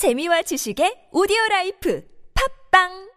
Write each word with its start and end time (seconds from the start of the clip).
재미와 0.00 0.40
지식의 0.48 1.12
오디오 1.12 1.36
라이프 1.50 2.00
팝빵 2.32 3.10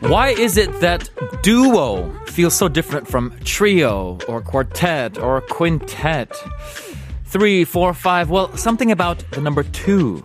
Why 0.00 0.28
is 0.28 0.56
it 0.56 0.80
that 0.80 1.08
duo 1.42 2.10
feels 2.26 2.54
so 2.54 2.68
different 2.68 3.08
from 3.08 3.32
trio 3.44 4.18
or 4.28 4.40
quartet 4.40 5.18
or 5.18 5.40
quintet? 5.40 6.32
Three, 7.24 7.64
four, 7.64 7.92
five. 7.92 8.30
Well, 8.30 8.56
something 8.56 8.90
about 8.90 9.18
the 9.32 9.40
number 9.40 9.62
two 9.64 10.24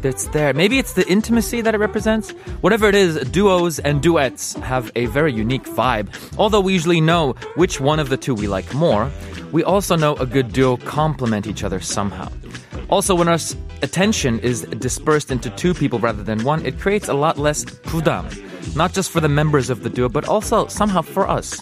that's 0.00 0.26
there. 0.28 0.54
Maybe 0.54 0.78
it's 0.78 0.94
the 0.94 1.06
intimacy 1.10 1.60
that 1.60 1.74
it 1.74 1.78
represents. 1.78 2.30
Whatever 2.62 2.88
it 2.88 2.94
is, 2.94 3.16
duos 3.30 3.78
and 3.80 4.00
duets 4.00 4.54
have 4.54 4.90
a 4.96 5.06
very 5.06 5.32
unique 5.32 5.64
vibe. 5.64 6.08
Although 6.38 6.60
we 6.60 6.72
usually 6.72 7.00
know 7.02 7.32
which 7.56 7.80
one 7.80 7.98
of 8.00 8.08
the 8.08 8.16
two 8.16 8.34
we 8.34 8.46
like 8.48 8.72
more, 8.72 9.10
we 9.52 9.62
also 9.62 9.96
know 9.96 10.14
a 10.16 10.24
good 10.24 10.52
duo 10.52 10.78
complement 10.78 11.46
each 11.46 11.62
other 11.64 11.80
somehow. 11.80 12.30
Also, 12.88 13.14
when 13.14 13.28
our 13.28 13.34
s- 13.34 13.54
attention 13.82 14.38
is 14.40 14.62
dispersed 14.62 15.30
into 15.30 15.50
two 15.50 15.74
people 15.74 15.98
rather 15.98 16.22
than 16.22 16.44
one, 16.44 16.64
it 16.64 16.78
creates 16.78 17.08
a 17.08 17.14
lot 17.14 17.38
less 17.38 17.64
pudam. 17.64 18.26
Not 18.76 18.92
just 18.92 19.10
for 19.10 19.20
the 19.20 19.28
members 19.28 19.70
of 19.70 19.82
the 19.82 19.90
duo, 19.90 20.08
but 20.08 20.28
also 20.28 20.66
somehow 20.66 21.02
for 21.02 21.28
us. 21.28 21.60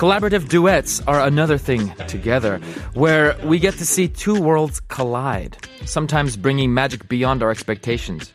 Collaborative 0.00 0.48
duets 0.48 1.02
are 1.06 1.20
another 1.20 1.58
thing 1.58 1.92
together, 2.06 2.58
where 2.94 3.36
we 3.44 3.58
get 3.58 3.74
to 3.74 3.84
see 3.84 4.08
two 4.08 4.40
worlds 4.40 4.80
collide, 4.88 5.56
sometimes 5.84 6.36
bringing 6.36 6.72
magic 6.72 7.08
beyond 7.08 7.42
our 7.42 7.50
expectations. 7.50 8.32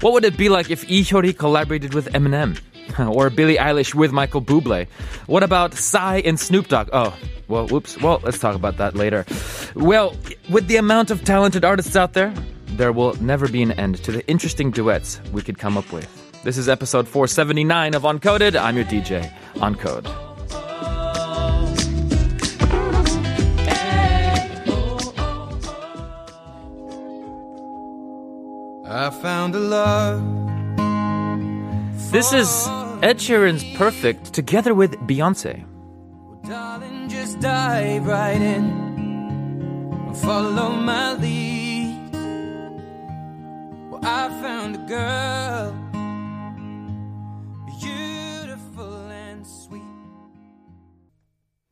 What 0.00 0.12
would 0.12 0.24
it 0.24 0.36
be 0.36 0.48
like 0.48 0.70
if 0.70 0.88
Lee 0.88 1.02
Hyori 1.02 1.36
collaborated 1.36 1.94
with 1.94 2.12
Eminem? 2.12 2.60
or 2.98 3.30
Billie 3.30 3.56
Eilish 3.56 3.94
with 3.94 4.12
Michael 4.12 4.42
Bublé? 4.42 4.88
What 5.26 5.42
about 5.42 5.74
Psy 5.74 6.22
and 6.24 6.38
Snoop 6.38 6.68
Dogg? 6.68 6.88
Oh, 6.92 7.16
well, 7.48 7.66
whoops. 7.68 8.00
Well, 8.00 8.20
let's 8.22 8.38
talk 8.38 8.54
about 8.54 8.76
that 8.78 8.94
later. 8.94 9.24
Well, 9.74 10.14
with 10.50 10.68
the 10.68 10.76
amount 10.76 11.10
of 11.10 11.24
talented 11.24 11.64
artists 11.64 11.96
out 11.96 12.12
there, 12.12 12.32
there 12.66 12.92
will 12.92 13.14
never 13.22 13.48
be 13.48 13.62
an 13.62 13.72
end 13.72 14.02
to 14.04 14.12
the 14.12 14.26
interesting 14.26 14.70
duets 14.70 15.20
we 15.32 15.42
could 15.42 15.58
come 15.58 15.76
up 15.76 15.92
with. 15.92 16.08
This 16.42 16.58
is 16.58 16.68
episode 16.68 17.08
479 17.08 17.94
of 17.94 18.02
Uncoded. 18.02 18.60
I'm 18.60 18.76
your 18.76 18.84
DJ, 18.84 19.32
Uncode. 19.54 20.06
I 28.88 29.10
found 29.10 29.54
a 29.54 29.58
love. 29.58 30.22
This 32.12 32.32
is 32.32 32.66
Ed 33.02 33.18
Sheeran's 33.18 33.64
Perfect 33.76 34.32
together 34.32 34.74
with 34.74 34.92
Beyonce. 35.08 35.64
Darling, 36.46 37.08
just 37.08 37.40
dive 37.40 38.06
right 38.06 38.40
in. 38.40 40.14
Follow 40.22 40.70
my 40.70 41.14
lead. 41.14 41.55
I 44.08 44.28
found 44.40 44.76
a 44.76 44.78
girl. 44.78 45.85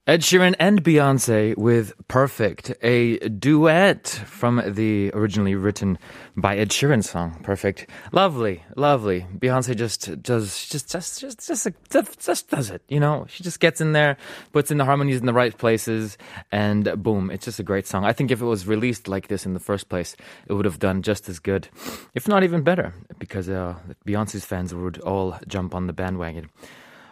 Ed 0.07 0.21
Sheeran 0.21 0.55
and 0.59 0.85
Beyonce 0.85 1.57
with 1.57 1.95
Perfect, 2.09 2.75
a 2.83 3.17
duet 3.31 4.07
from 4.07 4.63
the 4.75 5.11
originally 5.15 5.55
written 5.55 5.99
by 6.37 6.59
Ed 6.59 6.69
Sheeran 6.69 7.03
song, 7.03 7.41
Perfect. 7.43 7.89
Lovely, 8.13 8.63
lovely. 8.77 9.25
Beyonce 9.39 9.75
just 9.75 10.23
does, 10.23 10.67
just, 10.67 10.93
just, 10.93 11.21
just, 11.23 11.47
just, 11.47 11.69
just, 11.89 12.21
just 12.21 12.51
does 12.51 12.69
it, 12.69 12.83
you 12.87 13.01
know? 13.01 13.25
She 13.31 13.43
just 13.43 13.61
gets 13.61 13.81
in 13.81 13.93
there, 13.93 14.19
puts 14.53 14.71
in 14.71 14.77
the 14.77 14.85
harmonies 14.85 15.21
in 15.21 15.25
the 15.25 15.33
right 15.33 15.57
places, 15.57 16.19
and 16.53 17.03
boom, 17.03 17.31
it's 17.31 17.47
just 17.47 17.59
a 17.59 17.63
great 17.63 17.87
song. 17.87 18.05
I 18.05 18.13
think 18.13 18.31
if 18.31 18.43
it 18.43 18.45
was 18.45 18.67
released 18.67 19.09
like 19.09 19.29
this 19.29 19.47
in 19.47 19.55
the 19.55 19.59
first 19.59 19.89
place, 19.89 20.17
it 20.47 20.53
would 20.53 20.67
have 20.67 20.79
done 20.79 21.01
just 21.01 21.31
as 21.31 21.39
good, 21.39 21.69
if 22.13 22.29
not 22.29 22.45
even 22.45 22.61
better, 22.61 22.93
because 23.19 23.49
uh, 23.49 23.77
Beyonce's 24.07 24.45
fans 24.45 24.75
would 24.75 24.99
all 24.99 25.39
jump 25.49 25.75
on 25.75 25.87
the 25.87 25.95
bandwagon. 25.95 26.51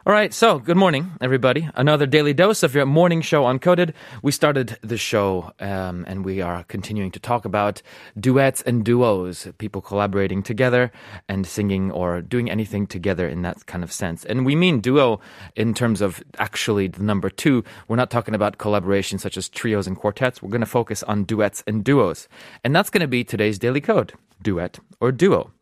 All 0.05 0.13
right, 0.13 0.35
so 0.35 0.59
good 0.59 0.77
morning, 0.77 1.13
everybody. 1.21 1.69
Another 1.77 2.07
daily 2.07 2.35
dose 2.35 2.65
of 2.65 2.75
your 2.75 2.87
morning 2.87 3.21
show 3.21 3.45
Uncoded. 3.45 3.93
We 4.21 4.33
started 4.33 4.77
the 4.83 4.97
show, 4.97 5.53
um, 5.61 6.05
and 6.09 6.25
we 6.25 6.41
are 6.41 6.65
continuing 6.65 7.13
to 7.13 7.21
talk 7.21 7.45
about 7.45 7.83
duets 8.19 8.63
and 8.63 8.85
duos, 8.85 9.47
people 9.59 9.81
collaborating 9.81 10.43
together 10.43 10.91
and 11.29 11.47
singing 11.47 11.93
or 11.93 12.21
doing 12.21 12.51
anything 12.51 12.89
together 12.89 13.29
in 13.29 13.43
that 13.43 13.67
kind 13.67 13.85
of 13.85 13.93
sense. 13.93 14.25
And 14.25 14.45
we 14.45 14.57
mean 14.57 14.81
duo 14.81 15.21
in 15.55 15.73
terms 15.73 16.01
of 16.01 16.21
actually 16.37 16.89
the 16.89 17.05
number 17.05 17.31
two. 17.31 17.63
We're 17.87 17.95
not 17.95 18.11
talking 18.11 18.35
about 18.35 18.59
collaborations 18.59 19.21
such 19.21 19.37
as 19.37 19.49
trios 19.49 19.87
and 19.87 19.97
quartets. 19.97 20.43
We're 20.43 20.51
going 20.51 20.63
to 20.63 20.67
focus 20.67 21.05
on 21.05 21.23
duets 21.23 21.63
and 21.65 21.85
duos. 21.85 22.27
And 22.65 22.75
that's 22.75 22.91
going 22.91 23.03
to 23.03 23.07
be 23.07 23.23
today's 23.23 23.57
daily 23.57 23.81
code 23.81 24.15
duet 24.43 24.81
or 25.01 25.13
duo. 25.13 25.53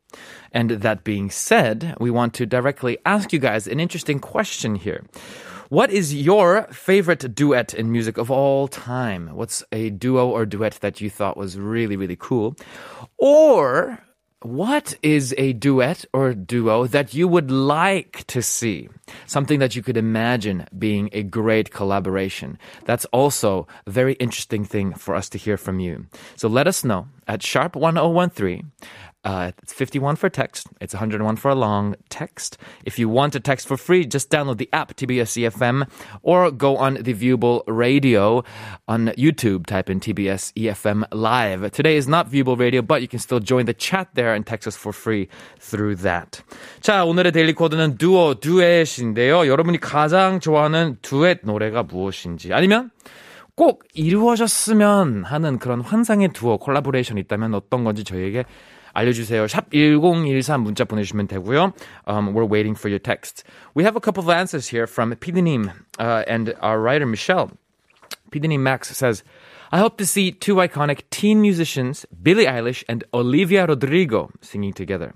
And 0.53 0.71
that 0.71 1.04
being 1.04 1.31
said, 1.31 1.94
we 2.00 2.10
want 2.10 2.34
to 2.34 2.47
directly 2.47 2.98
ask 3.06 3.32
you 3.32 3.38
guys 3.38 3.66
an 3.66 3.81
interesting 3.81 4.19
question 4.19 4.75
here. 4.75 5.04
What 5.71 5.93
is 5.93 6.12
your 6.12 6.65
favorite 6.72 7.32
duet 7.32 7.75
in 7.75 7.93
music 7.93 8.19
of 8.19 8.28
all 8.28 8.66
time? 8.66 9.28
What's 9.28 9.62
a 9.70 9.91
duo 9.91 10.28
or 10.28 10.44
duet 10.44 10.78
that 10.81 11.00
you 11.00 11.09
thought 11.09 11.37
was 11.37 11.60
really, 11.60 11.97
really 11.97 12.16
cool? 12.16 12.56
Or 13.19 14.03
what 14.43 14.94
is 15.03 15.34
a 15.37 15.53
duet 15.53 16.06
or 16.12 16.32
duo 16.32 16.87
that 16.87 17.12
you 17.15 17.28
would 17.28 17.50
like 17.50 18.26
to 18.28 18.43
see? 18.43 18.88
Something 19.26 19.60
that 19.60 19.76
you 19.76 19.82
could 19.82 19.97
imagine 19.97 20.66
being 20.76 21.10
a 21.12 21.22
great 21.22 21.70
collaboration. 21.70 22.59
That's 22.87 23.04
also 23.12 23.69
a 23.87 23.91
very 23.91 24.15
interesting 24.15 24.65
thing 24.65 24.94
for 24.94 25.15
us 25.15 25.28
to 25.28 25.38
hear 25.38 25.56
from 25.56 25.78
you. 25.78 26.06
So 26.37 26.49
let 26.49 26.66
us 26.66 26.82
know 26.82 27.06
at 27.29 27.44
sharp 27.44 27.75
1013. 27.75 28.72
Uh, 29.25 29.51
it's 29.63 29.73
51 29.73 30.16
for 30.16 30.29
text. 30.29 30.67
It's 30.79 30.94
101 30.94 31.35
for 31.38 31.50
a 31.50 31.56
long 31.56 31.95
text. 32.09 32.59
If 32.85 33.00
you 33.00 33.09
want 33.09 33.33
to 33.33 33.39
text 33.39 33.67
for 33.67 33.75
free, 33.75 34.06
just 34.06 34.29
download 34.29 34.57
the 34.57 34.69
app 34.72 34.95
TBS 34.95 35.41
EFM 35.41 35.89
or 36.22 36.51
go 36.51 36.78
on 36.78 37.01
the 37.01 37.16
viewable 37.16 37.63
radio 37.66 38.44
on 38.88 39.07
YouTube. 39.17 39.66
Type 39.66 39.89
in 39.89 40.00
TBS 40.00 40.53
EFM 40.53 41.06
live. 41.11 41.72
Today 41.72 41.97
is 41.97 42.07
not 42.07 42.29
viewable 42.29 42.57
radio, 42.59 42.83
but 42.83 43.01
you 43.01 43.07
can 43.07 43.17
still 43.17 43.39
join 43.39 43.66
the 43.66 43.73
chat 43.73 44.09
there 44.13 44.35
and 44.35 44.45
text 44.45 44.67
us 44.67 44.78
for 44.78 44.94
free 44.94 45.28
through 45.59 45.95
that. 45.95 46.44
자, 46.81 47.03
오늘의 47.03 47.31
데일리 47.31 47.53
코드는 47.53 47.97
두오, 47.97 48.35
듀엣인데요. 48.35 49.47
여러분이 49.47 49.79
가장 49.79 50.39
좋아하는 50.39 50.97
듀엣 51.01 51.39
노래가 51.44 51.81
무엇인지 51.81 52.53
아니면 52.53 52.91
꼭 53.59 53.83
이루어졌으면 53.94 55.23
하는 55.23 55.59
그런 55.59 55.81
환상의 55.81 56.29
두오 56.33 56.57
콜라보레이션이 56.57 57.22
있다면 57.22 57.53
어떤 57.53 57.83
건지 57.83 58.03
저희에게 58.03 58.45
알려주세요. 58.94 59.47
샵 59.47 59.69
1013 59.72 60.61
문자 60.61 60.85
보내주시면 60.85 61.28
되고요. 61.28 61.73
Um, 62.07 62.33
we're 62.33 62.50
waiting 62.50 62.75
for 62.78 62.89
your 62.89 63.00
text. 63.00 63.44
We 63.75 63.83
have 63.83 63.95
a 63.95 64.01
couple 64.01 64.23
of 64.23 64.29
answers 64.29 64.69
here 64.72 64.88
from 64.88 65.13
피디님 65.16 65.69
uh, 66.00 66.23
and 66.28 66.56
our 66.61 66.79
writer 66.79 67.06
Michelle. 67.06 67.51
피디님 68.31 68.59
Max 68.61 68.95
says, 68.95 69.23
I 69.72 69.79
hope 69.79 69.97
to 69.97 70.06
see 70.06 70.31
two 70.31 70.56
iconic 70.56 71.01
teen 71.09 71.41
musicians, 71.41 72.06
Billie 72.23 72.45
Eilish 72.45 72.83
and 72.88 73.03
Olivia 73.13 73.66
Rodrigo, 73.66 74.31
singing 74.41 74.72
together. 74.72 75.13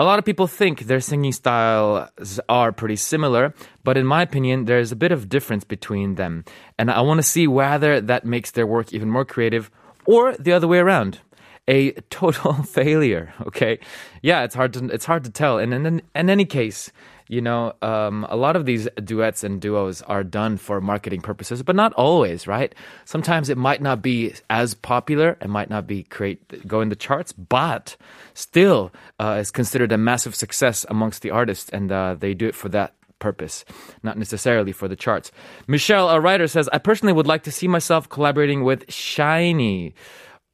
A 0.00 0.04
lot 0.04 0.20
of 0.20 0.24
people 0.24 0.46
think 0.46 0.82
their 0.82 1.00
singing 1.00 1.32
styles 1.32 2.38
are 2.48 2.70
pretty 2.70 2.94
similar, 2.94 3.52
but 3.82 3.96
in 3.96 4.06
my 4.06 4.22
opinion, 4.22 4.66
there's 4.66 4.92
a 4.92 4.96
bit 4.96 5.10
of 5.10 5.28
difference 5.28 5.64
between 5.64 6.14
them. 6.14 6.44
And 6.78 6.88
I 6.88 7.00
want 7.00 7.18
to 7.18 7.24
see 7.24 7.48
whether 7.48 8.00
that 8.00 8.24
makes 8.24 8.52
their 8.52 8.64
work 8.64 8.92
even 8.92 9.10
more 9.10 9.24
creative 9.24 9.72
or 10.06 10.36
the 10.36 10.52
other 10.52 10.68
way 10.68 10.78
around. 10.78 11.18
A 11.66 11.90
total 12.10 12.52
failure. 12.62 13.34
Okay, 13.42 13.80
yeah, 14.22 14.44
it's 14.44 14.54
hard 14.54 14.72
to 14.74 14.86
it's 14.86 15.04
hard 15.04 15.24
to 15.24 15.30
tell. 15.30 15.58
And 15.58 15.74
in, 15.74 16.00
in 16.14 16.30
any 16.30 16.44
case, 16.44 16.92
you 17.28 17.40
know, 17.40 17.74
um, 17.82 18.26
a 18.28 18.36
lot 18.36 18.56
of 18.56 18.64
these 18.64 18.88
duets 19.04 19.44
and 19.44 19.60
duos 19.60 20.02
are 20.02 20.24
done 20.24 20.56
for 20.56 20.80
marketing 20.80 21.20
purposes, 21.20 21.62
but 21.62 21.76
not 21.76 21.92
always, 21.92 22.46
right? 22.46 22.74
Sometimes 23.04 23.48
it 23.48 23.58
might 23.58 23.82
not 23.82 24.02
be 24.02 24.34
as 24.50 24.74
popular, 24.74 25.36
it 25.40 25.48
might 25.48 25.70
not 25.70 25.86
be 25.86 26.04
great, 26.04 26.66
go 26.66 26.80
in 26.80 26.88
the 26.88 26.96
charts, 26.96 27.32
but 27.32 27.96
still 28.34 28.92
uh, 29.20 29.38
is 29.40 29.50
considered 29.50 29.92
a 29.92 29.98
massive 29.98 30.34
success 30.34 30.86
amongst 30.88 31.22
the 31.22 31.30
artists, 31.30 31.68
and 31.70 31.92
uh, 31.92 32.14
they 32.18 32.34
do 32.34 32.48
it 32.48 32.54
for 32.54 32.68
that 32.70 32.94
purpose, 33.18 33.64
not 34.02 34.16
necessarily 34.16 34.72
for 34.72 34.88
the 34.88 34.96
charts. 34.96 35.30
Michelle, 35.66 36.08
a 36.08 36.20
writer, 36.20 36.46
says, 36.46 36.68
I 36.72 36.78
personally 36.78 37.12
would 37.12 37.26
like 37.26 37.42
to 37.44 37.52
see 37.52 37.68
myself 37.68 38.08
collaborating 38.08 38.64
with 38.64 38.86
SHINee. 38.86 39.92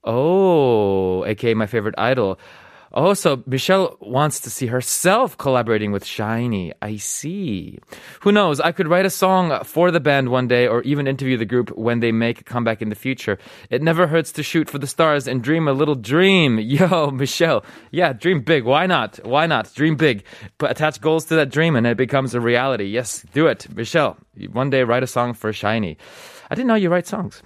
Oh, 0.03 1.25
aka 1.25 1.55
my 1.55 1.67
favorite 1.67 1.95
idol. 1.97 2.39
Oh, 2.97 3.13
so 3.13 3.43
Michelle 3.45 3.97
wants 4.01 4.39
to 4.41 4.51
see 4.51 4.67
herself 4.67 5.37
collaborating 5.37 5.91
with 5.91 6.05
SHINee. 6.05 6.73
I 6.81 6.95
see. 6.97 7.81
Who 8.21 8.31
knows? 8.31 8.61
I 8.61 8.71
could 8.71 8.87
write 8.87 9.05
a 9.05 9.11
song 9.11 9.65
for 9.65 9.91
the 9.91 9.99
band 9.99 10.29
one 10.29 10.47
day 10.47 10.69
or 10.69 10.81
even 10.83 11.09
interview 11.09 11.37
the 11.37 11.45
group 11.45 11.77
when 11.77 11.99
they 11.99 12.13
make 12.13 12.41
a 12.41 12.45
comeback 12.45 12.81
in 12.81 12.91
the 12.91 12.95
future. 12.95 13.37
It 13.69 13.83
never 13.83 14.07
hurts 14.07 14.31
to 14.33 14.45
shoot 14.45 14.71
for 14.71 14.79
the 14.79 14.87
stars 14.87 15.27
and 15.27 15.43
dream 15.43 15.67
a 15.67 15.73
little 15.73 15.97
dream. 15.97 16.59
Yo, 16.61 17.11
Michelle. 17.11 17.65
Yeah, 17.91 18.13
dream 18.13 18.43
big. 18.43 18.63
Why 18.63 18.87
not? 18.87 19.19
Why 19.25 19.47
not? 19.47 19.75
Dream 19.75 19.97
big. 19.97 20.23
But 20.59 20.71
attach 20.71 21.01
goals 21.01 21.25
to 21.27 21.35
that 21.35 21.51
dream 21.51 21.75
and 21.75 21.89
it 21.89 21.97
becomes 21.97 22.33
a 22.33 22.41
reality. 22.41 22.85
Yes, 22.85 23.27
do 23.33 23.49
it. 23.49 23.67
Michelle, 23.75 24.17
one 24.53 24.71
day 24.71 24.85
write 24.85 25.03
a 25.03 25.09
song 25.09 25.35
for 25.35 25.51
SHINee. 25.51 25.97
I 26.49 26.55
didn't 26.55 26.69
know 26.69 26.77
you 26.77 26.91
write 26.91 27.09
songs. 27.09 27.43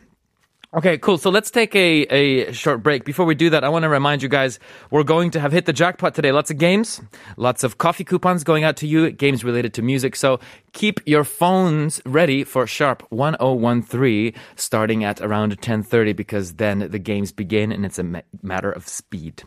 Okay, 0.75 0.99
cool. 0.99 1.17
So 1.17 1.31
let's 1.31 1.51
take 1.51 1.75
a, 1.75 2.03
a 2.13 2.53
short 2.53 2.83
break. 2.83 3.07
Before 3.07 3.25
we 3.25 3.35
do 3.35 3.49
that, 3.49 3.65
I 3.65 3.71
want 3.71 3.85
to 3.85 3.89
remind 3.89 4.23
you 4.23 4.29
guys 4.29 4.59
we're 4.91 5.03
going 5.03 5.31
to 5.31 5.41
have 5.41 5.51
hit 5.51 5.65
the 5.65 5.73
jackpot 5.73 6.15
today. 6.15 6.31
Lots 6.31 6.51
of 6.51 6.59
games, 6.59 7.01
lots 7.39 7.65
of 7.65 7.79
coffee 7.79 8.05
coupons 8.05 8.45
going 8.45 8.65
out 8.65 8.77
to 8.79 8.87
you, 8.87 9.11
games 9.11 9.45
related 9.45 9.73
to 9.75 9.83
music. 9.83 10.15
So 10.15 10.41
keep 10.75 11.01
your 11.07 11.25
phones 11.25 12.03
ready 12.05 12.45
for 12.45 12.67
sharp 12.67 13.03
1013 13.09 14.35
starting 14.57 15.05
at 15.05 15.23
around 15.23 15.53
1030 15.53 16.13
because 16.13 16.55
then 16.55 16.81
the 16.91 16.99
games 16.99 17.33
begin 17.33 17.73
and 17.73 17.87
it's 17.87 17.99
a 17.99 18.03
ma- 18.05 18.21
matter 18.43 18.71
of 18.71 18.87
speed. 18.87 19.45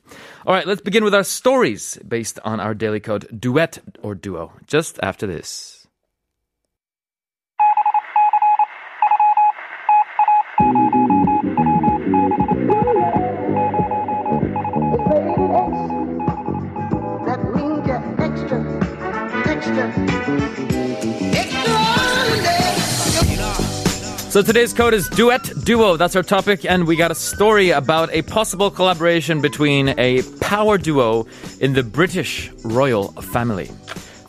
All 0.47 0.55
right, 0.55 0.65
let's 0.65 0.81
begin 0.81 1.03
with 1.03 1.13
our 1.13 1.23
stories 1.23 1.99
based 2.07 2.39
on 2.43 2.59
our 2.59 2.73
daily 2.73 2.99
code 2.99 3.39
duet 3.39 3.77
or 4.01 4.15
duo 4.15 4.53
just 4.65 4.97
after 5.03 5.27
this. 5.27 5.81
So 24.31 24.41
today's 24.41 24.71
code 24.71 24.93
is 24.93 25.09
duet 25.09 25.51
duo. 25.65 25.97
That's 25.97 26.15
our 26.15 26.23
topic, 26.23 26.63
and 26.63 26.87
we 26.87 26.95
got 26.95 27.11
a 27.11 27.15
story 27.15 27.71
about 27.71 28.09
a 28.13 28.21
possible 28.21 28.71
collaboration 28.71 29.41
between 29.41 29.89
a 29.99 30.21
power 30.39 30.77
duo 30.77 31.27
in 31.59 31.73
the 31.73 31.83
British 31.83 32.49
royal 32.63 33.09
family. 33.11 33.65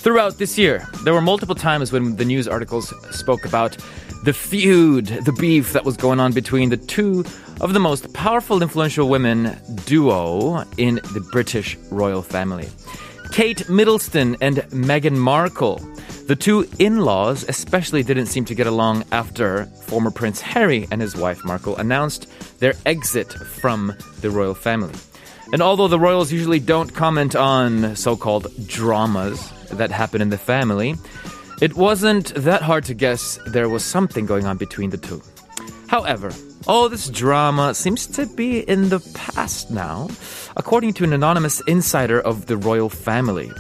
Throughout 0.00 0.38
this 0.38 0.58
year, 0.58 0.84
there 1.04 1.14
were 1.14 1.20
multiple 1.20 1.54
times 1.54 1.93
when 1.93 2.16
the 2.16 2.25
news 2.25 2.49
articles 2.49 2.93
spoke 3.16 3.44
about 3.44 3.76
the 4.25 4.32
feud, 4.32 5.06
the 5.06 5.32
beef 5.34 5.72
that 5.72 5.84
was 5.84 5.96
going 5.96 6.19
on 6.19 6.32
between 6.32 6.70
the 6.70 6.76
two 6.76 7.25
of 7.60 7.72
the 7.72 7.78
most 7.78 8.12
powerful, 8.12 8.60
influential 8.60 9.08
women 9.08 9.56
duo 9.84 10.64
in 10.78 10.96
the 11.14 11.25
British 11.31 11.76
royal 11.93 12.22
family. 12.22 12.69
Kate 13.32 13.67
Middleton 13.67 14.37
and 14.43 14.58
Meghan 14.73 15.17
Markle. 15.17 15.79
The 16.26 16.37
two 16.37 16.69
in 16.79 16.99
laws 16.99 17.46
especially 17.49 18.02
didn't 18.02 18.26
seem 18.26 18.44
to 18.44 18.55
get 18.55 18.67
along 18.67 19.05
after 19.11 19.64
former 19.87 20.11
Prince 20.11 20.43
Harry 20.43 20.87
and 20.90 21.00
his 21.00 21.17
wife 21.17 21.43
Markle 21.43 21.79
announced 21.79 22.29
their 22.61 22.75
exit 22.84 23.32
from 23.32 23.96
the 24.20 24.31
royal 24.31 24.55
family. 24.55 24.94
And 25.50 25.62
although 25.62 25.88
the 25.88 25.99
royals 25.99 26.31
usually 26.31 26.61
don't 26.61 26.94
comment 26.94 27.34
on 27.34 27.96
so 27.96 28.19
called 28.19 28.49
dramas 28.67 29.50
that 29.70 29.90
happen 29.90 30.20
in 30.20 30.28
the 30.28 30.37
family, 30.37 30.94
it 31.62 31.75
wasn't 31.75 32.35
that 32.35 32.61
hard 32.61 32.85
to 32.85 32.94
guess 32.94 33.38
there 33.46 33.70
was 33.70 33.82
something 33.82 34.26
going 34.26 34.44
on 34.44 34.58
between 34.58 34.90
the 34.90 34.99
two. 34.99 35.23
However, 35.92 36.32
all 36.66 36.88
this 36.88 37.10
drama 37.10 37.74
seems 37.74 38.06
to 38.16 38.24
be 38.24 38.60
in 38.60 38.88
the 38.88 39.00
past 39.12 39.70
now, 39.70 40.08
according 40.56 40.94
to 40.94 41.04
an 41.04 41.12
anonymous 41.12 41.60
insider 41.68 42.18
of 42.18 42.46
the 42.46 42.56
royal 42.56 42.88
family. 42.88 43.50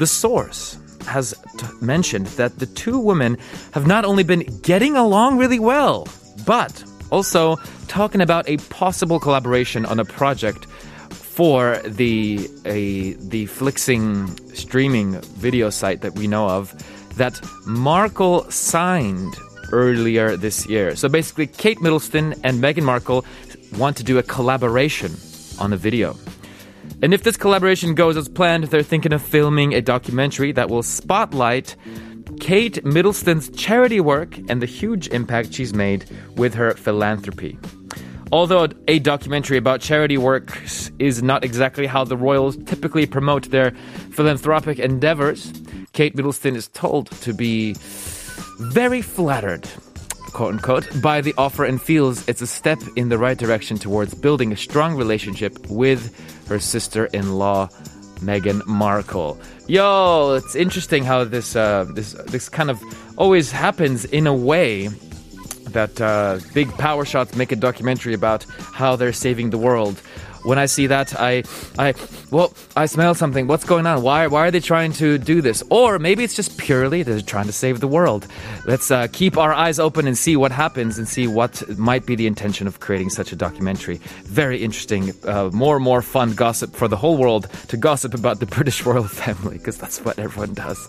The 0.00 0.06
source 0.08 0.76
has 1.06 1.34
t- 1.56 1.66
mentioned 1.80 2.26
that 2.34 2.58
the 2.58 2.66
two 2.66 2.98
women 2.98 3.38
have 3.74 3.86
not 3.86 4.04
only 4.04 4.24
been 4.24 4.40
getting 4.62 4.96
along 4.96 5.38
really 5.38 5.60
well, 5.60 6.08
but 6.44 6.82
also 7.12 7.54
talking 7.86 8.22
about 8.22 8.48
a 8.48 8.56
possible 8.70 9.20
collaboration 9.20 9.86
on 9.86 10.00
a 10.00 10.04
project 10.04 10.66
for 11.10 11.78
the 11.86 12.50
a 12.64 13.12
the 13.28 13.46
Flixing 13.46 14.36
streaming 14.52 15.20
video 15.38 15.70
site 15.70 16.00
that 16.00 16.16
we 16.16 16.26
know 16.26 16.48
of 16.48 16.74
that 17.18 17.40
Markle 17.66 18.50
signed 18.50 19.36
earlier 19.72 20.36
this 20.36 20.66
year. 20.66 20.96
So 20.96 21.08
basically, 21.08 21.46
Kate 21.46 21.80
Middleton 21.80 22.34
and 22.44 22.62
Meghan 22.62 22.84
Markle 22.84 23.24
want 23.76 23.96
to 23.98 24.02
do 24.02 24.18
a 24.18 24.22
collaboration 24.22 25.12
on 25.58 25.72
a 25.72 25.76
video. 25.76 26.16
And 27.02 27.14
if 27.14 27.22
this 27.22 27.36
collaboration 27.36 27.94
goes 27.94 28.16
as 28.16 28.28
planned, 28.28 28.64
they're 28.64 28.82
thinking 28.82 29.12
of 29.12 29.22
filming 29.22 29.74
a 29.74 29.80
documentary 29.80 30.52
that 30.52 30.68
will 30.68 30.82
spotlight 30.82 31.76
Kate 32.40 32.84
Middleton's 32.84 33.50
charity 33.50 34.00
work 34.00 34.38
and 34.48 34.62
the 34.62 34.66
huge 34.66 35.08
impact 35.08 35.54
she's 35.54 35.74
made 35.74 36.08
with 36.36 36.54
her 36.54 36.72
philanthropy. 36.72 37.58
Although 38.30 38.68
a 38.88 38.98
documentary 38.98 39.56
about 39.56 39.80
charity 39.80 40.18
work 40.18 40.60
is 40.98 41.22
not 41.22 41.44
exactly 41.44 41.86
how 41.86 42.04
the 42.04 42.16
royals 42.16 42.56
typically 42.64 43.06
promote 43.06 43.50
their 43.50 43.70
philanthropic 44.10 44.78
endeavors, 44.78 45.52
Kate 45.92 46.14
Middleton 46.14 46.54
is 46.54 46.68
told 46.68 47.10
to 47.22 47.32
be 47.32 47.74
very 48.58 49.02
flattered, 49.02 49.68
quote 50.32 50.54
unquote, 50.54 50.88
by 51.00 51.20
the 51.20 51.34
offer 51.38 51.64
and 51.64 51.80
feels 51.80 52.28
it's 52.28 52.42
a 52.42 52.46
step 52.46 52.78
in 52.96 53.08
the 53.08 53.18
right 53.18 53.38
direction 53.38 53.78
towards 53.78 54.14
building 54.14 54.52
a 54.52 54.56
strong 54.56 54.94
relationship 54.96 55.58
with 55.68 56.12
her 56.48 56.58
sister 56.58 57.06
in 57.06 57.38
law, 57.38 57.68
Meghan 58.20 58.66
Markle. 58.66 59.38
Yo, 59.66 60.34
it's 60.34 60.56
interesting 60.56 61.04
how 61.04 61.24
this, 61.24 61.54
uh, 61.54 61.84
this, 61.94 62.14
this 62.26 62.48
kind 62.48 62.70
of 62.70 62.82
always 63.16 63.52
happens 63.52 64.04
in 64.06 64.26
a 64.26 64.34
way 64.34 64.88
that 65.68 66.00
uh, 66.00 66.38
big 66.54 66.68
power 66.78 67.04
shots 67.04 67.36
make 67.36 67.52
a 67.52 67.56
documentary 67.56 68.14
about 68.14 68.44
how 68.72 68.96
they're 68.96 69.12
saving 69.12 69.50
the 69.50 69.58
world. 69.58 70.00
When 70.42 70.58
I 70.58 70.66
see 70.66 70.86
that, 70.88 71.18
I, 71.18 71.44
I, 71.78 71.94
well, 72.30 72.52
I 72.76 72.86
smell 72.86 73.14
something. 73.14 73.46
What's 73.46 73.64
going 73.64 73.86
on? 73.86 74.02
Why, 74.02 74.26
why 74.26 74.46
are 74.46 74.50
they 74.50 74.60
trying 74.60 74.92
to 74.94 75.18
do 75.18 75.40
this? 75.40 75.62
Or 75.70 75.98
maybe 75.98 76.24
it's 76.24 76.34
just 76.34 76.58
purely 76.58 77.02
they're 77.02 77.20
trying 77.20 77.46
to 77.46 77.52
save 77.52 77.80
the 77.80 77.88
world. 77.88 78.26
Let's 78.66 78.90
uh, 78.90 79.08
keep 79.12 79.36
our 79.36 79.52
eyes 79.52 79.78
open 79.78 80.06
and 80.06 80.16
see 80.16 80.36
what 80.36 80.52
happens 80.52 80.98
and 80.98 81.08
see 81.08 81.26
what 81.26 81.62
might 81.78 82.06
be 82.06 82.14
the 82.14 82.26
intention 82.26 82.66
of 82.66 82.80
creating 82.80 83.10
such 83.10 83.32
a 83.32 83.36
documentary. 83.36 83.96
Very 84.24 84.62
interesting. 84.62 85.12
Uh, 85.24 85.50
more 85.52 85.76
and 85.76 85.84
more 85.84 86.02
fun 86.02 86.34
gossip 86.34 86.74
for 86.74 86.88
the 86.88 86.96
whole 86.96 87.16
world 87.16 87.48
to 87.68 87.76
gossip 87.76 88.14
about 88.14 88.40
the 88.40 88.46
British 88.58 88.84
royal 88.84 89.04
family 89.04 89.58
because 89.58 89.78
that's 89.78 90.04
what 90.04 90.18
everyone 90.18 90.54
does. 90.54 90.88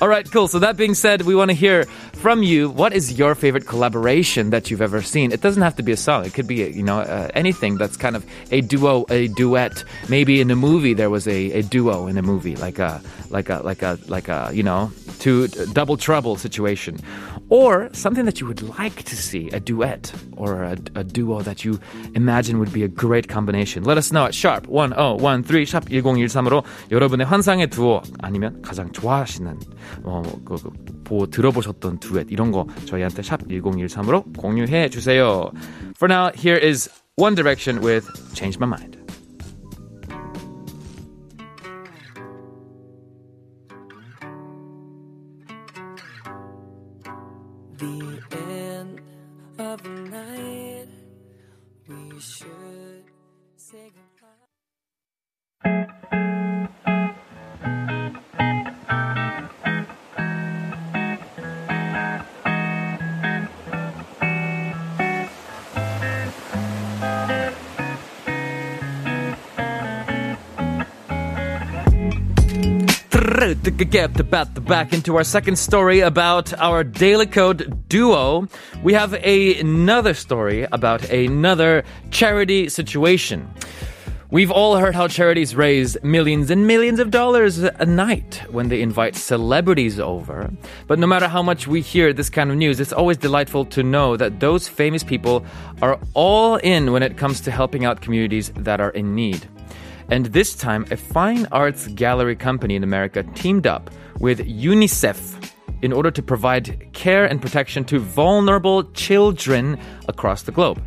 All 0.00 0.08
right, 0.08 0.30
cool. 0.30 0.48
So 0.48 0.60
that 0.60 0.76
being 0.76 0.94
said, 0.94 1.22
we 1.22 1.34
want 1.34 1.50
to 1.50 1.56
hear 1.56 1.84
from 2.14 2.42
you. 2.42 2.70
What 2.70 2.92
is 2.92 3.18
your 3.18 3.34
favorite 3.34 3.66
collaboration 3.66 4.50
that 4.50 4.70
you've 4.70 4.82
ever 4.82 5.02
seen? 5.02 5.32
It 5.32 5.40
doesn't 5.40 5.62
have 5.62 5.76
to 5.76 5.82
be 5.82 5.92
a 5.92 5.96
song. 5.96 6.24
It 6.24 6.34
could 6.34 6.46
be, 6.46 6.56
you 6.56 6.82
know, 6.84 7.00
uh, 7.00 7.28
anything 7.34 7.76
that's 7.78 7.96
kind 7.96 8.14
of 8.14 8.24
a 8.52 8.60
duo, 8.60 8.87
a 9.09 9.27
duet. 9.29 9.83
Maybe 10.09 10.41
in 10.41 10.51
a 10.51 10.55
movie 10.55 10.93
there 10.93 11.09
was 11.09 11.27
a, 11.27 11.51
a 11.51 11.61
duo 11.63 12.07
in 12.07 12.17
a 12.17 12.21
movie, 12.21 12.55
like 12.55 12.79
a 12.79 13.01
like 13.29 13.49
a 13.49 13.61
like 13.63 13.81
a 13.81 13.97
like 14.07 14.27
a 14.27 14.51
you 14.53 14.63
know, 14.63 14.91
two 15.19 15.47
double 15.73 15.97
trouble 15.97 16.35
situation, 16.37 16.99
or 17.49 17.89
something 17.93 18.25
that 18.25 18.39
you 18.39 18.47
would 18.47 18.61
like 18.79 19.03
to 19.03 19.15
see 19.15 19.49
a 19.51 19.59
duet 19.59 20.11
or 20.37 20.63
a, 20.63 20.77
a 20.95 21.03
duo 21.03 21.41
that 21.41 21.63
you 21.63 21.79
imagine 22.15 22.59
would 22.59 22.73
be 22.73 22.83
a 22.83 22.87
great 22.87 23.27
combination. 23.27 23.83
Let 23.83 23.97
us 23.97 24.11
know 24.11 24.25
at 24.25 24.33
sharp 24.33 24.67
1013 24.67 25.65
sharp 25.65 25.85
1013으로 25.89 26.63
여러분의 26.91 27.25
환상의 27.25 27.67
두오 27.67 28.01
아니면 28.21 28.61
가장 28.61 28.91
좋아하시는 28.91 29.59
어, 30.03 30.23
그, 30.45 30.55
그, 30.55 30.71
보, 31.03 31.27
들어보셨던 31.27 31.99
두엣 31.99 32.27
이런 32.29 32.51
거 32.51 32.67
저희한테 32.85 33.21
샵 33.21 33.47
1013으로 33.47 34.35
공유해 34.37 34.89
주세요. 34.89 35.51
For 35.95 36.11
now, 36.11 36.31
here 36.35 36.57
is 36.57 36.89
one 37.18 37.34
Direction 37.34 37.80
with 37.80 38.32
Change 38.36 38.60
My 38.60 38.66
Mind. 38.66 38.97
Get 73.70 74.30
back 74.30 74.94
into 74.94 75.16
our 75.16 75.24
second 75.24 75.56
story 75.56 76.00
about 76.00 76.58
our 76.58 76.82
Daily 76.82 77.26
Code 77.26 77.86
duo. 77.88 78.48
We 78.82 78.94
have 78.94 79.12
a, 79.14 79.60
another 79.60 80.14
story 80.14 80.66
about 80.72 81.10
another 81.10 81.84
charity 82.10 82.70
situation. 82.70 83.46
We've 84.30 84.50
all 84.50 84.76
heard 84.76 84.94
how 84.94 85.06
charities 85.08 85.54
raise 85.54 85.96
millions 86.02 86.50
and 86.50 86.66
millions 86.66 86.98
of 86.98 87.10
dollars 87.10 87.58
a 87.58 87.84
night 87.84 88.42
when 88.50 88.68
they 88.68 88.80
invite 88.80 89.16
celebrities 89.16 90.00
over. 90.00 90.50
But 90.86 90.98
no 90.98 91.06
matter 91.06 91.28
how 91.28 91.42
much 91.42 91.66
we 91.66 91.82
hear 91.82 92.12
this 92.14 92.30
kind 92.30 92.50
of 92.50 92.56
news, 92.56 92.80
it's 92.80 92.92
always 92.92 93.18
delightful 93.18 93.66
to 93.66 93.82
know 93.82 94.16
that 94.16 94.40
those 94.40 94.66
famous 94.66 95.04
people 95.04 95.44
are 95.82 95.98
all 96.14 96.56
in 96.56 96.92
when 96.92 97.02
it 97.02 97.18
comes 97.18 97.40
to 97.42 97.50
helping 97.50 97.84
out 97.84 98.00
communities 98.00 98.50
that 98.56 98.80
are 98.80 98.90
in 98.90 99.14
need. 99.14 99.46
And 100.08 100.26
this 100.26 100.54
time, 100.56 100.86
a 100.90 100.96
fine 100.96 101.46
arts 101.52 101.86
gallery 101.88 102.36
company 102.36 102.76
in 102.76 102.82
America 102.82 103.22
teamed 103.34 103.66
up 103.66 103.90
with 104.18 104.40
UNICEF 104.40 105.52
in 105.82 105.92
order 105.92 106.10
to 106.10 106.22
provide 106.22 106.88
care 106.92 107.24
and 107.24 107.40
protection 107.40 107.84
to 107.84 107.98
vulnerable 108.00 108.84
children 108.92 109.78
across 110.08 110.42
the 110.42 110.52
globe. 110.52 110.82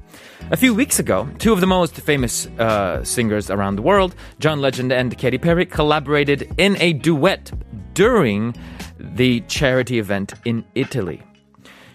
A 0.49 0.57
few 0.57 0.73
weeks 0.73 0.99
ago, 0.99 1.29
two 1.37 1.53
of 1.53 1.61
the 1.61 1.67
most 1.67 1.95
famous 1.95 2.47
uh, 2.59 3.03
singers 3.03 3.49
around 3.49 3.75
the 3.75 3.81
world, 3.81 4.15
John 4.39 4.59
Legend 4.59 4.91
and 4.91 5.17
Katy 5.17 5.37
Perry, 5.37 5.65
collaborated 5.65 6.53
in 6.57 6.75
a 6.81 6.93
duet 6.93 7.51
during 7.93 8.53
the 8.97 9.41
charity 9.41 9.99
event 9.99 10.33
in 10.45 10.65
Italy. 10.75 11.21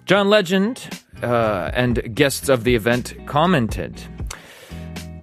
John 0.07 0.31
Legend 0.31 1.03
uh, 1.23 1.71
and 1.75 2.15
guests 2.15 2.49
of 2.49 2.65
the 2.65 2.75
event 2.75 3.15
commented, 3.27 4.01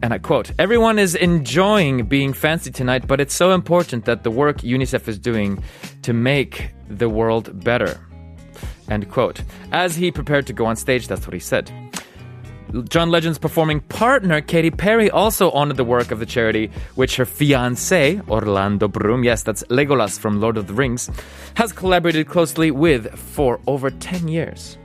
and 0.04 0.14
I 0.14 0.18
quote, 0.18 0.52
Everyone 0.60 1.00
is 1.00 1.16
enjoying 1.16 2.06
being 2.08 2.34
fancy 2.34 2.70
tonight, 2.72 3.08
but 3.08 3.22
it's 3.22 3.34
so 3.34 3.52
important 3.52 4.04
that 4.04 4.24
the 4.24 4.30
work 4.30 4.58
UNICEF 4.58 5.08
is 5.08 5.18
doing 5.18 5.64
to 6.02 6.12
make 6.12 6.72
the 6.90 7.08
world 7.08 7.64
better. 7.64 8.06
End 8.90 9.10
quote. 9.10 9.42
As 9.72 9.96
he 9.96 10.12
prepared 10.12 10.46
to 10.48 10.54
go 10.54 10.66
on 10.66 10.76
stage, 10.76 11.08
that's 11.08 11.26
what 11.26 11.34
he 11.34 11.40
said. 11.40 11.72
John 12.90 13.12
Legend's 13.12 13.38
performing 13.38 13.80
partner, 13.80 14.42
Katy 14.42 14.72
Perry, 14.72 15.10
also 15.10 15.52
honored 15.52 15.78
the 15.78 15.86
work 15.86 16.12
of 16.12 16.20
the 16.20 16.26
charity, 16.26 16.70
which 16.96 17.16
her 17.16 17.26
fiance, 17.26 18.20
Orlando 18.28 18.90
Bloom, 18.90 19.24
yes, 19.24 19.42
that's 19.44 19.64
Legolas 19.70 20.20
from 20.20 20.42
Lord 20.42 20.58
of 20.58 20.68
the 20.68 20.74
Rings, 20.74 21.10
has 21.54 21.72
collaborated 21.72 22.28
closely 22.28 22.72
with 22.72 23.16
for 23.18 23.62
over 23.68 23.90
10 23.90 24.28
years. 24.28 24.78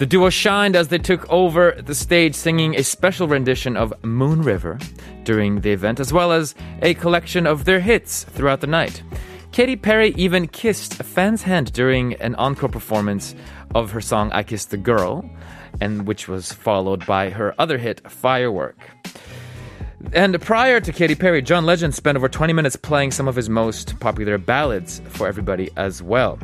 The 0.00 0.06
duo 0.06 0.30
shined 0.30 0.76
as 0.76 0.88
they 0.88 0.96
took 0.96 1.30
over 1.30 1.72
the 1.72 1.94
stage 1.94 2.34
singing 2.34 2.74
a 2.74 2.82
special 2.82 3.28
rendition 3.28 3.76
of 3.76 3.92
Moon 4.02 4.40
River 4.40 4.78
during 5.24 5.60
the 5.60 5.72
event, 5.72 6.00
as 6.00 6.10
well 6.10 6.32
as 6.32 6.54
a 6.80 6.94
collection 6.94 7.46
of 7.46 7.66
their 7.66 7.80
hits 7.80 8.24
throughout 8.24 8.62
the 8.62 8.66
night. 8.66 9.02
Katy 9.52 9.76
Perry 9.76 10.14
even 10.16 10.48
kissed 10.48 10.98
a 11.00 11.04
fan's 11.04 11.42
hand 11.42 11.74
during 11.74 12.14
an 12.14 12.34
encore 12.36 12.70
performance 12.70 13.34
of 13.74 13.90
her 13.90 14.00
song 14.00 14.32
I 14.32 14.42
Kissed 14.42 14.70
the 14.70 14.78
Girl, 14.78 15.28
and 15.82 16.06
which 16.06 16.28
was 16.28 16.50
followed 16.50 17.04
by 17.04 17.28
her 17.28 17.54
other 17.58 17.76
hit, 17.76 18.10
Firework. 18.10 18.78
And 20.14 20.40
prior 20.40 20.80
to 20.80 20.92
Katy 20.92 21.16
Perry, 21.16 21.42
John 21.42 21.66
Legend 21.66 21.94
spent 21.94 22.16
over 22.16 22.30
20 22.30 22.54
minutes 22.54 22.74
playing 22.74 23.10
some 23.10 23.28
of 23.28 23.36
his 23.36 23.50
most 23.50 24.00
popular 24.00 24.38
ballads 24.38 25.02
for 25.10 25.28
everybody 25.28 25.68
as 25.76 26.02
well. 26.02 26.38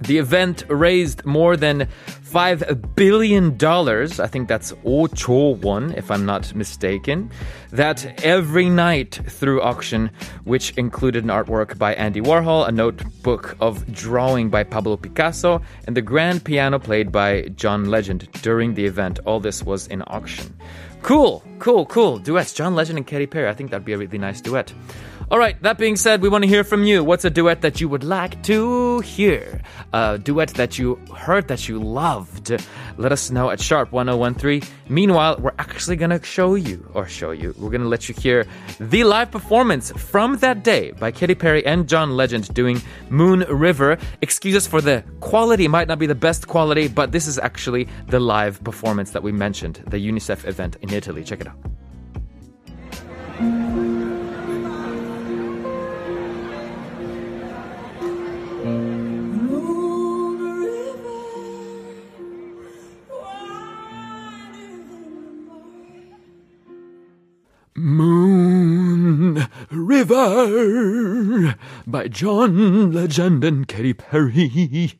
The 0.00 0.16
event 0.16 0.64
raised 0.68 1.24
more 1.26 1.56
than 1.56 1.88
$5 2.24 2.94
billion. 2.96 3.56
I 3.62 4.26
think 4.26 4.48
that's 4.48 4.72
Ocho 4.84 5.50
won, 5.56 5.92
if 5.92 6.10
I'm 6.10 6.24
not 6.24 6.54
mistaken. 6.54 7.30
That 7.72 8.24
every 8.24 8.70
night 8.70 9.20
through 9.26 9.60
auction, 9.60 10.10
which 10.44 10.70
included 10.78 11.24
an 11.24 11.30
artwork 11.30 11.76
by 11.76 11.94
Andy 11.94 12.22
Warhol, 12.22 12.66
a 12.66 12.72
notebook 12.72 13.56
of 13.60 13.90
drawing 13.92 14.48
by 14.48 14.64
Pablo 14.64 14.96
Picasso, 14.96 15.60
and 15.86 15.96
the 15.96 16.02
grand 16.02 16.42
piano 16.44 16.78
played 16.78 17.12
by 17.12 17.42
John 17.56 17.86
Legend 17.86 18.28
during 18.42 18.74
the 18.74 18.86
event. 18.86 19.18
All 19.26 19.40
this 19.40 19.62
was 19.62 19.86
in 19.88 20.02
auction. 20.06 20.56
Cool, 21.02 21.44
cool, 21.58 21.86
cool. 21.86 22.18
Duets, 22.18 22.52
John 22.52 22.74
Legend 22.74 22.98
and 22.98 23.06
Katy 23.06 23.26
Perry. 23.26 23.48
I 23.48 23.54
think 23.54 23.70
that'd 23.70 23.84
be 23.84 23.92
a 23.92 23.98
really 23.98 24.18
nice 24.18 24.40
duet. 24.40 24.72
All 25.28 25.40
right, 25.40 25.60
that 25.62 25.76
being 25.76 25.96
said, 25.96 26.22
we 26.22 26.28
want 26.28 26.44
to 26.44 26.48
hear 26.48 26.62
from 26.62 26.84
you. 26.84 27.02
What's 27.02 27.24
a 27.24 27.30
duet 27.30 27.60
that 27.62 27.80
you 27.80 27.88
would 27.88 28.04
like 28.04 28.44
to 28.44 29.00
hear? 29.00 29.60
A 29.92 30.18
duet 30.18 30.50
that 30.50 30.78
you 30.78 31.00
heard 31.16 31.48
that 31.48 31.68
you 31.68 31.80
loved? 31.80 32.52
Let 32.96 33.10
us 33.10 33.28
know 33.32 33.50
at 33.50 33.60
Sharp 33.60 33.90
1013. 33.90 34.62
Meanwhile, 34.88 35.38
we're 35.40 35.50
actually 35.58 35.96
going 35.96 36.10
to 36.10 36.22
show 36.24 36.54
you, 36.54 36.88
or 36.94 37.08
show 37.08 37.32
you, 37.32 37.56
we're 37.58 37.70
going 37.70 37.80
to 37.80 37.88
let 37.88 38.08
you 38.08 38.14
hear 38.14 38.46
the 38.78 39.02
live 39.02 39.32
performance 39.32 39.90
from 39.90 40.36
that 40.36 40.62
day 40.62 40.92
by 40.92 41.10
Katy 41.10 41.34
Perry 41.34 41.66
and 41.66 41.88
John 41.88 42.16
Legend 42.16 42.54
doing 42.54 42.80
Moon 43.10 43.40
River. 43.48 43.98
Excuse 44.22 44.54
us 44.54 44.68
for 44.68 44.80
the 44.80 45.02
quality, 45.18 45.66
might 45.66 45.88
not 45.88 45.98
be 45.98 46.06
the 46.06 46.14
best 46.14 46.46
quality, 46.46 46.86
but 46.86 47.10
this 47.10 47.26
is 47.26 47.36
actually 47.40 47.88
the 48.06 48.20
live 48.20 48.62
performance 48.62 49.10
that 49.10 49.24
we 49.24 49.32
mentioned, 49.32 49.82
the 49.88 49.98
UNICEF 49.98 50.46
event 50.46 50.76
in 50.82 50.92
Italy. 50.92 51.24
Check 51.24 51.40
it 51.40 51.48
out. 51.48 51.58
Moon 67.78 69.46
River 69.70 71.54
by 71.86 72.08
John 72.08 72.90
Legend 72.92 73.44
and 73.44 73.68
Katy 73.68 73.92
Perry. 73.92 74.98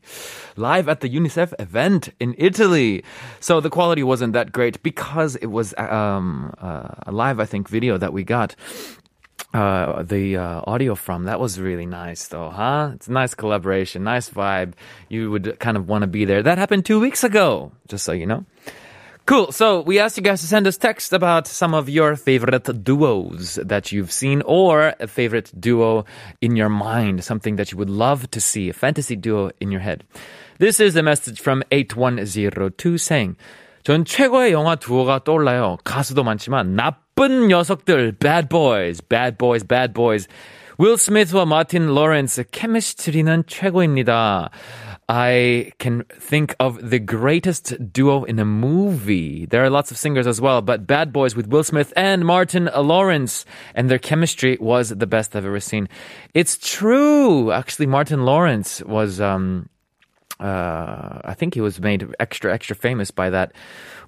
Live 0.55 0.87
at 0.87 1.01
the 1.01 1.09
UNICEF 1.09 1.53
event 1.59 2.09
in 2.19 2.35
Italy. 2.37 3.03
So 3.39 3.59
the 3.59 3.71
quality 3.71 4.03
wasn't 4.03 4.33
that 4.33 4.51
great 4.51 4.81
because 4.83 5.35
it 5.37 5.47
was 5.47 5.73
um, 5.77 6.53
uh, 6.59 6.89
a 7.07 7.11
live, 7.11 7.39
I 7.39 7.45
think, 7.45 7.67
video 7.67 7.97
that 7.97 8.13
we 8.13 8.23
got. 8.23 8.55
Uh, 9.53 10.03
the 10.03 10.35
uh, 10.35 10.61
audio 10.67 10.93
from 10.93 11.23
that 11.23 11.39
was 11.39 11.57
really 11.57 11.85
nice 11.85 12.27
though 12.27 12.49
huh 12.49 12.91
it's 12.93 13.07
a 13.07 13.11
nice 13.11 13.33
collaboration 13.33 14.03
nice 14.03 14.29
vibe 14.29 14.73
you 15.07 15.31
would 15.31 15.57
kind 15.59 15.77
of 15.77 15.87
want 15.87 16.01
to 16.01 16.07
be 16.07 16.25
there 16.25 16.43
that 16.43 16.57
happened 16.57 16.85
two 16.85 16.99
weeks 16.99 17.23
ago 17.23 17.71
just 17.87 18.03
so 18.03 18.11
you 18.11 18.25
know 18.25 18.45
Cool. 19.27 19.51
So 19.51 19.81
we 19.81 19.99
asked 19.99 20.15
you 20.15 20.23
guys 20.23 20.39
to 20.39 20.47
send 20.47 20.67
us 20.67 20.77
text 20.77 21.11
about 21.11 21.47
some 21.47 21.73
of 21.73 21.89
your 21.89 22.15
favorite 22.15 22.63
duos 22.85 23.55
that 23.55 23.91
you've 23.91 24.09
seen 24.09 24.41
or 24.43 24.95
a 25.01 25.07
favorite 25.07 25.51
duo 25.59 26.05
in 26.39 26.55
your 26.55 26.69
mind, 26.69 27.25
something 27.25 27.57
that 27.57 27.69
you 27.69 27.77
would 27.77 27.89
love 27.89 28.31
to 28.31 28.39
see, 28.39 28.69
a 28.69 28.73
fantasy 28.73 29.17
duo 29.17 29.51
in 29.59 29.69
your 29.69 29.81
head. 29.81 30.05
This 30.59 30.79
is 30.79 30.95
a 30.95 31.03
message 31.03 31.41
from 31.41 31.61
8102 31.71 32.97
saying, 32.97 33.35
전 33.86 34.04
최고의 34.04 34.52
영화 34.52 34.76
두오가 34.76 35.24
떠올라요. 35.24 35.76
가수도 35.84 36.22
많지만 36.22 36.76
나쁜 36.76 37.48
녀석들, 37.48 38.12
bad 38.12 38.48
boys, 38.48 39.02
bad 39.02 39.36
boys, 39.36 39.66
bad 39.66 39.92
boys. 39.92 40.28
윌 40.78 40.96
스미스와 40.96 41.44
마틴 41.44 41.86
로렌스 41.86 42.44
케미스트리는 42.50 43.44
최고입니다. 43.46 44.50
I 45.08 45.72
can 45.78 46.04
think 46.18 46.54
of 46.58 46.90
the 46.90 46.98
greatest 46.98 47.92
duo 47.92 48.24
in 48.24 48.38
a 48.38 48.44
movie. 48.44 49.46
There 49.46 49.62
are 49.62 49.68
lots 49.68 49.90
of 49.90 49.98
singers 49.98 50.26
as 50.26 50.40
well, 50.40 50.62
but 50.62 50.86
Bad 50.86 51.12
Boys 51.12 51.36
with 51.36 51.48
Will 51.48 51.64
Smith 51.64 51.92
and 51.96 52.24
Martin 52.24 52.70
Lawrence 52.74 53.44
and 53.74 53.90
their 53.90 53.98
chemistry 53.98 54.56
was 54.60 54.88
the 54.88 55.06
best 55.06 55.36
I've 55.36 55.44
ever 55.44 55.60
seen. 55.60 55.88
It's 56.34 56.56
true. 56.56 57.52
Actually, 57.52 57.86
Martin 57.86 58.24
Lawrence 58.24 58.82
was, 58.82 59.20
um, 59.20 59.68
uh, 60.42 61.20
I 61.24 61.34
think 61.34 61.54
he 61.54 61.60
was 61.60 61.80
made 61.80 62.08
extra, 62.18 62.52
extra 62.52 62.74
famous 62.74 63.10
by 63.12 63.30
that. 63.30 63.52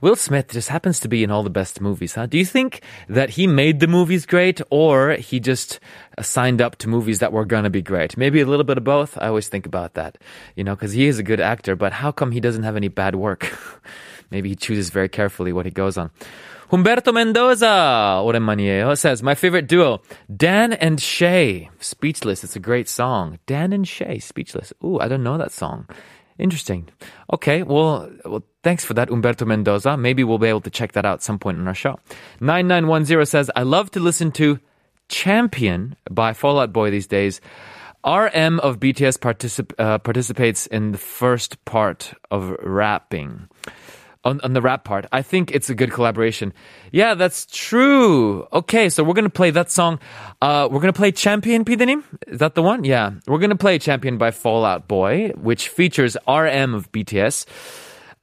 Will 0.01 0.17
Smith 0.17 0.49
just 0.49 0.69
happens 0.69 0.99
to 1.01 1.09
be 1.09 1.23
in 1.23 1.31
all 1.31 1.45
the 1.45 1.51
best 1.51 1.81
movies, 1.81 2.15
huh? 2.15 2.27
Do 2.27 2.39
you 2.39 2.45
think 2.45 2.83
that 3.09 3.31
he 3.31 3.47
made 3.47 3.79
the 3.79 3.87
movies 3.87 4.27
great 4.27 4.61
or 4.71 5.13
he 5.13 5.39
just 5.39 5.79
uh, 6.19 6.23
signed 6.23 6.61
up 6.61 6.77
to 6.79 6.89
movies 6.89 7.21
that 7.21 7.33
were 7.33 7.45
gonna 7.45 7.71
be 7.71 7.83
great? 7.83 8.17
Maybe 8.17 8.41
a 8.41 8.47
little 8.47 8.65
bit 8.65 8.79
of 8.79 8.85
both. 8.85 9.17
I 9.19 9.29
always 9.29 9.49
think 9.49 9.65
about 9.65 9.95
that, 9.95 10.19
you 10.57 10.65
know, 10.65 10.75
cause 10.75 10.93
he 10.93 11.07
is 11.07 11.19
a 11.21 11.23
good 11.23 11.41
actor, 11.41 11.77
but 11.77 11.93
how 11.93 12.11
come 12.11 12.33
he 12.33 12.41
doesn't 12.41 12.65
have 12.65 12.77
any 12.77 12.89
bad 12.89 13.15
work? 13.15 13.57
Maybe 14.31 14.49
he 14.49 14.57
chooses 14.57 14.91
very 14.91 15.09
carefully 15.09 15.53
what 15.53 15.67
he 15.67 15.71
goes 15.71 15.97
on. 15.97 16.11
Humberto 16.71 17.13
Mendoza, 17.15 18.21
오랜만이에요, 18.25 18.99
says, 18.99 19.23
my 19.23 19.37
favorite 19.37 19.69
duo, 19.69 20.03
Dan 20.35 20.73
and 20.73 21.01
Shay. 21.01 21.71
Speechless, 21.79 22.43
it's 22.43 22.57
a 22.57 22.59
great 22.59 22.89
song. 22.89 23.39
Dan 23.47 23.73
and 23.73 23.87
Shay, 23.87 24.19
Speechless. 24.19 24.73
Ooh, 24.83 24.99
I 24.99 25.07
don't 25.07 25.23
know 25.23 25.39
that 25.39 25.53
song. 25.53 25.87
Interesting. 26.40 26.88
Okay, 27.34 27.64
well, 27.64 28.10
well, 28.24 28.44
thanks 28.64 28.86
for 28.86 28.94
that, 28.94 29.10
Umberto 29.10 29.46
Mendoza. 29.46 29.98
Maybe 29.98 30.24
we'll 30.24 30.38
be 30.38 30.48
able 30.48 30.62
to 30.62 30.70
check 30.70 30.94
that 30.94 31.06
out 31.06 31.22
some 31.22 31.38
point 31.38 31.60
in 31.60 31.68
our 31.68 31.76
show. 31.76 32.00
9910 32.40 33.26
says, 33.26 33.52
I 33.56 33.64
love 33.64 33.92
to 33.92 34.00
listen 34.00 34.32
to 34.34 34.58
Champion 35.10 35.98
by 36.10 36.34
Fall 36.34 36.60
Out 36.60 36.72
Boy 36.72 36.92
these 36.92 37.08
days. 37.08 37.42
RM 38.06 38.62
of 38.62 38.80
BTS 38.80 39.20
particip- 39.20 39.74
uh, 39.78 39.98
participates 39.98 40.66
in 40.68 40.94
the 40.94 40.98
first 40.98 41.64
part 41.66 42.14
of 42.32 42.56
rapping. 42.64 43.50
On, 44.26 44.42
on 44.42 44.52
the 44.52 44.62
rap 44.62 44.84
part, 44.84 45.06
I 45.14 45.22
think 45.22 45.52
it's 45.52 45.70
a 45.70 45.74
good 45.76 45.94
collaboration. 45.94 46.52
Yeah, 46.92 47.14
that's 47.14 47.46
true. 47.46 48.46
Okay, 48.52 48.90
so 48.90 49.02
we're 49.02 49.14
gonna 49.14 49.30
play 49.30 49.50
that 49.52 49.72
song. 49.72 49.98
Uh, 50.42 50.68
we're 50.70 50.82
gonna 50.82 50.92
play 50.92 51.14
Champion, 51.14 51.64
PD님. 51.64 52.04
Is 52.28 52.40
that 52.40 52.54
the 52.54 52.62
one? 52.62 52.84
Yeah, 52.84 53.12
we're 53.28 53.40
gonna 53.40 53.56
play 53.56 53.80
Champion 53.80 54.18
by 54.18 54.32
Fall 54.32 54.66
Out 54.66 54.90
Boy, 54.90 55.30
which 55.38 55.70
features 55.70 56.18
RM 56.28 56.74
of 56.74 56.92
BTS. 56.92 57.46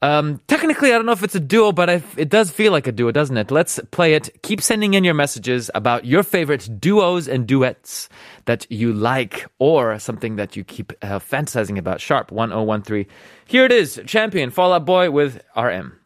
Um, 0.02 0.40
technically, 0.46 0.90
I 0.92 0.96
don't 0.96 1.06
know 1.06 1.12
if 1.12 1.22
it's 1.22 1.34
a 1.34 1.40
duo, 1.40 1.72
but 1.72 1.88
I, 1.88 2.02
it 2.16 2.28
does 2.28 2.50
feel 2.50 2.70
like 2.70 2.86
a 2.86 2.92
duo, 2.92 3.10
doesn't 3.12 3.36
it? 3.36 3.50
Let's 3.50 3.80
play 3.90 4.14
it. 4.14 4.42
Keep 4.42 4.60
sending 4.60 4.94
in 4.94 5.04
your 5.04 5.14
messages 5.14 5.70
about 5.74 6.04
your 6.04 6.22
favorite 6.22 6.68
duos 6.78 7.26
and 7.26 7.46
duets 7.46 8.08
that 8.44 8.70
you 8.70 8.92
like 8.92 9.46
or 9.58 9.98
something 9.98 10.36
that 10.36 10.54
you 10.54 10.64
keep 10.64 10.92
uh, 11.02 11.18
fantasizing 11.18 11.78
about. 11.78 12.00
Sharp 12.00 12.30
1013. 12.30 13.06
Here 13.46 13.64
it 13.64 13.72
is 13.72 14.00
Champion 14.06 14.50
Fall 14.50 14.74
Out 14.74 14.84
Boy 14.84 15.10
with 15.10 15.42
RM. 15.56 15.98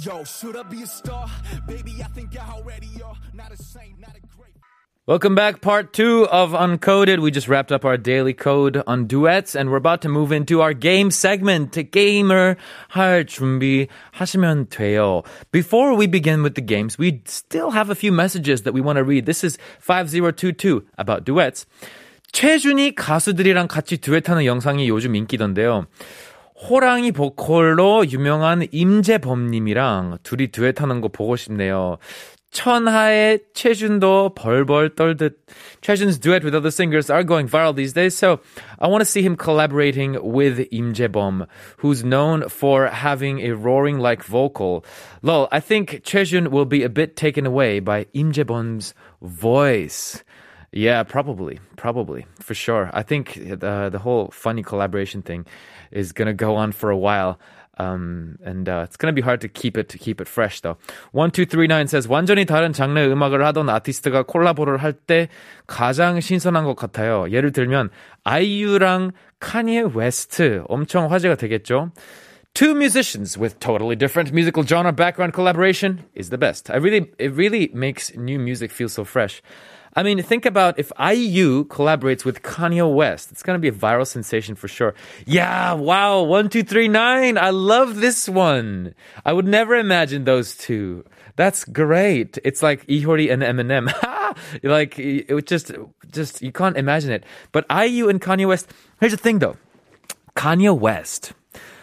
Yo, 0.00 0.24
should 0.24 0.56
I 0.56 0.62
be 0.62 0.82
a 0.82 0.86
star? 0.86 1.28
Baby, 1.66 2.02
I 2.02 2.08
think 2.08 2.36
I 2.38 2.50
already 2.52 2.90
are. 3.04 3.16
Not 3.32 3.52
a 3.52 3.56
saint, 3.56 4.00
not 4.00 4.16
a 4.16 4.20
great. 4.36 4.54
Welcome 5.06 5.34
back, 5.34 5.60
part 5.60 5.92
two 5.92 6.26
of 6.28 6.52
Uncoded. 6.52 7.20
We 7.20 7.30
just 7.30 7.46
wrapped 7.46 7.70
up 7.70 7.84
our 7.84 7.98
daily 7.98 8.32
code 8.32 8.82
on 8.86 9.06
duets, 9.06 9.54
and 9.54 9.68
we're 9.68 9.76
about 9.76 10.00
to 10.00 10.08
move 10.08 10.32
into 10.32 10.62
our 10.62 10.72
game 10.72 11.10
segment. 11.10 11.72
게임을 11.72 12.56
할 12.88 13.26
준비 13.26 13.88
하시면 14.16 14.70
돼요. 14.70 15.22
Before 15.52 15.94
we 15.94 16.06
begin 16.06 16.42
with 16.42 16.54
the 16.54 16.62
games, 16.62 16.96
we 16.98 17.20
still 17.26 17.72
have 17.72 17.90
a 17.90 17.94
few 17.94 18.12
messages 18.12 18.62
that 18.62 18.72
we 18.72 18.80
want 18.80 18.96
to 18.96 19.04
read. 19.04 19.26
This 19.26 19.44
is 19.44 19.58
5022 19.78 20.86
about 20.96 21.24
duets. 21.26 21.66
최준이 22.32 22.94
가수들이랑 22.94 23.68
같이 23.68 23.98
듀엣하는 23.98 24.46
영상이 24.46 24.88
요즘 24.88 25.14
인기던데요. 25.16 25.86
호랑이 26.61 27.13
보컬로 27.13 28.05
유명한 28.09 28.67
임재범님이랑 28.71 30.17
둘이 30.23 30.49
듀엣하는 30.49 30.99
거 30.99 31.07
보고 31.07 31.35
싶네요. 31.35 31.97
천하의 32.51 33.39
최준도 33.53 34.33
벌벌 34.33 34.95
떨듯. 34.95 35.37
Choi 35.81 35.95
Jun's 35.95 36.17
duet 36.17 36.43
with 36.43 36.55
other 36.55 36.71
singers 36.71 37.09
are 37.09 37.23
going 37.23 37.47
viral 37.47 37.75
these 37.75 37.93
days, 37.93 38.17
so 38.17 38.39
I 38.79 38.87
want 38.87 39.01
to 39.01 39.05
see 39.05 39.21
him 39.21 39.37
collaborating 39.37 40.17
with 40.21 40.67
Im 40.71 40.93
Jae-bom, 40.93 41.45
who's 41.77 42.03
known 42.03 42.49
for 42.49 42.87
having 42.87 43.39
a 43.39 43.51
roaring-like 43.55 44.23
vocal. 44.23 44.83
Lol, 45.21 45.47
I 45.51 45.59
think 45.59 46.01
Choi 46.03 46.25
Jun 46.25 46.49
will 46.49 46.65
be 46.65 46.83
a 46.83 46.89
bit 46.89 47.15
taken 47.15 47.45
away 47.45 47.79
by 47.79 48.07
Im 48.13 48.31
Jae-bom's 48.31 48.95
voice. 49.21 50.23
Yeah, 50.71 51.03
probably, 51.03 51.59
probably, 51.77 52.25
for 52.39 52.53
sure. 52.53 52.89
I 52.93 53.01
think 53.03 53.39
uh, 53.61 53.89
the 53.89 53.99
whole 53.99 54.29
funny 54.31 54.61
collaboration 54.61 55.21
thing 55.21 55.45
is 55.90 56.12
gonna 56.12 56.34
go 56.34 56.56
on 56.56 56.72
for 56.72 56.90
a 56.90 56.96
while. 56.96 57.38
Um, 57.76 58.38
and 58.44 58.68
uh, 58.68 58.84
it's 58.84 58.96
gonna 58.96 59.12
be 59.12 59.20
hard 59.20 59.40
to 59.40 59.48
keep 59.48 59.76
it 59.76 59.88
to 59.88 59.98
keep 59.98 60.20
it 60.20 60.28
fresh 60.28 60.60
though. 60.60 60.76
One 61.10 61.32
two 61.32 61.44
three 61.44 61.66
nine 61.66 61.88
says 61.88 62.06
완전히 62.06 62.44
다른 62.46 62.72
장르의 62.72 63.10
음악을 63.10 63.44
하던 63.46 63.68
아티스트가 63.68 64.22
콜라보를 64.22 64.78
할 64.78 64.92
때 64.92 65.28
가장 65.66 66.20
신선한 66.20 66.64
것 66.64 66.76
같아요. 66.76 67.26
예를 67.30 67.50
들면 67.50 67.90
아이유랑 68.22 69.10
카니에 69.40 69.86
웨스트 69.92 70.62
엄청 70.68 71.10
화제가 71.10 71.34
되겠죠. 71.34 71.90
Two 72.54 72.76
musicians 72.76 73.36
with 73.36 73.58
totally 73.58 73.96
different 73.96 74.32
musical 74.32 74.64
genre 74.64 74.92
background 74.92 75.34
collaboration 75.34 76.04
is 76.14 76.30
the 76.30 76.38
best. 76.38 76.70
I 76.70 76.76
really, 76.76 77.10
it 77.18 77.34
really 77.34 77.72
makes 77.74 78.14
new 78.14 78.38
music 78.38 78.70
feel 78.70 78.88
so 78.88 79.02
fresh. 79.02 79.42
I 79.95 80.03
mean, 80.03 80.21
think 80.21 80.45
about 80.45 80.77
if 80.77 80.91
IU 80.99 81.65
collaborates 81.65 82.23
with 82.23 82.41
Kanye 82.41 82.93
West. 82.93 83.31
It's 83.31 83.43
going 83.43 83.55
to 83.55 83.61
be 83.61 83.67
a 83.67 83.77
viral 83.77 84.05
sensation 84.05 84.55
for 84.55 84.67
sure. 84.67 84.93
Yeah, 85.25 85.73
wow. 85.73 86.23
One, 86.23 86.49
two, 86.49 86.63
three, 86.63 86.87
nine. 86.87 87.37
I 87.37 87.49
love 87.49 87.97
this 87.97 88.29
one. 88.29 88.93
I 89.25 89.33
would 89.33 89.47
never 89.47 89.75
imagine 89.75 90.25
those 90.25 90.55
two. 90.55 91.05
That's 91.35 91.65
great. 91.65 92.37
It's 92.43 92.61
like 92.61 92.87
Lee 92.87 93.03
Hyori 93.03 93.31
and 93.31 93.41
Eminem. 93.41 93.91
Like, 94.63 94.97
it 94.99 95.47
just, 95.47 95.71
just, 96.11 96.41
you 96.43 96.51
can't 96.51 96.77
imagine 96.77 97.11
it. 97.11 97.23
But 97.51 97.65
IU 97.69 98.09
and 98.09 98.21
Kanye 98.21 98.47
West, 98.47 98.71
here's 98.99 99.11
the 99.11 99.17
thing 99.17 99.39
though. 99.39 99.57
Kanye 100.35 100.77
West. 100.77 101.33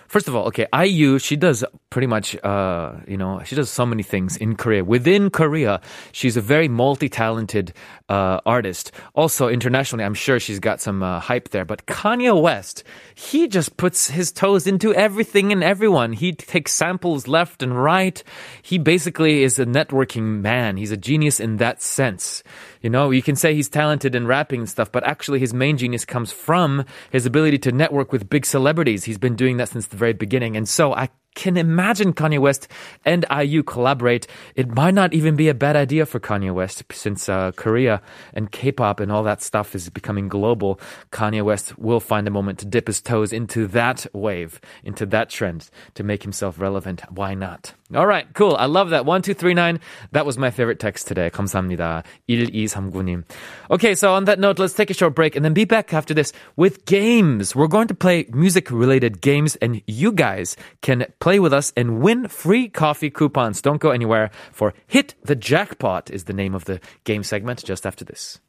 First 0.06 0.28
of 0.28 0.36
all, 0.36 0.46
okay, 0.46 0.66
IU, 0.72 1.18
she 1.18 1.34
does 1.34 1.64
pretty 1.96 2.06
much, 2.06 2.36
uh, 2.44 2.92
you 3.08 3.16
know, 3.16 3.40
she 3.46 3.56
does 3.56 3.70
so 3.70 3.86
many 3.86 4.02
things 4.02 4.36
in 4.36 4.54
Korea. 4.54 4.84
Within 4.84 5.30
Korea, 5.30 5.80
she's 6.12 6.36
a 6.36 6.42
very 6.42 6.68
multi-talented 6.68 7.72
uh, 8.10 8.38
artist. 8.44 8.92
Also, 9.14 9.48
internationally, 9.48 10.04
I'm 10.04 10.12
sure 10.12 10.38
she's 10.38 10.60
got 10.60 10.82
some 10.82 11.02
uh, 11.02 11.20
hype 11.20 11.48
there. 11.48 11.64
But 11.64 11.86
Kanye 11.86 12.38
West, 12.38 12.84
he 13.14 13.48
just 13.48 13.78
puts 13.78 14.10
his 14.10 14.30
toes 14.30 14.66
into 14.66 14.92
everything 14.92 15.52
and 15.52 15.64
everyone. 15.64 16.12
He 16.12 16.34
takes 16.34 16.74
samples 16.74 17.26
left 17.26 17.62
and 17.62 17.72
right. 17.82 18.22
He 18.60 18.76
basically 18.76 19.42
is 19.42 19.58
a 19.58 19.64
networking 19.64 20.42
man. 20.42 20.76
He's 20.76 20.92
a 20.92 20.98
genius 20.98 21.40
in 21.40 21.56
that 21.56 21.80
sense. 21.80 22.42
You 22.82 22.90
know, 22.90 23.10
you 23.10 23.22
can 23.22 23.36
say 23.36 23.54
he's 23.54 23.70
talented 23.70 24.14
in 24.14 24.26
rapping 24.26 24.60
and 24.60 24.68
stuff, 24.68 24.92
but 24.92 25.02
actually 25.04 25.38
his 25.38 25.54
main 25.54 25.78
genius 25.78 26.04
comes 26.04 26.30
from 26.30 26.84
his 27.10 27.24
ability 27.24 27.56
to 27.60 27.72
network 27.72 28.12
with 28.12 28.28
big 28.28 28.44
celebrities. 28.44 29.04
He's 29.04 29.16
been 29.16 29.34
doing 29.34 29.56
that 29.56 29.70
since 29.70 29.86
the 29.86 29.96
very 29.96 30.12
beginning. 30.12 30.58
And 30.58 30.68
so 30.68 30.92
I 30.92 31.08
can 31.36 31.56
imagine 31.56 32.12
Kanye 32.12 32.40
West 32.40 32.66
and 33.04 33.24
IU 33.30 33.62
collaborate. 33.62 34.26
It 34.56 34.74
might 34.74 34.94
not 34.94 35.14
even 35.14 35.36
be 35.36 35.48
a 35.48 35.54
bad 35.54 35.76
idea 35.76 36.04
for 36.06 36.18
Kanye 36.18 36.52
West 36.52 36.82
since 36.90 37.28
uh, 37.28 37.52
Korea 37.52 38.02
and 38.32 38.50
K-pop 38.50 38.98
and 38.98 39.12
all 39.12 39.22
that 39.22 39.42
stuff 39.42 39.76
is 39.76 39.88
becoming 39.88 40.26
global. 40.26 40.80
Kanye 41.12 41.44
West 41.44 41.78
will 41.78 42.00
find 42.00 42.26
a 42.26 42.32
moment 42.32 42.58
to 42.58 42.66
dip 42.66 42.88
his 42.88 43.00
toes 43.00 43.32
into 43.32 43.68
that 43.68 44.06
wave, 44.12 44.60
into 44.82 45.06
that 45.06 45.30
trend 45.30 45.70
to 45.94 46.02
make 46.02 46.24
himself 46.24 46.58
relevant. 46.58 47.02
Why 47.12 47.34
not? 47.34 47.74
All 47.93 48.07
right, 48.07 48.25
cool. 48.33 48.55
I 48.55 48.65
love 48.65 48.91
that. 48.91 49.05
1239. 49.05 49.79
That 50.11 50.25
was 50.25 50.37
my 50.37 50.49
favorite 50.51 50.79
text 50.79 51.07
today. 51.07 51.29
감사합니다. 51.29 52.03
1239님. 52.29 53.23
Okay, 53.69 53.95
so 53.95 54.13
on 54.13 54.25
that 54.25 54.39
note, 54.39 54.59
let's 54.59 54.73
take 54.73 54.89
a 54.89 54.93
short 54.93 55.13
break 55.15 55.35
and 55.35 55.43
then 55.43 55.53
be 55.53 55.65
back 55.65 55.93
after 55.93 56.13
this 56.13 56.31
with 56.55 56.85
games. 56.85 57.55
We're 57.55 57.67
going 57.67 57.87
to 57.89 57.95
play 57.95 58.25
music 58.31 58.71
related 58.71 59.21
games 59.21 59.57
and 59.57 59.81
you 59.87 60.11
guys 60.11 60.55
can 60.81 61.05
play 61.19 61.39
with 61.39 61.53
us 61.53 61.73
and 61.75 62.01
win 62.01 62.27
free 62.27 62.69
coffee 62.69 63.09
coupons. 63.09 63.61
Don't 63.61 63.81
go 63.81 63.91
anywhere 63.91 64.31
for 64.51 64.73
Hit 64.87 65.15
the 65.23 65.35
Jackpot 65.35 66.09
is 66.09 66.25
the 66.25 66.33
name 66.33 66.55
of 66.55 66.65
the 66.65 66.79
game 67.03 67.23
segment 67.23 67.63
just 67.63 67.85
after 67.85 68.05
this. 68.05 68.39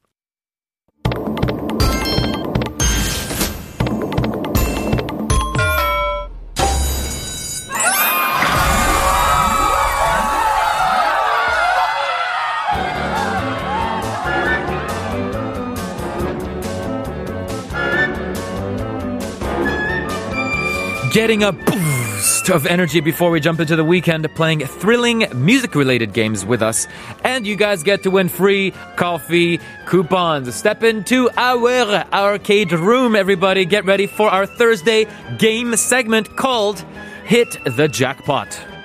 Getting 21.27 21.43
a 21.43 21.51
boost 21.51 22.49
of 22.49 22.65
energy 22.65 23.01
before 23.01 23.29
we 23.29 23.41
jump 23.41 23.59
into 23.59 23.75
the 23.75 23.83
weekend, 23.83 24.33
playing 24.33 24.61
thrilling 24.61 25.25
music 25.35 25.75
related 25.75 26.13
games 26.13 26.45
with 26.45 26.61
us. 26.61 26.87
And 27.25 27.45
you 27.45 27.57
guys 27.57 27.83
get 27.83 28.03
to 28.03 28.11
win 28.11 28.29
free 28.29 28.71
coffee 28.95 29.59
coupons. 29.85 30.55
Step 30.55 30.83
into 30.83 31.29
our 31.35 32.05
arcade 32.13 32.71
room, 32.71 33.13
everybody. 33.13 33.65
Get 33.65 33.83
ready 33.83 34.07
for 34.07 34.29
our 34.29 34.45
Thursday 34.45 35.05
game 35.37 35.75
segment 35.75 36.37
called 36.37 36.85
Hit 37.25 37.57
the 37.65 37.89
Jackpot. 37.89 38.76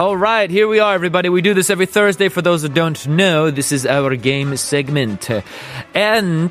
All 0.00 0.14
right, 0.14 0.50
here 0.50 0.68
we 0.68 0.78
are, 0.78 0.92
everybody. 0.92 1.30
We 1.30 1.40
do 1.40 1.54
this 1.54 1.70
every 1.70 1.86
Thursday. 1.86 2.28
For 2.28 2.42
those 2.42 2.60
who 2.60 2.68
don't 2.68 3.00
know, 3.08 3.50
this 3.50 3.72
is 3.72 3.86
our 3.86 4.14
game 4.14 4.54
segment, 4.58 5.30
and 5.94 6.50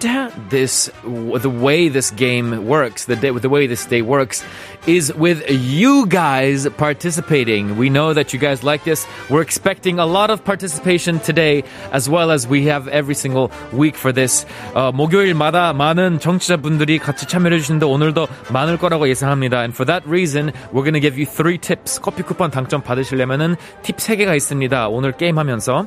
this 0.50 0.90
the 1.06 1.50
way 1.52 1.88
this 1.88 2.10
game 2.10 2.66
works, 2.66 3.06
the 3.06 3.16
day, 3.16 3.30
the 3.30 3.48
way 3.48 3.68
this 3.68 3.86
day 3.86 4.02
works, 4.02 4.44
is 4.88 5.14
with 5.14 5.46
you 5.48 6.08
guys 6.08 6.68
participating. 6.70 7.78
We 7.78 7.92
know 7.92 8.14
that 8.14 8.34
you 8.34 8.40
guys 8.40 8.64
like 8.64 8.84
this. 8.84 9.06
We're 9.30 9.44
expecting 9.44 10.00
a 10.00 10.08
lot 10.08 10.32
of 10.32 10.44
participation 10.44 11.20
today, 11.20 11.64
as 11.92 12.10
well 12.10 12.32
as 12.32 12.48
we 12.48 12.66
have 12.66 12.88
every 12.88 13.14
single 13.14 13.52
week 13.72 13.96
for 13.96 14.12
this. 14.12 14.48
어, 14.74 14.92
목요일마다 14.92 15.74
많은 15.74 16.18
청취자분들이 16.18 16.98
같이 16.98 17.28
참여해 17.28 17.60
주시는데 17.60 17.86
오늘도 17.86 18.28
많을 18.52 18.78
거라고 18.78 19.08
예상합니다. 19.08 19.60
And 19.62 19.76
for 19.76 19.86
that 19.86 20.04
reason, 20.10 20.52
we're 20.74 20.84
gonna 20.84 21.00
give 21.00 21.16
you 21.16 21.28
three 21.28 21.60
tips. 21.60 22.02
커피 22.02 22.24
쿠폰 22.24 22.50
당첨 22.50 22.82
받으시려면 22.82 23.36
은팁 23.41 23.97
3개가 23.97 24.37
있습니다. 24.37 24.89
오늘 24.89 25.13
게임하면서. 25.13 25.87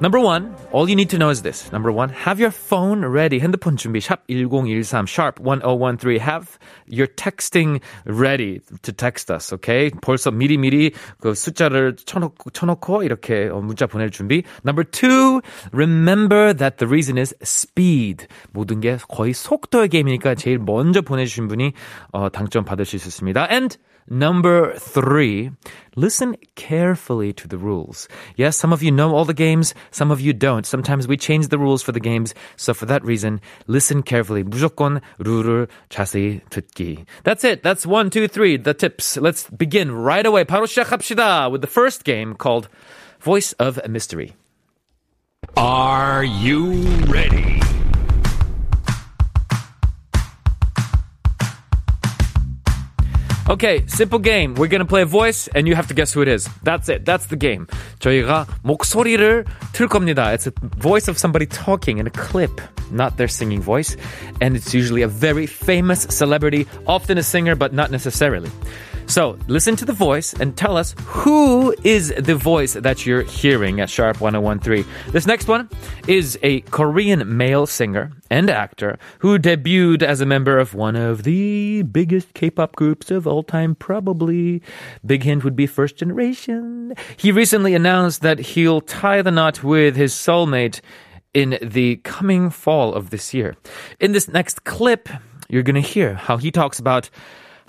Number 0.00 0.18
one, 0.18 0.54
all 0.72 0.88
you 0.88 0.96
need 0.96 1.10
to 1.10 1.18
know 1.18 1.30
is 1.30 1.42
this. 1.42 1.70
Number 1.72 1.92
one, 1.92 2.08
have 2.10 2.40
your 2.40 2.50
phone 2.50 3.04
ready. 3.04 3.40
핸드폰 3.40 3.76
준비. 3.76 4.00
샵 4.00 4.26
1013, 4.28 5.06
sharp 5.06 5.38
1013. 5.38 6.18
Have 6.18 6.58
your 6.86 7.06
texting 7.06 7.80
ready 8.04 8.60
to 8.82 8.92
text 8.92 9.30
us, 9.30 9.52
okay? 9.54 9.90
벌써 9.90 10.30
미리미리 10.30 10.92
그 11.20 11.34
숫자를 11.34 11.96
쳐놓고, 11.96 12.50
쳐놓고 12.50 13.02
이렇게 13.04 13.48
어, 13.48 13.60
문자 13.60 13.86
보낼 13.86 14.10
준비. 14.10 14.42
Number 14.64 14.84
two, 14.84 15.40
remember 15.72 16.52
that 16.52 16.78
the 16.78 16.88
reason 16.88 17.16
is 17.16 17.34
speed. 17.42 18.26
모든 18.52 18.80
게 18.80 18.98
거의 19.08 19.32
속도의 19.32 19.88
게임이니까 19.88 20.34
제일 20.34 20.58
먼저 20.58 21.02
보내주신 21.02 21.48
분이 21.48 21.72
어, 22.12 22.28
당첨 22.28 22.64
받으실 22.64 22.98
수 22.98 23.08
있습니다. 23.08 23.46
And 23.50 23.78
Number 24.06 24.74
three, 24.76 25.50
listen 25.96 26.36
carefully 26.56 27.32
to 27.32 27.48
the 27.48 27.56
rules. 27.56 28.06
Yes, 28.36 28.54
some 28.54 28.70
of 28.70 28.82
you 28.82 28.92
know 28.92 29.14
all 29.14 29.24
the 29.24 29.32
games, 29.32 29.72
some 29.92 30.10
of 30.10 30.20
you 30.20 30.32
don't. 30.34 30.66
Sometimes 30.66 31.06
we 31.06 31.16
change 31.16 31.48
the 31.48 31.58
rules 31.58 31.80
for 31.80 31.92
the 31.92 32.00
games, 32.00 32.34
so 32.56 32.74
for 32.74 32.84
that 32.86 33.04
reason, 33.04 33.40
listen 33.66 34.02
carefully. 34.02 34.42
무조건 34.42 35.00
룰을 35.18 35.68
자세히 35.88 36.40
듣기. 36.50 37.06
That's 37.22 37.44
it. 37.44 37.62
That's 37.62 37.86
one, 37.86 38.10
two, 38.10 38.26
three, 38.28 38.58
the 38.58 38.74
tips. 38.74 39.16
Let's 39.16 39.48
begin 39.48 39.92
right 39.94 40.26
away. 40.26 40.44
바로 40.44 40.66
시작합시다 40.66 41.50
with 41.50 41.62
the 41.62 41.70
first 41.70 42.04
game 42.04 42.34
called 42.34 42.68
Voice 43.20 43.54
of 43.54 43.78
a 43.84 43.88
Mystery. 43.88 44.34
Are 45.56 46.24
you 46.24 46.72
ready? 47.06 47.60
Okay, 53.48 53.84
simple 53.86 54.18
game. 54.18 54.54
We're 54.54 54.68
gonna 54.68 54.86
play 54.86 55.02
a 55.02 55.06
voice 55.06 55.48
and 55.54 55.68
you 55.68 55.74
have 55.74 55.86
to 55.88 55.94
guess 55.94 56.12
who 56.12 56.22
it 56.22 56.28
is. 56.28 56.48
That's 56.62 56.88
it. 56.88 57.04
That's 57.04 57.26
the 57.26 57.36
game. 57.36 57.66
저희가 58.00 58.46
목소리를 58.62 59.44
틀 59.72 59.86
겁니다. 59.86 60.32
It's 60.32 60.46
a 60.46 60.52
voice 60.78 61.08
of 61.08 61.18
somebody 61.18 61.46
talking 61.46 61.98
in 61.98 62.06
a 62.06 62.10
clip, 62.10 62.60
not 62.90 63.18
their 63.18 63.28
singing 63.28 63.60
voice. 63.60 63.96
And 64.40 64.56
it's 64.56 64.72
usually 64.72 65.02
a 65.02 65.08
very 65.08 65.46
famous 65.46 66.06
celebrity, 66.08 66.66
often 66.86 67.18
a 67.18 67.22
singer, 67.22 67.54
but 67.54 67.74
not 67.74 67.90
necessarily. 67.90 68.50
So 69.09 69.39
listen 69.47 69.75
to 69.77 69.85
the 69.85 69.91
voice 69.91 70.35
and 70.35 70.55
tell 70.55 70.77
us 70.77 70.93
who 71.03 71.75
is 71.83 72.13
the 72.15 72.35
voice 72.35 72.73
that 72.73 73.07
you're 73.07 73.23
hearing 73.23 73.81
at 73.81 73.89
Sharp 73.89 74.21
1013. 74.21 74.85
This 75.11 75.25
next 75.25 75.47
one 75.47 75.67
is 76.07 76.37
a 76.43 76.61
Korean 76.61 77.35
male 77.35 77.65
singer 77.65 78.11
and 78.29 78.51
actor 78.51 78.99
who 79.17 79.39
debuted 79.39 80.03
as 80.03 80.21
a 80.21 80.27
member 80.27 80.59
of 80.59 80.75
one 80.75 80.95
of 80.95 81.23
the 81.23 81.81
biggest 81.81 82.35
K-pop 82.35 82.75
groups 82.75 83.09
of 83.09 83.25
all 83.25 83.41
time, 83.41 83.73
probably. 83.73 84.61
Big 85.03 85.23
hint 85.23 85.43
would 85.43 85.55
be 85.55 85.65
First 85.65 85.95
Generation. 85.97 86.93
He 87.17 87.31
recently 87.31 87.73
announced 87.73 88.21
that 88.21 88.37
he'll 88.37 88.79
tie 88.79 89.23
the 89.23 89.31
knot 89.31 89.63
with 89.63 89.95
his 89.95 90.13
soulmate 90.13 90.81
in 91.33 91.57
the 91.63 91.95
coming 92.03 92.51
fall 92.51 92.93
of 92.93 93.09
this 93.09 93.33
year. 93.33 93.55
In 93.99 94.11
this 94.11 94.27
next 94.27 94.65
clip, 94.65 95.09
you're 95.49 95.63
to 95.63 95.81
hear 95.81 96.13
how 96.13 96.37
he 96.37 96.51
talks 96.51 96.77
about 96.77 97.09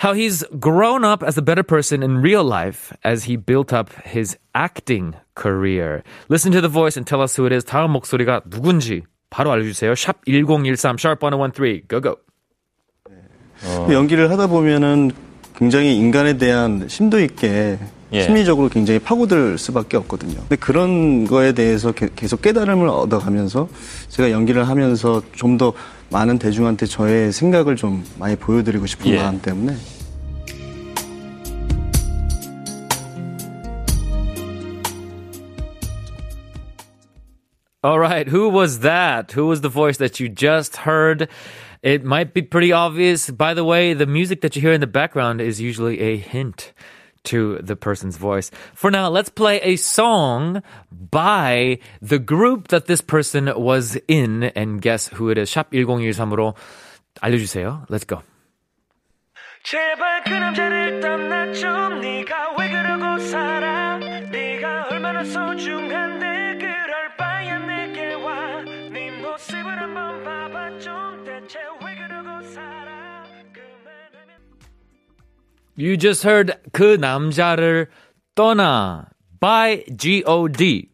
how 0.02 0.12
he's 0.14 0.42
grown 0.58 1.04
up 1.04 1.22
as 1.22 1.36
a 1.36 1.42
better 1.42 1.62
person 1.62 2.02
in 2.02 2.22
real 2.22 2.42
life 2.44 2.92
as 3.04 3.24
he 3.24 3.36
built 3.36 3.72
up 3.72 3.90
his 4.04 4.36
acting 4.54 5.14
career. 5.34 6.02
Listen 6.28 6.52
to 6.52 6.60
the 6.60 6.68
voice 6.72 6.96
and 6.96 7.06
tell 7.06 7.20
us 7.20 7.36
who 7.36 7.44
it 7.46 7.52
is. 7.52 7.64
다음 7.64 7.90
목소리가 7.92 8.42
누군지 8.48 9.02
바로 9.28 9.50
알려주세요. 9.52 9.94
샵 9.94 10.24
1013, 10.26 10.96
sharp 10.98 11.20
1013, 11.20 11.82
go 11.88 12.00
go. 12.00 12.16
연기를 13.92 14.30
하다 14.30 14.46
보면은 14.46 15.10
굉장히 15.56 15.96
인간에 15.96 16.38
대한 16.38 16.88
심도 16.88 17.20
있게 17.20 17.78
예. 18.12 18.22
심리적으로 18.22 18.68
굉장히 18.70 18.98
파고들 18.98 19.58
수밖에 19.58 19.96
없거든요. 19.98 20.40
근데 20.40 20.56
그런 20.56 21.26
거에 21.26 21.52
대해서 21.52 21.92
게- 21.92 22.08
계속 22.16 22.42
깨달음을 22.42 22.88
얻어가면서 22.88 23.68
제가 24.08 24.30
연기를 24.30 24.66
하면서 24.66 25.22
좀더 25.32 25.74
많은 26.09 26.39
대중한테 26.39 26.85
저의 26.85 27.31
생각을 27.31 27.75
좀 27.75 28.03
많이 28.19 28.35
보여드리고 28.35 28.85
싶은 28.85 29.11
예. 29.11 29.17
마음 29.17 29.41
때문에 29.41 29.75
All 37.83 37.99
right, 37.99 38.27
who 38.27 38.49
was 38.49 38.79
that? 38.79 39.31
Who 39.33 39.45
was 39.45 39.61
the 39.61 39.69
voice 39.69 39.97
that 39.97 40.19
you 40.19 40.27
just 40.27 40.77
heard? 40.77 41.29
It 41.83 42.03
might 42.03 42.33
be 42.33 42.41
pretty 42.41 42.71
obvious. 42.71 43.29
By 43.29 43.53
the 43.53 43.63
way, 43.63 43.93
the 43.93 44.07
music 44.07 44.41
that 44.41 44.55
you 44.55 44.61
hear 44.63 44.73
in 44.73 44.81
the 44.81 44.87
background 44.87 45.39
is 45.39 45.61
usually 45.61 45.99
a 46.01 46.17
hint 46.17 46.73
to 47.25 47.59
the 47.61 47.75
person's 47.75 48.17
voice. 48.17 48.51
For 48.73 48.91
now, 48.91 49.09
let's 49.09 49.29
play 49.29 49.59
a 49.61 49.75
song 49.75 50.61
by 50.91 51.79
the 52.01 52.19
group 52.19 52.69
that 52.69 52.85
this 52.85 53.01
person 53.01 53.51
was 53.55 53.97
in 54.07 54.43
and 54.55 54.81
guess 54.81 55.07
who 55.07 55.29
it 55.29 55.37
is. 55.37 55.49
샵 55.49 55.71
1013으로 55.71 56.53
알려주세요. 57.21 57.85
Let's 57.89 58.05
go. 58.05 58.21
제발 59.63 60.23
그 60.25 60.29
남자를 60.29 60.99
떠나줘 60.99 61.89
네가 61.99 62.55
왜 62.59 62.69
그러고 62.69 63.17
살아 63.17 63.97
네가 63.97 64.89
얼마나 64.91 65.23
소중한데 65.23 66.57
그럴 66.59 67.15
바야 67.17 67.57
내게 67.57 68.13
와네 68.13 69.21
모습을 69.21 69.65
한번 69.65 70.23
봐봐 70.23 70.77
좀 70.77 71.23
대체 71.25 71.57
왜 71.83 71.95
그러고 71.95 72.43
살아 72.49 72.65
그만하면 72.75 72.98
you 75.80 75.96
just 75.96 76.22
heard 76.22 76.52
그 76.72 76.96
남자를 76.96 77.88
떠나 78.34 79.08
by 79.40 79.84
G.O.D. 79.96 80.90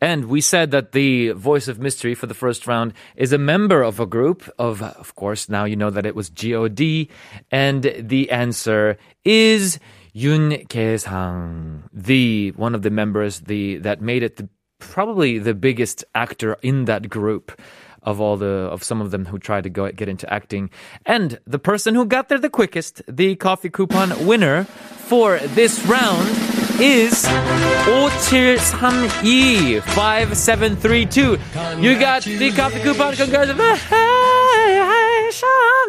And 0.00 0.26
we 0.26 0.40
said 0.40 0.70
that 0.70 0.92
the 0.92 1.30
voice 1.32 1.66
of 1.66 1.80
mystery 1.80 2.14
for 2.14 2.26
the 2.26 2.34
first 2.34 2.68
round 2.68 2.94
is 3.16 3.32
a 3.32 3.38
member 3.38 3.82
of 3.82 3.98
a 3.98 4.06
group 4.06 4.48
of, 4.56 4.80
of 4.80 5.16
course, 5.16 5.48
now 5.48 5.64
you 5.64 5.74
know 5.74 5.90
that 5.90 6.06
it 6.06 6.14
was 6.14 6.30
G.O.D. 6.30 7.10
And 7.50 7.82
the 7.98 8.30
answer 8.30 8.96
is 9.24 9.80
Yoon 10.14 10.68
Kye-sang, 10.68 11.82
the 11.92 12.52
one 12.54 12.76
of 12.76 12.82
the 12.82 12.90
members 12.90 13.40
the 13.40 13.78
that 13.78 14.00
made 14.00 14.22
it 14.22 14.36
the, 14.36 14.48
probably 14.78 15.38
the 15.40 15.54
biggest 15.54 16.04
actor 16.14 16.56
in 16.62 16.84
that 16.84 17.08
group 17.08 17.60
of 18.02 18.20
all 18.20 18.36
the 18.36 18.46
of 18.46 18.82
some 18.82 19.00
of 19.00 19.10
them 19.10 19.26
who 19.26 19.38
tried 19.38 19.64
to 19.64 19.70
go 19.70 19.90
get 19.92 20.08
into 20.08 20.32
acting. 20.32 20.70
And 21.06 21.38
the 21.46 21.58
person 21.58 21.94
who 21.94 22.06
got 22.06 22.28
there 22.28 22.38
the 22.38 22.50
quickest 22.50 23.02
the 23.08 23.36
coffee 23.36 23.70
coupon 23.70 24.26
winner 24.26 24.64
for 24.64 25.38
this 25.38 25.84
round 25.86 26.28
is 26.80 27.26
5732 27.26 29.80
5732 29.80 31.38
you 31.82 31.98
got 31.98 32.22
the 32.22 32.52
coffee 32.52 32.78
coupon. 32.80 33.16
Congratulations 33.16 33.82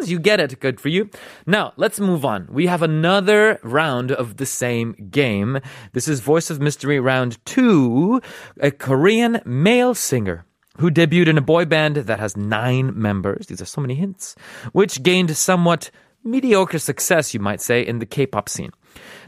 you 0.10 0.18
get 0.18 0.40
it. 0.40 0.58
Good 0.58 0.80
for 0.80 0.88
you. 0.88 1.08
Now 1.46 1.74
let's 1.76 2.00
move 2.00 2.24
on. 2.24 2.48
We 2.50 2.66
have 2.66 2.82
another 2.82 3.60
round 3.62 4.10
of 4.10 4.38
the 4.38 4.46
same 4.46 4.94
game. 5.10 5.60
This 5.92 6.08
is 6.08 6.18
voice 6.20 6.50
of 6.50 6.60
mystery 6.60 6.98
round 6.98 7.38
2 7.46 8.20
a 8.60 8.70
korean 8.70 9.42
male 9.44 9.94
singer 9.94 10.44
who 10.80 10.90
debuted 10.90 11.28
in 11.28 11.38
a 11.38 11.42
boy 11.42 11.66
band 11.66 11.96
that 11.96 12.18
has 12.18 12.36
nine 12.36 12.98
members. 12.98 13.46
These 13.46 13.60
are 13.60 13.66
so 13.66 13.82
many 13.82 13.94
hints, 13.94 14.34
which 14.72 15.02
gained 15.02 15.36
somewhat 15.36 15.90
mediocre 16.24 16.78
success, 16.78 17.34
you 17.34 17.40
might 17.40 17.60
say, 17.60 17.82
in 17.86 17.98
the 17.98 18.06
K-pop 18.06 18.48
scene. 18.48 18.70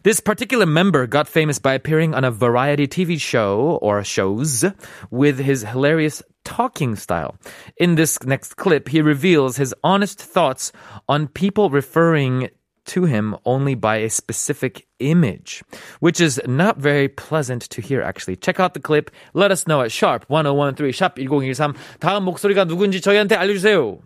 This 0.02 0.18
particular 0.18 0.66
member 0.66 1.06
got 1.06 1.28
famous 1.28 1.58
by 1.58 1.74
appearing 1.74 2.14
on 2.14 2.24
a 2.24 2.30
variety 2.30 2.86
TV 2.86 3.20
show 3.20 3.78
or 3.82 4.02
shows 4.02 4.64
with 5.10 5.38
his 5.38 5.62
hilarious 5.62 6.22
talking 6.44 6.96
style. 6.96 7.36
In 7.76 7.96
this 7.96 8.22
next 8.22 8.56
clip, 8.56 8.88
he 8.88 9.02
reveals 9.02 9.56
his 9.56 9.74
honest 9.84 10.20
thoughts 10.20 10.72
on 11.08 11.28
people 11.28 11.68
referring 11.68 12.48
to 12.86 13.04
him 13.04 13.36
only 13.44 13.74
by 13.74 13.96
a 13.96 14.08
specific 14.10 14.86
image, 14.98 15.62
which 16.00 16.20
is 16.20 16.40
not 16.46 16.78
very 16.78 17.08
pleasant 17.08 17.62
to 17.70 17.80
hear 17.80 18.02
actually. 18.02 18.36
Check 18.36 18.60
out 18.60 18.74
the 18.74 18.80
clip. 18.80 19.10
Let 19.34 19.50
us 19.50 19.66
know 19.66 19.82
at 19.82 19.92
sharp 19.92 20.24
1013 20.28 20.92
sharp 20.92 21.18
1013 21.18 21.74
다음 22.00 22.24
목소리가 22.24 22.64
누군지 22.64 23.00
저희한테 23.00 23.34
알려 23.36 23.52
주세요. 23.54 23.98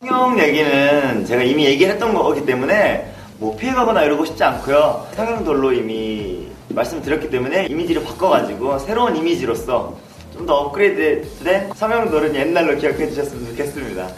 성형 0.00 0.38
얘기는 0.38 1.24
제가 1.24 1.42
이미 1.42 1.64
얘기했던 1.66 2.12
거기 2.14 2.44
때문에 2.44 3.12
뭐 3.38 3.56
피해가거나 3.56 4.04
이러고 4.04 4.24
싶지 4.24 4.44
않고요. 4.44 5.08
성형돌로 5.14 5.72
이미 5.72 6.48
말씀드렸기 6.68 7.30
때문에 7.30 7.66
이미지를 7.66 8.02
바꿔가지고 8.04 8.78
새로운 8.80 9.16
이미지로서 9.16 9.96
좀 10.36 10.46
더 10.46 10.54
업그레이드된 10.54 11.72
성형돌은 11.74 12.34
옛날로 12.34 12.76
기억해 12.76 13.08
주셨으면 13.08 13.46
좋겠습니다. 13.46 14.08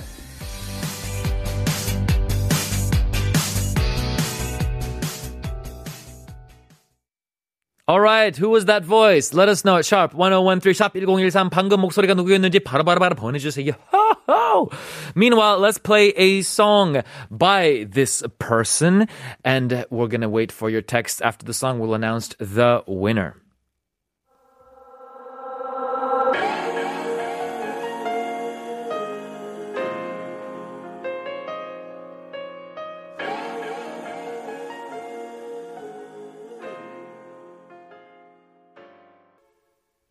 Alright, 7.88 8.38
who 8.38 8.50
was 8.50 8.66
that 8.66 8.86
voice? 8.86 9.34
Let 9.34 9.50
us 9.50 9.66
know 9.66 9.76
at 9.76 9.86
sharp 9.86 10.14
1013 10.14 10.74
sharp 10.74 10.96
1013 10.96 11.50
방금 11.50 11.82
목소리가 11.82 12.14
누구였는지 12.14 12.62
바로바로바로 12.62 13.16
보내주세요. 13.16 13.74
Ho-ho! 13.92 14.70
Meanwhile, 15.16 15.60
let's 15.60 15.78
play 15.78 16.14
a 16.16 16.44
song 16.44 17.04
by 17.30 17.86
this 17.92 18.24
person 18.40 19.10
and 19.44 19.86
we're 19.90 20.08
gonna 20.08 20.30
wait 20.30 20.54
for 20.54 20.70
your 20.70 20.82
text. 20.82 21.22
After 21.22 21.46
the 21.46 21.54
song, 21.54 21.80
we'll 21.80 21.94
announce 21.94 22.30
the 22.40 22.84
winner. 22.88 23.36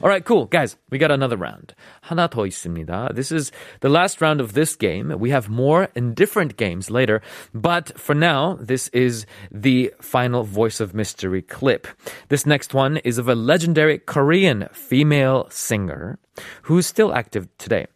All 0.02 0.08
right, 0.08 0.24
cool. 0.24 0.46
Guys, 0.46 0.76
we 0.90 0.98
got 0.98 1.10
another 1.10 1.36
round. 1.36 1.74
하나 2.02 2.28
더 2.28 2.46
있습니다. 2.46 3.14
This 3.14 3.32
is 3.32 3.52
the 3.80 3.88
last 3.88 4.20
round 4.20 4.40
of 4.40 4.52
this 4.52 4.76
game. 4.76 5.18
We 5.18 5.30
have 5.30 5.48
more 5.48 5.88
and 5.94 6.14
different 6.14 6.56
games 6.56 6.90
later, 6.90 7.22
but 7.54 7.98
for 7.98 8.14
now, 8.14 8.58
this 8.60 8.88
is 8.88 9.24
the 9.50 9.92
final 10.00 10.42
voice 10.42 10.80
of 10.80 10.94
mystery 10.94 11.42
clip. 11.42 11.86
This 12.28 12.44
next 12.44 12.74
one 12.74 12.98
is 12.98 13.18
of 13.18 13.28
a 13.28 13.34
legendary 13.34 13.98
Korean 13.98 14.68
female 14.72 15.46
singer 15.50 16.18
who's 16.62 16.86
still 16.86 17.14
active 17.14 17.48
today. 17.56 17.86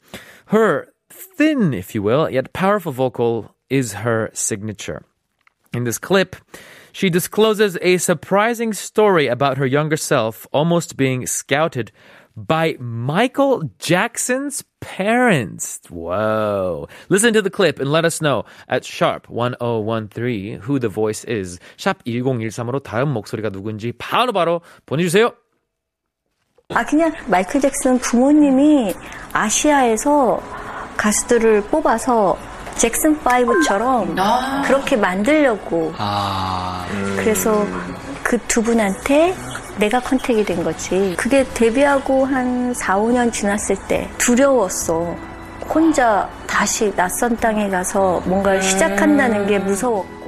Her 0.47 0.89
thin, 1.13 1.75
if 1.75 1.95
you 1.95 2.03
will, 2.03 2.29
yet 2.31 2.53
powerful 2.53 2.93
vocal 2.93 3.55
is 3.71 3.93
her 4.05 4.31
signature. 4.33 5.05
In 5.75 5.85
this 5.85 5.99
clip, 5.99 6.37
she 6.93 7.11
discloses 7.11 7.77
a 7.83 7.99
surprising 7.99 8.73
story 8.73 9.27
about 9.27 9.59
her 9.59 9.67
younger 9.67 9.97
self 9.97 10.47
almost 10.53 10.97
being 10.97 11.27
scouted 11.27 11.93
by 12.37 12.77
Michael 12.79 13.71
Jackson's 13.79 14.65
parents. 14.81 15.81
Whoa. 15.91 16.89
Listen 17.09 17.33
to 17.35 17.43
the 17.43 17.51
clip 17.51 17.81
and 17.81 17.91
let 17.91 18.05
us 18.05 18.23
know 18.23 18.45
at 18.69 18.85
sharp 18.85 19.29
1013 19.29 20.61
who 20.61 20.79
the 20.79 20.89
voice 20.89 21.25
is. 21.25 21.59
샵 21.77 22.05
1013으로 22.05 22.83
다음 22.83 23.09
목소리가 23.11 23.51
누군지 23.51 23.93
바로바로 23.93 24.63
보내주세요. 24.87 25.33
아, 26.71 26.85
그냥 26.85 27.13
마이클 27.29 27.61
잭슨 27.61 27.99
부모님이 27.99 28.95
아시아에서 29.33 30.41
가수들을 30.98 31.62
뽑아서 31.64 32.38
잭슨 32.76 33.18
5처럼 33.20 34.16
그렇게 34.66 34.96
만들려고. 34.96 35.94
그래서 37.18 37.66
그 38.24 38.38
두 38.48 38.62
분한테 38.64 39.36
내가 39.78 40.00
컨택이 40.00 40.44
된 40.44 40.64
거지. 40.64 41.14
그게 41.18 41.44
데뷔하고 41.54 42.26
한 42.26 42.74
4, 42.74 42.98
5년 42.98 43.32
지났을 43.32 43.76
때 43.88 44.10
두려웠어. 44.18 45.16
혼자 45.68 46.30
다시 46.48 46.94
낯선 46.96 47.36
땅에 47.38 47.70
가서 47.70 48.22
뭔가를 48.26 48.62
시작한다는 48.62 49.48
게 49.48 49.60
무서웠고. 49.60 50.23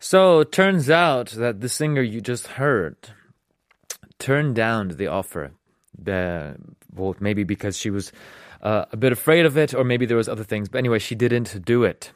So 0.00 0.40
it 0.40 0.50
turns 0.50 0.88
out 0.88 1.28
that 1.32 1.60
the 1.60 1.68
singer 1.68 2.00
you 2.00 2.22
just 2.22 2.46
heard 2.46 2.96
turned 4.18 4.54
down 4.54 4.88
the 4.88 5.06
offer. 5.06 5.52
The, 5.96 6.56
well, 6.94 7.14
maybe 7.20 7.44
because 7.44 7.76
she 7.76 7.90
was 7.90 8.10
uh, 8.62 8.86
a 8.92 8.96
bit 8.96 9.12
afraid 9.12 9.44
of 9.44 9.58
it, 9.58 9.74
or 9.74 9.84
maybe 9.84 10.06
there 10.06 10.16
was 10.16 10.28
other 10.28 10.42
things. 10.42 10.70
But 10.70 10.78
anyway, 10.78 11.00
she 11.00 11.14
didn't 11.14 11.64
do 11.66 11.84
it. 11.84 12.12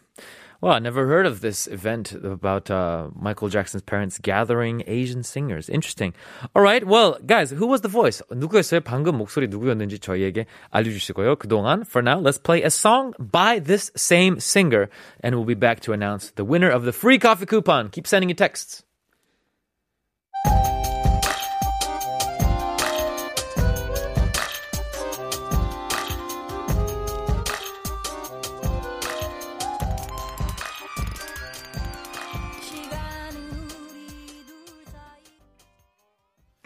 Well, 0.63 0.73
I 0.73 0.79
never 0.79 1.07
heard 1.07 1.25
of 1.25 1.41
this 1.41 1.67
event 1.67 2.11
about 2.11 2.69
uh, 2.69 3.09
Michael 3.15 3.47
Jackson's 3.47 3.81
parents 3.81 4.19
gathering 4.19 4.83
Asian 4.87 5.23
singers. 5.23 5.69
Interesting. 5.69 6.13
All 6.53 6.61
right. 6.61 6.85
Well, 6.85 7.17
guys, 7.25 7.51
who 7.51 7.65
was 7.65 7.81
the 7.81 7.87
voice? 7.87 8.21
누구였어요? 8.29 8.81
방금 8.81 9.17
목소리 9.17 9.47
누구였는지 9.47 9.99
저희에게 9.99 10.45
알려주시고요. 10.71 11.37
그동안, 11.37 11.85
for 11.87 12.01
now, 12.01 12.19
let's 12.19 12.37
play 12.37 12.63
a 12.63 12.69
song 12.69 13.13
by 13.19 13.59
this 13.59 13.91
same 13.95 14.39
singer, 14.39 14.89
and 15.23 15.35
we'll 15.35 15.45
be 15.45 15.55
back 15.55 15.79
to 15.81 15.93
announce 15.93 16.31
the 16.31 16.43
winner 16.43 16.69
of 16.69 16.83
the 16.83 16.91
free 16.91 17.17
coffee 17.17 17.45
coupon. 17.45 17.89
Keep 17.89 18.07
sending 18.07 18.29
your 18.29 18.35
texts. 18.35 18.83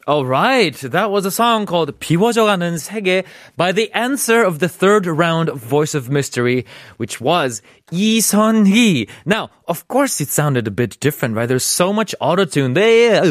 All 0.07 0.25
right, 0.25 0.75
that 0.75 1.11
was 1.11 1.25
a 1.25 1.31
song 1.31 1.65
called 1.65 1.97
비워져가는 1.99 2.77
세계 2.77 3.23
by 3.55 3.71
the 3.71 3.89
answer 3.93 4.43
of 4.43 4.59
the 4.59 4.67
third 4.67 5.07
round 5.07 5.47
of 5.47 5.59
Voice 5.59 5.95
of 5.95 6.09
Mystery, 6.09 6.65
which 6.97 7.21
was 7.21 7.61
이선희. 7.91 9.07
Now, 9.25 9.49
of 9.67 9.87
course, 9.87 10.19
it 10.21 10.29
sounded 10.29 10.67
a 10.67 10.71
bit 10.71 10.99
different, 10.99 11.35
right? 11.35 11.47
There's 11.47 11.65
so 11.65 11.93
much 11.93 12.15
autotune 12.21 12.73
there 12.73 13.23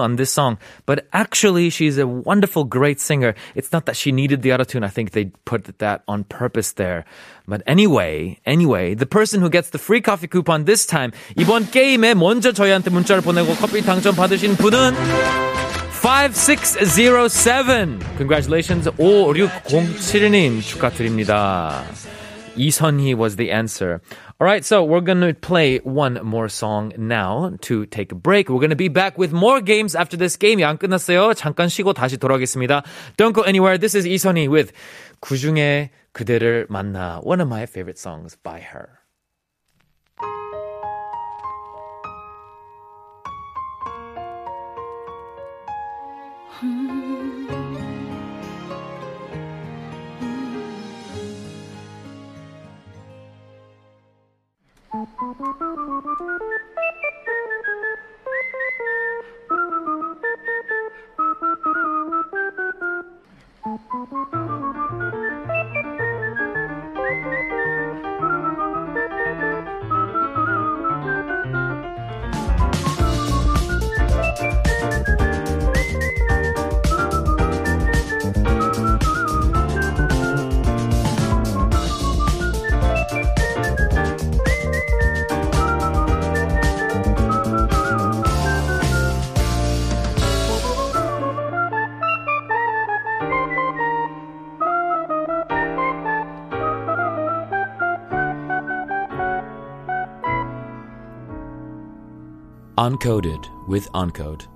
on 0.00 0.16
this 0.16 0.30
song, 0.30 0.58
but 0.86 1.06
actually, 1.12 1.70
she's 1.70 1.98
a 1.98 2.06
wonderful, 2.06 2.64
great 2.64 3.00
singer. 3.00 3.34
It's 3.54 3.72
not 3.72 3.86
that 3.86 3.96
she 3.96 4.12
needed 4.12 4.42
the 4.42 4.50
autotune. 4.50 4.84
I 4.84 4.88
think 4.88 5.12
they 5.12 5.32
put 5.44 5.78
that 5.78 6.02
on 6.06 6.24
purpose 6.24 6.72
there. 6.72 7.04
But 7.46 7.62
anyway, 7.66 8.38
anyway, 8.46 8.94
the 8.94 9.06
person 9.06 9.40
who 9.40 9.50
gets 9.50 9.70
the 9.70 9.78
free 9.78 10.00
coffee 10.00 10.28
coupon 10.28 10.64
this 10.64 10.86
time, 10.86 11.12
이번 11.36 11.70
게임에 11.70 12.14
먼저 12.14 12.52
저희한테 12.52 12.90
문자를 12.90 13.22
보내고 13.22 13.54
커피 13.56 13.82
당첨 13.82 14.14
받으신 14.16 14.56
분은 14.56 14.94
5607. 16.04 17.98
Congratulations. 18.18 18.90
5607님 18.90 20.60
축하드립니다. 20.60 21.82
이선희 22.59 23.15
was 23.15 23.37
the 23.37 23.51
answer. 23.51 24.01
All 24.39 24.45
right, 24.45 24.63
so 24.65 24.83
we're 24.83 24.99
going 24.99 25.21
to 25.21 25.33
play 25.33 25.79
one 25.79 26.19
more 26.23 26.49
song 26.49 26.91
now 26.97 27.55
to 27.61 27.85
take 27.85 28.11
a 28.11 28.15
break. 28.15 28.49
We're 28.49 28.59
going 28.59 28.75
to 28.75 28.75
be 28.75 28.89
back 28.89 29.17
with 29.17 29.31
more 29.31 29.61
games 29.61 29.95
after 29.95 30.17
this 30.17 30.35
game. 30.35 30.59
안 30.59 30.77
끝났어요. 30.77 31.33
잠깐 31.33 31.69
쉬고 31.69 31.93
다시 31.93 32.17
돌아오겠습니다. 32.17 32.83
Don't 33.15 33.33
go 33.33 33.43
anywhere. 33.43 33.77
This 33.77 33.95
is 33.95 34.05
이선희 34.05 34.49
with 34.51 34.73
"그중에 35.21 35.91
그대를 36.11 36.67
만나. 36.69 37.21
One 37.23 37.39
of 37.39 37.47
my 37.47 37.63
favorite 37.63 37.97
songs 37.97 38.35
by 38.43 38.59
her. 38.59 38.99
Hmm. 46.59 46.98
Uncoded 102.89 103.45
with 103.67 103.87
Uncode. 103.91 104.47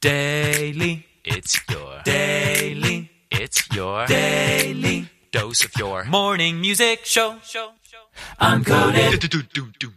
Daily, 0.00 1.04
it's 1.22 1.60
your 1.68 2.00
daily, 2.02 3.10
it's 3.30 3.70
your 3.74 4.06
daily 4.06 5.10
dose 5.32 5.66
of 5.66 5.72
your 5.76 6.06
morning 6.06 6.62
music 6.62 7.04
show. 7.04 7.40
show, 7.44 7.72
show. 7.82 8.04
Uncoded. 8.40 9.95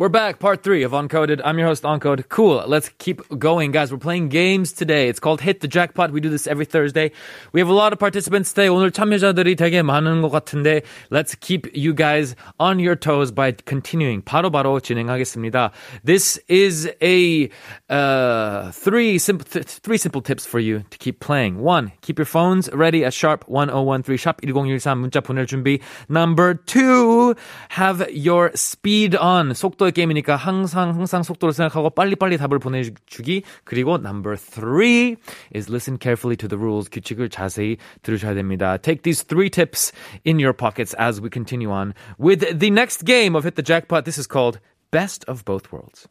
We're 0.00 0.08
back, 0.08 0.38
part 0.38 0.62
three 0.62 0.82
of 0.82 0.92
Uncoded. 0.92 1.42
I'm 1.44 1.58
your 1.58 1.66
host, 1.68 1.82
Uncode. 1.82 2.30
Cool. 2.30 2.64
Let's 2.66 2.88
keep 2.96 3.20
going, 3.38 3.70
guys. 3.70 3.92
We're 3.92 3.98
playing 3.98 4.30
games 4.30 4.72
today. 4.72 5.10
It's 5.10 5.20
called 5.20 5.42
Hit 5.42 5.60
the 5.60 5.68
Jackpot. 5.68 6.10
We 6.10 6.22
do 6.22 6.30
this 6.30 6.46
every 6.46 6.64
Thursday. 6.64 7.12
We 7.52 7.60
have 7.60 7.68
a 7.68 7.74
lot 7.74 7.92
of 7.92 7.98
participants 7.98 8.54
today. 8.54 8.68
오늘 8.68 8.92
참여자들이 8.92 9.56
되게 9.56 9.82
많은 9.82 10.22
것 10.22 10.30
같은데, 10.30 10.84
let's 11.10 11.34
keep 11.34 11.68
you 11.74 11.92
guys 11.92 12.34
on 12.58 12.80
your 12.80 12.96
toes 12.96 13.30
by 13.30 13.52
continuing. 13.66 14.22
바로바로 14.22 14.80
진행하겠습니다. 14.80 15.70
This 16.02 16.40
is 16.48 16.88
a 17.02 17.50
uh, 17.90 18.72
three 18.72 19.18
simple 19.18 19.44
th- 19.44 19.66
three 19.66 19.98
simple 19.98 20.22
tips 20.22 20.46
for 20.46 20.60
you 20.60 20.82
to 20.88 20.96
keep 20.96 21.20
playing. 21.20 21.60
One, 21.60 21.92
keep 22.00 22.18
your 22.18 22.24
phones 22.24 22.70
ready 22.72 23.04
at 23.04 23.12
sharp 23.12 23.44
1013 23.48 24.16
sharp 24.16 24.40
1013 24.42 24.96
문자 24.96 25.20
보낼 25.20 25.44
준비. 25.46 25.82
Number 26.08 26.54
two, 26.54 27.34
have 27.76 28.08
your 28.08 28.50
speed 28.54 29.14
on. 29.14 29.52
속도 29.52 29.83
의 29.86 29.92
게임이니까 29.92 30.36
항상 30.36 30.94
항상 30.94 31.22
속도를 31.22 31.52
생각하고 31.52 31.90
빨리빨리 31.90 32.36
답을 32.36 32.58
보내주기. 32.58 33.42
그리고 33.64 33.94
number 33.94 34.36
three 34.36 35.16
is 35.54 35.70
listen 35.70 35.98
carefully 36.00 36.36
to 36.36 36.48
the 36.48 36.58
rules. 36.58 36.88
규칙을 36.88 37.28
자세히 37.28 37.76
들으셔야 38.02 38.34
됩니다. 38.34 38.76
Take 38.76 39.02
these 39.02 39.24
three 39.24 39.50
tips 39.50 39.92
in 40.26 40.38
your 40.38 40.52
pockets 40.52 40.94
as 40.98 41.20
we 41.20 41.28
continue 41.30 41.70
on 41.70 41.94
with 42.18 42.58
the 42.58 42.70
next 42.70 43.04
game 43.04 43.34
of 43.34 43.44
Hit 43.44 43.56
the 43.56 43.64
Jackpot. 43.64 44.04
This 44.04 44.18
is 44.18 44.26
called 44.26 44.60
Best 44.90 45.24
of 45.28 45.44
Both 45.44 45.72
Worlds. 45.72 46.08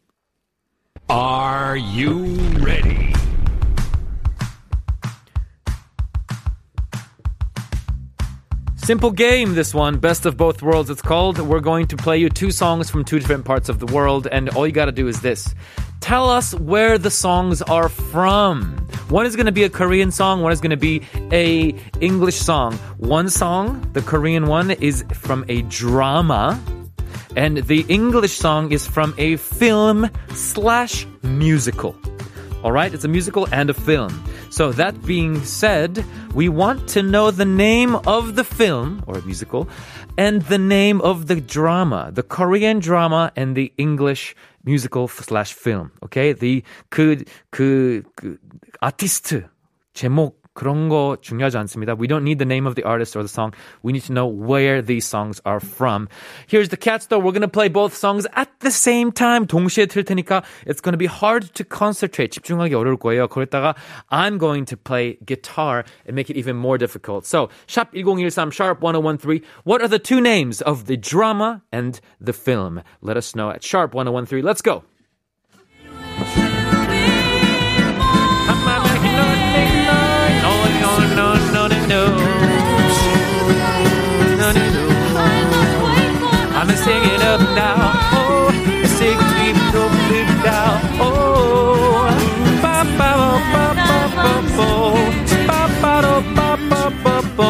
Are 1.10 1.76
you 1.76 2.38
ready? 2.60 3.14
Simple 8.85 9.13
game, 9.13 9.55
this 9.55 9.73
one. 9.73 9.97
Best 9.97 10.27
of 10.27 10.37
both 10.37 10.61
worlds, 10.61 10.91
it's 10.91 11.01
called. 11.01 11.39
We're 11.39 11.61
going 11.61 11.87
to 11.87 11.97
play 11.97 12.19
you 12.19 12.29
two 12.29 12.51
songs 12.51 12.91
from 12.91 13.03
two 13.03 13.19
different 13.19 13.47
parts 13.47 13.71
of 13.71 13.79
the 13.79 13.87
world, 13.87 14.29
and 14.31 14.51
all 14.51 14.67
you 14.67 14.75
gotta 14.75 14.93
do 14.93 15.09
is 15.09 15.23
this. 15.23 15.55
Tell 16.01 16.29
us 16.29 16.55
where 16.57 16.99
the 16.99 17.11
songs 17.11 17.63
are 17.63 17.89
from. 17.89 18.77
One 19.09 19.25
is 19.25 19.37
gonna 19.37 19.53
be 19.53 19.63
a 19.65 19.71
Korean 19.71 20.11
song, 20.11 20.43
one 20.43 20.53
is 20.53 20.61
gonna 20.61 20.77
be 20.77 21.01
a 21.33 21.75
English 22.03 22.37
song. 22.37 22.75
One 22.99 23.31
song, 23.31 23.89
the 23.95 24.03
Korean 24.03 24.49
one, 24.49 24.73
is 24.73 25.03
from 25.15 25.47
a 25.49 25.63
drama, 25.63 26.63
and 27.37 27.57
the 27.65 27.87
English 27.89 28.35
song 28.35 28.71
is 28.71 28.87
from 28.87 29.15
a 29.17 29.37
film 29.37 30.11
slash 30.35 31.07
musical. 31.23 31.97
All 32.64 32.72
right, 32.72 32.94
it's 32.94 33.06
a 33.06 33.08
musical 33.08 33.48
and 33.52 33.70
a 33.70 33.74
film. 33.74 34.12
So 34.50 34.72
that 34.74 35.06
being 35.06 35.44
said, 35.44 36.04
we 36.34 36.50
want 36.50 36.90
to 36.90 37.02
know 37.02 37.32
the 37.32 37.46
name 37.46 37.96
of 38.08 38.36
the 38.36 38.44
film 38.44 39.04
or 39.08 39.22
musical 39.22 39.70
and 40.18 40.42
the 40.44 40.58
name 40.58 41.00
of 41.02 41.28
the 41.28 41.40
drama, 41.40 42.12
the 42.14 42.24
Korean 42.24 42.80
drama 42.80 43.32
and 43.36 43.56
the 43.56 43.72
English 43.78 44.36
musical 44.66 45.08
slash 45.08 45.54
film. 45.54 45.92
Okay, 46.04 46.34
the 46.34 46.64
그, 46.90 47.24
그, 47.52 48.04
그 48.16 48.38
아티스트 48.82 49.48
제목 49.94 50.40
그런 50.60 50.90
거 50.90 51.16
중요하지 51.22 51.58
않습니다. 51.58 51.96
We 51.98 52.08
don't 52.08 52.24
need 52.24 52.38
the 52.38 52.46
name 52.46 52.68
of 52.68 52.76
the 52.76 52.84
artist 52.84 53.16
or 53.16 53.24
the 53.24 53.32
song. 53.32 53.54
We 53.82 53.94
need 53.94 54.04
to 54.08 54.14
know 54.14 54.28
where 54.28 54.82
these 54.82 55.08
songs 55.08 55.40
are 55.46 55.62
from. 55.62 56.10
Here's 56.48 56.68
the 56.68 56.76
catch 56.76 57.08
though. 57.08 57.20
We're 57.20 57.32
going 57.32 57.48
to 57.48 57.48
play 57.48 57.70
both 57.70 57.96
songs 57.96 58.28
at 58.36 58.50
the 58.60 58.72
same 58.72 59.14
time. 59.14 59.48
동시에 59.48 59.86
틀 59.86 60.04
테니까 60.04 60.44
it's 60.68 60.82
going 60.82 60.92
to 60.92 61.00
be 61.00 61.08
hard 61.08 61.54
to 61.56 61.64
concentrate. 61.64 62.32
집중하기 62.32 62.76
어려울 62.76 62.98
거예요. 62.98 63.30
그랬다가 63.30 63.76
I'm 64.12 64.38
going 64.38 64.66
to 64.66 64.76
play 64.76 65.18
guitar 65.26 65.86
and 66.06 66.14
make 66.14 66.30
it 66.30 66.38
even 66.38 66.58
more 66.58 66.78
difficult. 66.78 67.26
So, 67.26 67.48
샵 67.68 67.96
1013 67.96 68.52
sharp 68.52 68.82
1013. 68.82 69.40
What 69.64 69.82
are 69.82 69.88
the 69.88 70.00
two 70.00 70.20
names 70.20 70.62
of 70.62 70.88
the 70.88 70.98
drama 70.98 71.62
and 71.72 72.02
the 72.20 72.34
film? 72.34 72.82
Let 73.02 73.16
us 73.16 73.34
know 73.34 73.50
at 73.50 73.64
sharp 73.64 73.94
1013. 73.94 74.44
Let's 74.44 74.62
go. 74.62 74.84
I'm 86.64 86.68
gonna 86.68 86.78
sing 86.78 87.04
it 87.04 87.22
up 87.22 87.42
now. 87.56 87.92
Oh, 88.14 88.52
sing 88.98 89.20
it 89.48 89.76
up 89.76 89.94
now. 90.44 90.72
Oh, 91.00 92.10
ba 92.62 92.84
ba 92.98 93.12
ba 93.54 93.66
ba 93.80 94.00
ba 94.18 94.30
ba 95.48 95.62
ba 95.82 96.02
ba 96.36 96.58
ba 96.70 96.84
ba 97.04 97.16
ba. 97.38 97.50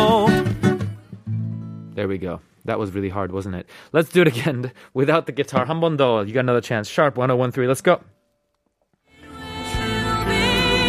There 1.96 2.08
we 2.08 2.18
go. 2.18 2.42
That 2.66 2.78
was 2.80 2.92
really 2.92 3.10
hard, 3.10 3.32
wasn't 3.32 3.56
it? 3.56 3.68
Let's 3.92 4.10
do 4.10 4.22
it 4.22 4.28
again 4.28 4.72
without 4.94 5.26
the 5.26 5.32
guitar. 5.32 5.66
한 5.66 5.80
번 5.80 5.98
더. 5.98 6.28
You 6.28 6.34
got 6.34 6.42
another 6.42 6.62
chance. 6.62 6.88
Sharp 6.90 7.18
1013. 7.18 7.68
Let's 7.68 7.82
go. 7.82 8.00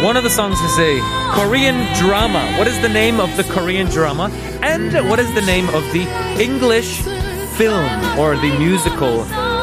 One 0.03 0.17
of 0.17 0.23
the 0.23 0.29
songs 0.29 0.59
is 0.61 0.79
a 0.79 0.99
Korean 1.33 1.77
drama. 1.95 2.43
What 2.57 2.67
is 2.67 2.79
the 2.81 2.89
name 2.89 3.19
of 3.19 3.35
the 3.37 3.43
Korean 3.43 3.87
drama? 3.87 4.31
And 4.63 4.93
what 5.09 5.19
is 5.19 5.31
the 5.35 5.43
name 5.43 5.69
of 5.69 5.83
the 5.93 6.07
English 6.41 7.01
film 7.57 7.89
or 8.19 8.35
the 8.35 8.51
musical? 8.57 9.19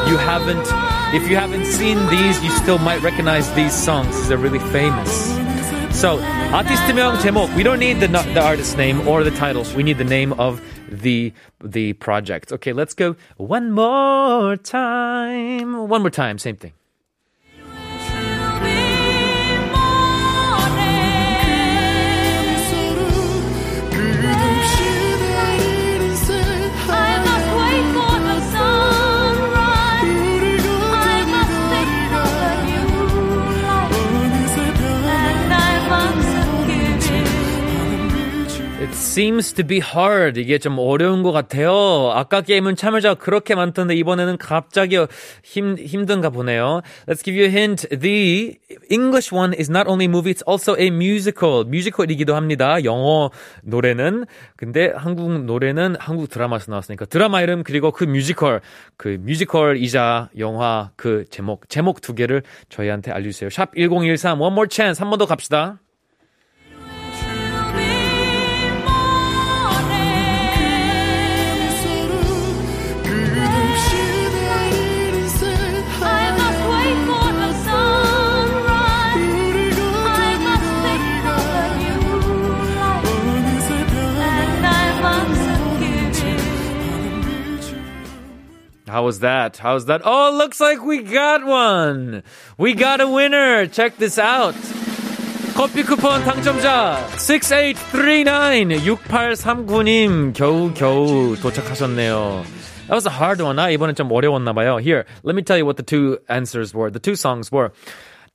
You 0.07 0.17
haven't, 0.17 0.65
if 1.13 1.29
you 1.29 1.35
haven't 1.35 1.65
seen 1.65 1.97
these, 2.07 2.41
you 2.43 2.49
still 2.51 2.77
might 2.79 3.01
recognize 3.01 3.51
these 3.53 3.73
songs. 3.73 4.27
They're 4.27 4.37
really 4.37 4.59
famous. 4.71 5.29
So, 5.91 6.19
아티스트명 6.53 7.19
제목. 7.19 7.53
We 7.55 7.63
don't 7.63 7.79
need 7.79 7.99
the 7.99 8.07
the 8.07 8.41
artist 8.41 8.77
name 8.77 9.05
or 9.07 9.23
the 9.23 9.31
title. 9.31 9.65
We 9.75 9.83
need 9.83 9.97
the 9.97 10.05
name 10.05 10.33
of 10.33 10.61
the 10.89 11.33
the 11.63 11.93
project. 11.93 12.51
Okay, 12.53 12.73
let's 12.73 12.93
go 12.93 13.15
one 13.37 13.71
more 13.71 14.55
time. 14.55 15.89
One 15.89 16.01
more 16.01 16.09
time, 16.09 16.37
same 16.37 16.55
thing. 16.55 16.73
Seems 39.14 39.52
to 39.54 39.64
be 39.64 39.80
hard. 39.80 40.40
이게 40.40 40.58
좀 40.58 40.76
어려운 40.76 41.22
것 41.22 41.30
같아요. 41.30 42.10
아까 42.12 42.40
게임은 42.40 42.74
참여자가 42.74 43.14
그렇게 43.14 43.54
많던데 43.54 43.94
이번에는 43.94 44.38
갑자기 44.38 44.96
힘, 45.44 45.76
힘든가 45.78 46.30
보네요. 46.30 46.80
Let's 47.06 47.22
give 47.22 47.38
you 47.38 47.46
a 47.46 47.50
hint. 47.56 47.86
The 47.96 48.58
English 48.90 49.32
one 49.32 49.54
is 49.56 49.70
not 49.70 49.88
only 49.88 50.06
movie, 50.06 50.34
it's 50.34 50.42
also 50.48 50.74
a 50.76 50.88
musical. 50.88 51.64
뮤지컬이기도 51.64 52.34
합니다. 52.34 52.82
영어 52.82 53.30
노래는. 53.62 54.26
근데 54.56 54.92
한국 54.96 55.44
노래는 55.44 55.94
한국 56.00 56.28
드라마에서 56.28 56.72
나왔으니까 56.72 57.04
드라마 57.04 57.40
이름 57.40 57.62
그리고 57.62 57.92
그 57.92 58.02
뮤지컬, 58.02 58.62
그 58.96 59.18
뮤지컬이자 59.20 60.30
영화 60.38 60.90
그 60.96 61.24
제목, 61.30 61.68
제목 61.68 62.00
두 62.00 62.16
개를 62.16 62.42
저희한테 62.68 63.12
알려주세요. 63.12 63.48
샵 63.50 63.70
1013, 63.76 64.40
one 64.40 64.52
more 64.52 64.68
chance. 64.68 65.00
한 65.00 65.08
번 65.08 65.20
더 65.20 65.26
갑시다. 65.26 65.78
How 88.93 89.03
was 89.03 89.19
that? 89.19 89.57
How 89.57 89.75
was 89.75 89.85
that? 89.85 90.01
Oh, 90.03 90.33
it 90.33 90.37
looks 90.37 90.59
like 90.59 90.81
we 90.83 91.03
got 91.03 91.45
one. 91.45 92.23
We 92.57 92.73
got 92.73 93.01
a 93.01 93.07
winner. 93.07 93.67
Check 93.67 93.97
this 93.97 94.17
out. 94.17 94.55
커피 95.55 95.83
쿠폰 95.83 96.23
당첨자 96.23 97.05
6839 97.17 98.79
6839님 98.79 100.33
겨우 100.33 100.73
겨우 100.73 101.35
도착하셨네요. 101.35 102.45
That 102.87 102.95
was 102.95 103.05
a 103.05 103.11
hard 103.11 103.41
one. 103.43 103.59
아, 103.59 103.69
이번엔 103.69 103.93
좀 103.95 104.11
어려웠나 104.11 104.53
봐요. 104.53 104.77
Here, 104.81 105.05
let 105.23 105.35
me 105.35 105.43
tell 105.43 105.57
you 105.57 105.65
what 105.65 105.77
the 105.77 105.83
two 105.83 106.17
answers 106.27 106.73
were. 106.73 106.89
The 106.89 106.99
two 106.99 107.15
songs 107.15 107.51
were 107.51 107.71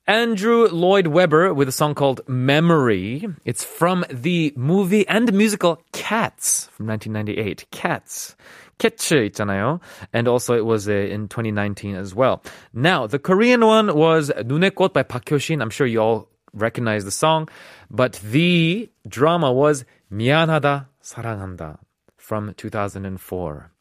Andrew 0.07 0.67
Lloyd 0.67 1.07
Webber 1.07 1.51
with 1.51 1.67
a 1.67 1.71
song 1.71 1.95
called 1.95 2.21
Memory. 2.27 3.27
It's 3.43 3.63
from 3.63 4.05
the 4.11 4.53
movie 4.55 5.07
and 5.07 5.33
musical 5.33 5.81
Cats 5.93 6.69
from 6.73 6.85
1998. 6.87 7.65
Cats. 7.71 8.35
캐츠 8.77 9.29
있잖아요. 9.31 9.79
And 10.13 10.27
also 10.27 10.53
it 10.53 10.65
was 10.65 10.87
uh, 10.87 10.91
in 10.91 11.27
2019 11.27 11.95
as 11.95 12.13
well. 12.13 12.43
Now, 12.73 13.07
the 13.07 13.19
Korean 13.19 13.65
one 13.65 13.95
was 13.95 14.31
눈의 14.31 14.75
꽃 14.75 14.93
by 14.93 15.03
Park 15.03 15.25
Hyo-shin. 15.25 15.61
I'm 15.61 15.69
sure 15.69 15.87
you 15.87 16.01
all 16.01 16.27
recognize 16.53 17.05
the 17.05 17.11
song. 17.11 17.49
But 17.89 18.19
the 18.23 18.89
drama 19.07 19.51
was 19.51 19.85
미안하다, 20.11 20.87
사랑한다 21.01 21.77
from 22.17 22.53
2004. 22.55 23.71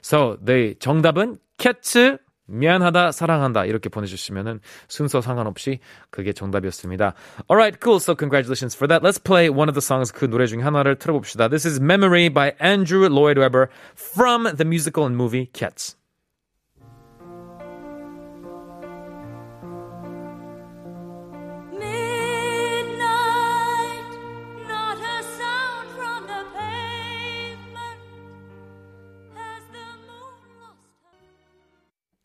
So, 0.00 0.38
the 0.42 0.74
정답은 0.76 1.38
캐츠 1.58 2.18
미안하다, 2.48 3.12
사랑한다 3.12 3.66
이렇게 3.66 3.88
보내주시면은 3.88 4.60
순서 4.88 5.20
상관없이 5.20 5.80
그게 6.10 6.32
정답이었습니다. 6.32 7.14
Alright, 7.50 7.78
cool. 7.82 7.98
So 8.00 8.16
congratulations 8.16 8.74
for 8.74 8.88
that. 8.88 9.04
Let's 9.04 9.22
play 9.22 9.50
one 9.50 9.68
of 9.68 9.74
the 9.74 9.84
songs 9.84 10.12
그 10.12 10.24
노래 10.24 10.46
중에 10.46 10.62
하나를 10.62 10.96
틀어봅시다. 10.96 11.48
This 11.48 11.66
is 11.66 11.80
Memory 11.80 12.30
by 12.30 12.52
Andrew 12.60 13.06
Lloyd 13.06 13.38
Webber 13.38 13.68
from 13.94 14.44
the 14.56 14.64
musical 14.64 15.04
and 15.04 15.16
movie 15.16 15.50
Cats. 15.52 15.96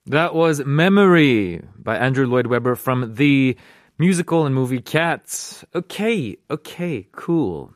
That 0.09 0.35
was 0.35 0.65
Memory 0.65 1.61
by 1.77 1.99
Andrew 1.99 2.27
Lloyd 2.27 2.47
Webber 2.47 2.77
from 2.77 3.17
the 3.17 3.59
musical 3.99 4.47
and 4.47 4.55
movie 4.55 4.81
Cats. 4.81 5.67
Okay, 5.75 6.39
okay, 6.51 7.07
cool. 7.13 7.75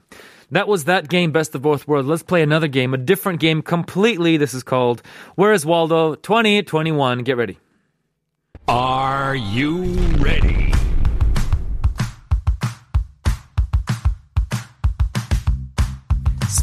That 0.51 0.67
was 0.67 0.85
that 0.85 1.11
game, 1.11 1.31
Best 1.31 1.55
of 1.55 1.61
Both 1.61 1.87
Worlds. 1.87 2.09
Let's 2.09 2.23
play 2.23 2.43
another 2.43 2.69
game, 2.69 2.95
a 2.95 2.97
different 2.97 3.39
game 3.39 3.61
completely. 3.61 4.39
This 4.39 4.55
is 4.55 4.63
called 4.63 5.03
Where 5.35 5.53
is 5.53 5.67
Waldo 5.67 6.15
2021. 6.15 7.19
Get 7.19 7.37
ready. 7.37 7.59
Are 8.67 9.37
you 9.37 9.85
ready? 10.17 10.62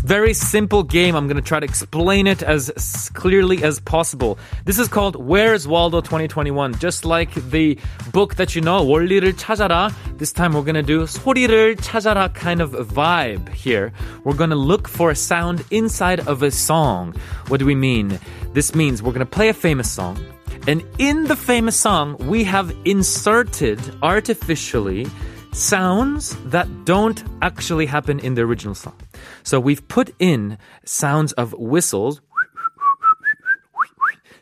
very 0.10 0.34
simple 0.34 0.82
game. 0.82 1.14
I'm 1.16 1.28
going 1.28 1.38
to 1.38 1.48
try 1.48 1.60
to 1.60 1.66
explain 1.68 2.26
it 2.26 2.42
as 2.42 3.12
clearly 3.14 3.64
as 3.64 3.80
possible. 3.80 4.40
This 4.66 4.80
is 4.80 4.88
called 4.88 5.16
Where's 5.16 5.68
Waldo 5.68 6.02
2021. 6.02 6.80
Just 6.80 7.06
like 7.06 7.32
the 7.52 7.78
book 8.12 8.34
that 8.38 8.56
you 8.56 8.62
know, 8.64 8.84
월리를 8.84 9.34
찾아라. 9.34 9.94
This 10.18 10.34
time 10.34 10.54
we're 10.54 10.64
going 10.64 10.74
to 10.74 10.82
do 10.82 11.06
소리를 11.06 11.76
찾아라 11.76 12.34
kind 12.34 12.60
of 12.60 12.72
vibe 12.72 13.50
here. 13.50 13.94
We're 14.24 14.34
going 14.34 14.50
to 14.50 14.56
look 14.56 14.88
for 14.88 15.12
a 15.12 15.16
sound 15.16 15.64
inside 15.70 16.22
of 16.28 16.42
a 16.42 16.50
song. 16.50 17.14
What 17.50 17.60
do 17.60 17.68
we 17.68 17.76
mean? 17.76 18.18
This 18.56 18.74
means 18.74 19.04
we're 19.04 19.14
going 19.14 19.20
to 19.20 19.30
play 19.30 19.50
a 19.50 19.54
famous 19.54 19.92
song. 19.92 20.18
And 20.68 20.84
in 20.98 21.26
the 21.26 21.36
famous 21.36 21.76
song, 21.76 22.18
we 22.18 22.44
have 22.46 22.74
inserted 22.84 23.80
artificially 24.02 25.06
sounds 25.53 26.37
that 26.51 26.67
don't 26.85 27.23
actually 27.43 27.87
happen 27.87 28.19
in 28.21 28.35
the 28.35 28.43
original 28.43 28.75
song. 28.75 28.95
So 29.43 29.61
we've 29.61 29.87
put 29.89 30.15
in 30.19 30.59
sounds 30.85 31.33
of 31.35 31.55
whistles, 31.59 32.21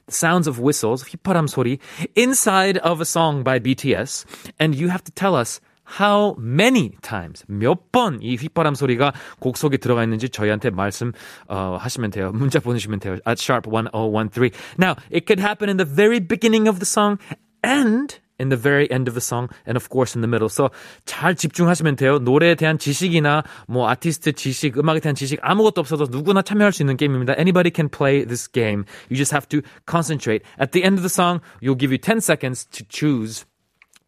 sounds 0.09 0.47
of 0.47 0.59
whistles, 0.61 1.05
휘파람 1.05 1.47
소리, 1.49 1.79
inside 2.17 2.79
of 2.79 3.01
a 3.01 3.05
song 3.05 3.43
by 3.43 3.59
BTS, 3.59 4.25
and 4.59 4.75
you 4.75 4.89
have 4.89 5.03
to 5.05 5.13
tell 5.13 5.35
us 5.35 5.61
how 5.85 6.35
many 6.39 6.97
times, 7.03 7.45
몇 7.49 7.91
번 7.93 8.19
이 8.21 8.37
휘파람 8.37 8.75
소리가 8.75 9.13
곡 9.41 9.57
속에 9.57 9.77
들어가 9.77 10.03
있는지 10.05 10.29
저희한테 10.31 10.71
말씀 10.71 11.13
어, 11.49 11.77
하시면 11.79 12.11
돼요. 12.11 12.33
문자 12.33 12.61
보내주시면 12.61 13.01
돼요. 13.01 13.19
At 13.27 13.41
sharp 13.43 13.69
1013. 13.69 14.51
Now, 14.79 14.97
it 15.11 15.27
could 15.27 15.41
happen 15.41 15.69
in 15.69 15.77
the 15.77 15.85
very 15.85 16.21
beginning 16.21 16.69
of 16.69 16.79
the 16.79 16.87
song 16.87 17.19
and 17.63 18.19
in 18.39 18.49
the 18.49 18.57
very 18.57 18.91
end 18.91 19.09
of 19.09 19.15
the 19.15 19.21
song 19.21 19.49
and 19.67 19.77
of 19.77 19.89
course 19.89 20.17
in 20.17 20.21
the 20.21 20.29
middle. 20.29 20.49
So 20.49 20.71
잘 21.07 21.35
집중하시면 21.35 21.97
돼요. 21.97 22.19
노래에 22.19 22.55
대한 22.57 22.79
지식이나 22.79 23.45
뭐 23.69 23.89
아티스트 23.89 24.33
지식, 24.33 24.79
음악에 24.79 25.01
대한 25.01 25.15
지식 25.15 25.39
아무것도 25.43 25.81
없어도 25.81 26.07
누구나 26.11 26.43
참여할 26.43 26.73
수 26.73 26.83
있는 26.83 26.97
게임입니다. 26.97 27.35
Anybody 27.39 27.71
can 27.75 27.89
play 27.89 28.25
this 28.25 28.51
game. 28.51 28.85
You 29.09 29.17
just 29.17 29.33
have 29.33 29.49
to 29.51 29.63
concentrate. 29.87 30.45
At 30.59 30.73
the 30.73 30.83
end 30.85 30.99
of 30.99 31.03
the 31.03 31.13
song, 31.13 31.41
you'll 31.61 31.79
give 31.79 31.93
you 31.93 31.99
10 31.99 32.21
seconds 32.21 32.67
to 32.73 32.85
choose 32.89 33.45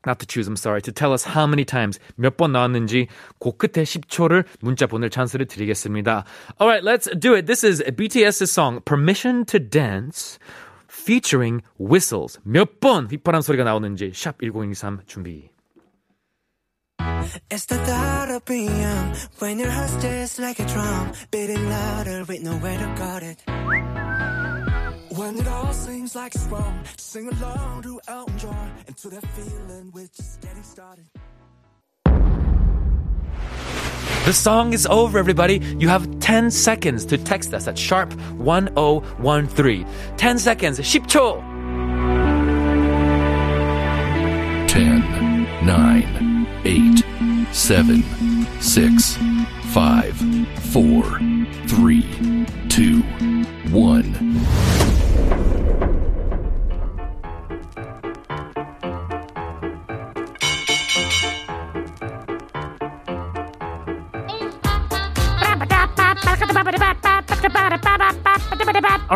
not 0.07 0.18
to 0.18 0.27
choose, 0.27 0.47
I'm 0.47 0.57
sorry, 0.57 0.83
to 0.83 0.93
tell 0.93 1.14
us 1.14 1.25
how 1.25 1.47
many 1.47 1.64
times, 1.64 1.99
몇 2.18 2.37
번 2.37 2.53
나왔는지 2.53 3.09
그 3.41 3.57
끝에 3.57 3.85
10초를 3.85 4.45
문자 4.61 4.87
보낼 4.87 5.09
찬스를 5.09 5.47
드리겠습니다. 5.47 6.25
Alright, 6.61 6.85
let's 6.85 7.09
do 7.18 7.35
it. 7.35 7.47
This 7.47 7.64
is 7.64 7.83
BTS's 7.83 8.53
song, 8.53 8.83
Permission 8.85 9.47
to 9.47 9.59
Dance, 9.59 10.39
featuring 10.99 11.62
whistles. 11.79 12.39
몇 12.45 12.81
번 12.81 13.09
휘파람 13.09 13.41
소리가 13.43 13.64
나오는지, 13.64 14.12
샵 14.14 14.39
1023 14.41 15.05
준비. 15.07 15.51
It's 17.51 17.66
the 17.66 17.79
thought 17.85 18.31
of 18.31 18.45
being 18.45 18.68
young 18.68 19.14
when 19.39 19.59
your 19.59 19.70
heart 19.70 19.91
stays 19.91 20.39
like 20.39 20.61
a 20.61 20.66
drum, 20.66 21.12
beating 21.31 21.68
louder 21.68 22.25
with 22.29 22.43
nowhere 22.43 22.79
to 22.79 22.95
guard 22.97 23.22
it. 23.22 23.43
When 25.16 25.39
it 25.39 25.47
all 25.47 25.72
seems 25.72 26.14
like 26.14 26.35
it's 26.35 26.45
wrong, 26.47 26.85
sing 26.99 27.29
along 27.29 27.83
to 27.83 28.01
Elton 28.09 28.39
John 28.39 28.72
and 28.87 28.97
to 28.99 29.09
that 29.11 29.25
feeling 29.35 29.91
we're 29.95 30.09
just 30.12 30.41
getting 30.43 30.62
started. 30.62 31.07
The 34.26 34.34
song 34.34 34.74
is 34.74 34.86
over, 34.86 35.17
everybody. 35.17 35.59
You 35.80 35.88
have 35.88 36.20
10 36.20 36.51
seconds 36.51 37.03
to 37.05 37.17
text 37.17 37.53
us 37.53 37.67
at 37.67 37.78
sharp 37.78 38.13
1013. 38.38 39.88
10 40.17 40.38
seconds, 40.38 40.80
10초! 40.80 41.41
10, 44.67 45.65
9, 45.65 46.47
8, 46.63 47.03
7, 47.53 48.03
6, 48.61 49.17
5, 49.74 50.17
4, 50.72 51.03
3, 51.67 52.45
2, 52.70 53.01
1. 53.72 54.79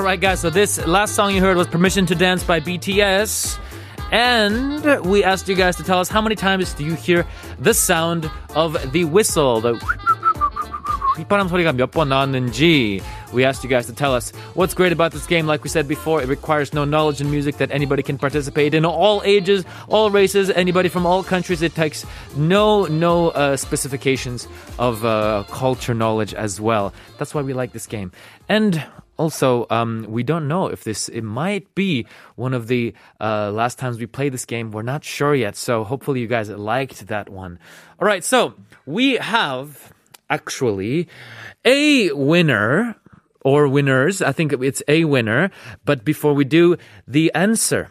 right, 0.02 0.20
guys. 0.20 0.40
So 0.40 0.50
this 0.50 0.84
last 0.86 1.14
song 1.14 1.34
you 1.34 1.40
heard 1.40 1.56
was 1.56 1.66
"Permission 1.66 2.06
to 2.06 2.14
Dance" 2.14 2.42
by 2.44 2.60
BTS, 2.60 3.58
and 4.10 4.82
we 5.06 5.22
asked 5.24 5.48
you 5.48 5.54
guys 5.54 5.76
to 5.76 5.82
tell 5.82 6.00
us 6.00 6.08
how 6.08 6.20
many 6.20 6.34
times 6.34 6.72
do 6.74 6.84
you 6.84 6.94
hear 6.94 7.26
the 7.58 7.74
sound 7.74 8.30
of 8.54 8.92
the 8.92 9.04
whistle, 9.04 9.60
the 9.60 9.74
휘파람 11.18 11.48
소리가 11.48 11.72
몇 11.72 11.90
번 11.90 12.08
나왔는지. 12.08 13.02
We 13.32 13.44
asked 13.44 13.62
you 13.62 13.68
guys 13.68 13.86
to 13.86 13.92
tell 13.92 14.14
us 14.14 14.30
what's 14.54 14.72
great 14.72 14.92
about 14.92 15.12
this 15.12 15.26
game. 15.26 15.46
Like 15.46 15.62
we 15.62 15.68
said 15.68 15.86
before, 15.86 16.22
it 16.22 16.28
requires 16.28 16.72
no 16.72 16.84
knowledge 16.84 17.20
in 17.20 17.30
music 17.30 17.58
that 17.58 17.70
anybody 17.70 18.02
can 18.02 18.16
participate 18.16 18.72
in. 18.72 18.86
All 18.86 19.20
ages, 19.24 19.64
all 19.88 20.10
races, 20.10 20.48
anybody 20.50 20.88
from 20.88 21.04
all 21.04 21.22
countries. 21.22 21.60
It 21.60 21.74
takes 21.74 22.06
no 22.36 22.86
no 22.86 23.30
uh, 23.30 23.56
specifications 23.56 24.46
of 24.78 25.04
uh, 25.04 25.44
culture 25.50 25.92
knowledge 25.92 26.32
as 26.32 26.60
well. 26.60 26.94
That's 27.18 27.34
why 27.34 27.42
we 27.42 27.52
like 27.52 27.72
this 27.72 27.86
game. 27.86 28.12
And 28.48 28.80
also, 29.18 29.66
um, 29.68 30.06
we 30.08 30.22
don't 30.22 30.46
know 30.46 30.68
if 30.68 30.84
this 30.84 31.08
it 31.08 31.22
might 31.22 31.74
be 31.74 32.06
one 32.36 32.54
of 32.54 32.68
the 32.68 32.94
uh, 33.20 33.50
last 33.50 33.78
times 33.78 33.98
we 33.98 34.06
played 34.06 34.32
this 34.32 34.44
game. 34.44 34.70
We're 34.70 34.82
not 34.82 35.04
sure 35.04 35.34
yet. 35.34 35.56
So 35.56 35.82
hopefully 35.82 36.20
you 36.20 36.28
guys 36.28 36.48
liked 36.48 37.08
that 37.08 37.28
one. 37.28 37.58
All 38.00 38.06
right, 38.06 38.22
so 38.24 38.54
we 38.86 39.16
have 39.16 39.92
actually 40.30 41.08
a 41.64 42.12
winner 42.12 42.94
or 43.42 43.66
winners. 43.66 44.22
I 44.22 44.32
think 44.32 44.52
it's 44.52 44.82
a 44.86 45.04
winner. 45.04 45.50
But 45.84 46.04
before 46.04 46.34
we 46.34 46.44
do, 46.44 46.76
the 47.06 47.32
answer. 47.34 47.90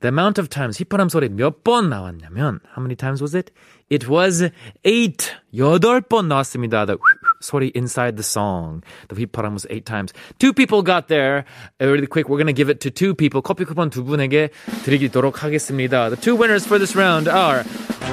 The 0.00 0.08
amount 0.08 0.38
of 0.38 0.50
times 0.50 0.76
휘파람 0.76 1.08
소리 1.08 1.30
몇 1.30 1.64
번 1.64 1.88
나왔냐면 1.88 2.60
how 2.74 2.82
many 2.82 2.94
times 2.94 3.22
was 3.22 3.34
it? 3.34 3.50
It 3.88 4.06
was 4.06 4.44
eight. 4.84 5.32
여덟 5.54 6.02
번 6.02 6.28
나왔습니다. 6.28 6.86
The 6.86 6.98
소리 7.40 7.70
inside 7.74 8.16
the 8.16 8.22
song. 8.22 8.82
The 9.08 9.16
휘파람 9.16 9.52
was 9.52 9.66
eight 9.70 9.84
times. 9.86 10.12
Two 10.38 10.52
people 10.52 10.82
got 10.82 11.08
there. 11.08 11.44
Uh, 11.80 11.86
Really 11.96 12.06
quick, 12.06 12.28
we're 12.28 12.38
gonna 12.38 12.52
give 12.52 12.68
it 12.68 12.80
to 12.80 12.90
two 12.90 13.14
people. 13.14 13.40
커피 13.42 13.64
쿠폰 13.64 13.90
두 13.90 14.04
분에게 14.04 14.50
드리도록 14.84 15.42
하겠습니다. 15.42 16.10
The 16.10 16.16
two 16.20 16.36
winners 16.36 16.66
for 16.66 16.78
this 16.78 16.94
round 16.96 17.28
are 17.28 17.64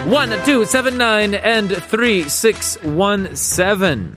one, 0.07 0.31
two, 0.45 0.65
seven, 0.65 0.97
nine, 0.97 1.33
and 1.35 1.75
three, 1.89 2.23
six, 2.29 2.77
one, 2.83 3.35
seven. 3.35 4.15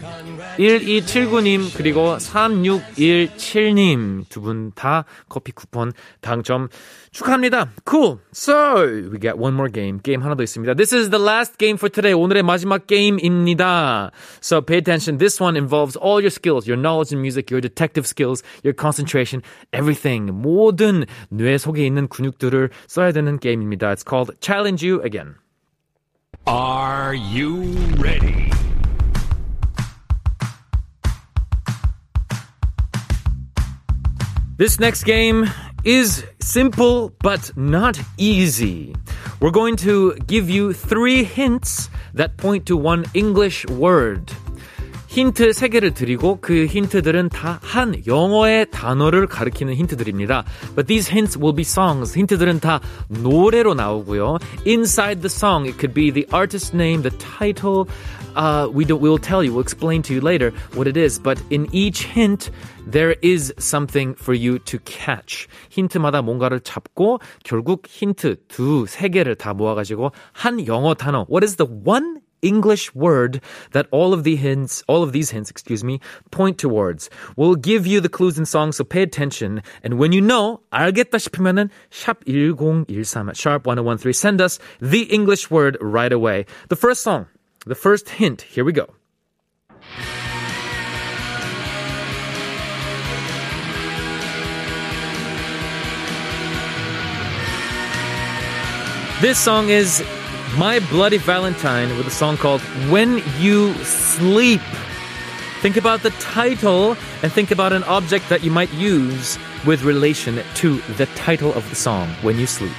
1279님 0.60 1.76
그리고 1.76 2.16
3617님 2.16 4.24
두 4.28 4.40
분 4.42 4.72
다 4.74 5.04
커피 5.28 5.52
쿠폰 5.52 5.92
당첨 6.20 6.68
축하합니다. 7.10 7.70
Cool. 7.88 8.18
So 8.32 8.86
we 9.10 9.18
got 9.18 9.38
one 9.38 9.54
more 9.54 9.70
game. 9.72 10.00
게임 10.02 10.22
하나 10.22 10.34
더 10.34 10.42
있습니다. 10.42 10.74
This 10.74 10.94
is 10.94 11.08
the 11.10 11.22
last 11.22 11.56
game 11.58 11.76
for 11.76 11.90
today. 11.90 12.12
오늘의 12.12 12.42
마지막 12.42 12.86
게임입니다. 12.86 14.10
So 14.42 14.60
pay 14.60 14.78
attention. 14.78 15.18
This 15.18 15.42
one 15.42 15.56
involves 15.56 15.96
all 15.96 16.20
your 16.20 16.30
skills, 16.30 16.68
your 16.68 16.76
knowledge 16.80 17.12
in 17.14 17.20
music, 17.22 17.50
your 17.50 17.60
detective 17.62 18.06
skills, 18.06 18.42
your 18.64 18.74
concentration, 18.76 19.42
everything. 19.72 20.30
모든 20.32 21.06
뇌 21.30 21.56
속에 21.58 21.86
있는 21.86 22.08
근육들을 22.08 22.70
써야 22.86 23.12
되는 23.12 23.38
게임입니다. 23.38 23.94
It's 23.94 24.04
called 24.06 24.36
Challenge 24.40 24.84
You 24.86 25.02
Again. 25.02 25.36
Are 26.46 27.14
you 27.16 27.72
ready? 27.98 28.50
This 34.61 34.79
next 34.79 35.05
game 35.05 35.49
is 35.83 36.23
simple 36.39 37.11
but 37.23 37.51
not 37.57 37.99
easy. 38.19 38.95
We're 39.39 39.49
going 39.49 39.75
to 39.77 40.13
give 40.27 40.51
you 40.51 40.71
three 40.71 41.23
hints 41.23 41.89
that 42.13 42.37
point 42.37 42.67
to 42.67 42.77
one 42.77 43.05
English 43.15 43.65
word. 43.65 44.31
힌트 45.10 45.52
세 45.52 45.68
개를 45.68 45.94
드리고 45.94 46.38
그 46.40 46.66
힌트들은 46.66 47.30
다 47.30 47.58
한 47.76 47.94
영어의 48.06 48.70
단어를 48.70 49.26
가리키는 49.26 49.74
힌트들입니다. 49.74 50.44
But 50.74 50.86
these 50.86 51.10
hints 51.10 51.38
will 51.38 51.54
be 51.54 51.62
songs. 51.62 52.16
힌트들은 52.16 52.60
다 52.60 52.80
노래로 53.08 53.74
나오고요. 53.74 54.38
Inside 54.66 55.20
the 55.20 55.28
song, 55.28 55.68
it 55.68 55.78
could 55.78 55.92
be 55.92 56.10
the 56.10 56.26
artist 56.32 56.74
name, 56.74 57.02
the 57.02 57.16
title. 57.18 57.86
Uh, 58.34 58.68
we 58.72 58.84
don't, 58.84 59.00
we'll 59.00 59.18
tell 59.18 59.42
you, 59.42 59.52
we'll 59.52 59.62
explain 59.62 60.02
to 60.02 60.14
you 60.14 60.20
later 60.20 60.52
what 60.74 60.86
it 60.86 60.96
is. 60.96 61.18
But 61.18 61.40
in 61.50 61.68
each 61.72 62.04
hint, 62.04 62.50
there 62.86 63.16
is 63.20 63.52
something 63.58 64.14
for 64.14 64.34
you 64.34 64.58
to 64.60 64.78
catch. 64.84 65.48
힌트마다 65.70 66.22
뭔가를 66.22 66.60
잡고 66.60 67.20
결국 67.44 67.84
힌트 67.86 68.46
두, 68.48 68.86
세 68.86 69.08
개를 69.08 69.34
다 69.34 69.54
모아가지고 69.54 70.12
한 70.32 70.66
영어 70.66 70.94
단어. 70.94 71.26
What 71.30 71.44
is 71.44 71.56
the 71.56 71.68
one 71.84 72.20
English 72.42 72.94
word 72.94 73.40
that 73.72 73.86
all 73.90 74.12
of 74.12 74.24
the 74.24 74.36
hints, 74.36 74.84
all 74.86 75.02
of 75.02 75.12
these 75.12 75.30
hints, 75.30 75.50
excuse 75.50 75.82
me, 75.82 76.00
point 76.30 76.58
towards. 76.58 77.10
We'll 77.36 77.56
give 77.56 77.86
you 77.86 78.00
the 78.00 78.08
clues 78.08 78.38
in 78.38 78.46
songs, 78.46 78.76
so 78.76 78.84
pay 78.84 79.02
attention. 79.02 79.62
And 79.82 79.98
when 79.98 80.12
you 80.12 80.20
know, 80.20 80.60
알겠다 80.72 81.18
싶으면은 81.18 81.70
샵 81.90 82.22
1013, 82.26 83.34
sharp 83.34 83.66
1013, 83.66 84.12
send 84.12 84.40
us 84.40 84.58
the 84.80 85.02
English 85.04 85.50
word 85.50 85.76
right 85.80 86.12
away. 86.12 86.46
The 86.68 86.76
first 86.76 87.02
song, 87.02 87.26
the 87.66 87.74
first 87.74 88.08
hint, 88.10 88.42
here 88.42 88.64
we 88.64 88.72
go. 88.72 88.86
This 99.22 99.38
song 99.38 99.70
is 99.70 100.04
my 100.57 100.79
Bloody 100.89 101.17
Valentine 101.17 101.95
with 101.97 102.05
a 102.07 102.11
song 102.11 102.35
called 102.35 102.59
When 102.89 103.23
You 103.39 103.73
Sleep. 103.85 104.59
Think 105.61 105.77
about 105.77 106.03
the 106.03 106.09
title 106.11 106.97
and 107.23 107.31
think 107.31 107.51
about 107.51 107.71
an 107.71 107.83
object 107.83 108.27
that 108.27 108.43
you 108.43 108.51
might 108.51 108.71
use 108.73 109.39
with 109.65 109.83
relation 109.83 110.43
to 110.55 110.77
the 110.97 111.05
title 111.15 111.53
of 111.53 111.69
the 111.69 111.75
song, 111.75 112.09
When 112.21 112.37
You 112.37 112.47
Sleep. 112.47 112.73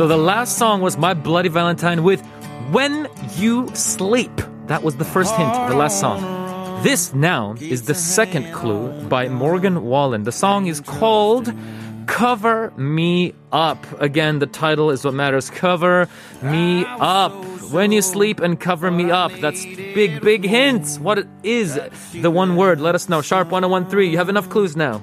So 0.00 0.08
the 0.08 0.16
last 0.16 0.56
song 0.56 0.80
was 0.80 0.96
My 0.96 1.12
Bloody 1.12 1.50
Valentine 1.50 2.02
with 2.02 2.24
When 2.70 3.06
You 3.36 3.68
Sleep. 3.74 4.30
That 4.68 4.82
was 4.82 4.96
the 4.96 5.04
first 5.04 5.34
hint, 5.34 5.52
the 5.68 5.76
last 5.76 6.00
song. 6.00 6.82
This 6.82 7.12
now 7.12 7.54
is 7.60 7.82
the 7.82 7.94
second 7.94 8.50
clue 8.54 8.98
by 9.10 9.28
Morgan 9.28 9.82
Wallen. 9.82 10.22
The 10.22 10.32
song 10.32 10.68
is 10.68 10.80
called 10.80 11.52
Cover 12.06 12.70
Me 12.78 13.34
Up. 13.52 14.00
Again, 14.00 14.38
the 14.38 14.46
title 14.46 14.88
is 14.88 15.04
what 15.04 15.12
matters. 15.12 15.50
Cover 15.50 16.08
Me 16.40 16.82
Up. 16.86 17.34
When 17.70 17.92
you 17.92 18.00
sleep 18.00 18.40
and 18.40 18.58
cover 18.58 18.90
me 18.90 19.10
up. 19.10 19.32
That's 19.32 19.66
big, 19.66 20.22
big 20.22 20.46
hints. 20.46 20.98
What 20.98 21.26
is 21.42 21.78
the 22.14 22.30
one 22.30 22.56
word? 22.56 22.80
Let 22.80 22.94
us 22.94 23.10
know. 23.10 23.20
Sharp 23.20 23.50
1013. 23.50 24.10
You 24.10 24.16
have 24.16 24.30
enough 24.30 24.48
clues 24.48 24.76
now. 24.76 25.02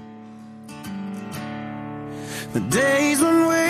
The 2.54 2.62
days 2.62 3.22
when 3.22 3.48
we 3.48 3.66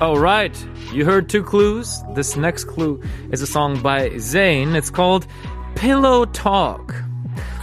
All 0.00 0.18
right, 0.18 0.52
you 0.92 1.04
heard 1.04 1.28
two 1.28 1.42
clues. 1.42 2.02
This 2.14 2.36
next 2.36 2.64
clue 2.64 3.00
is 3.32 3.40
a 3.40 3.46
song 3.46 3.80
by 3.80 4.10
Zayn. 4.10 4.74
It's 4.74 4.90
called 4.90 5.26
Pillow 5.74 6.26
Talk. 6.26 6.94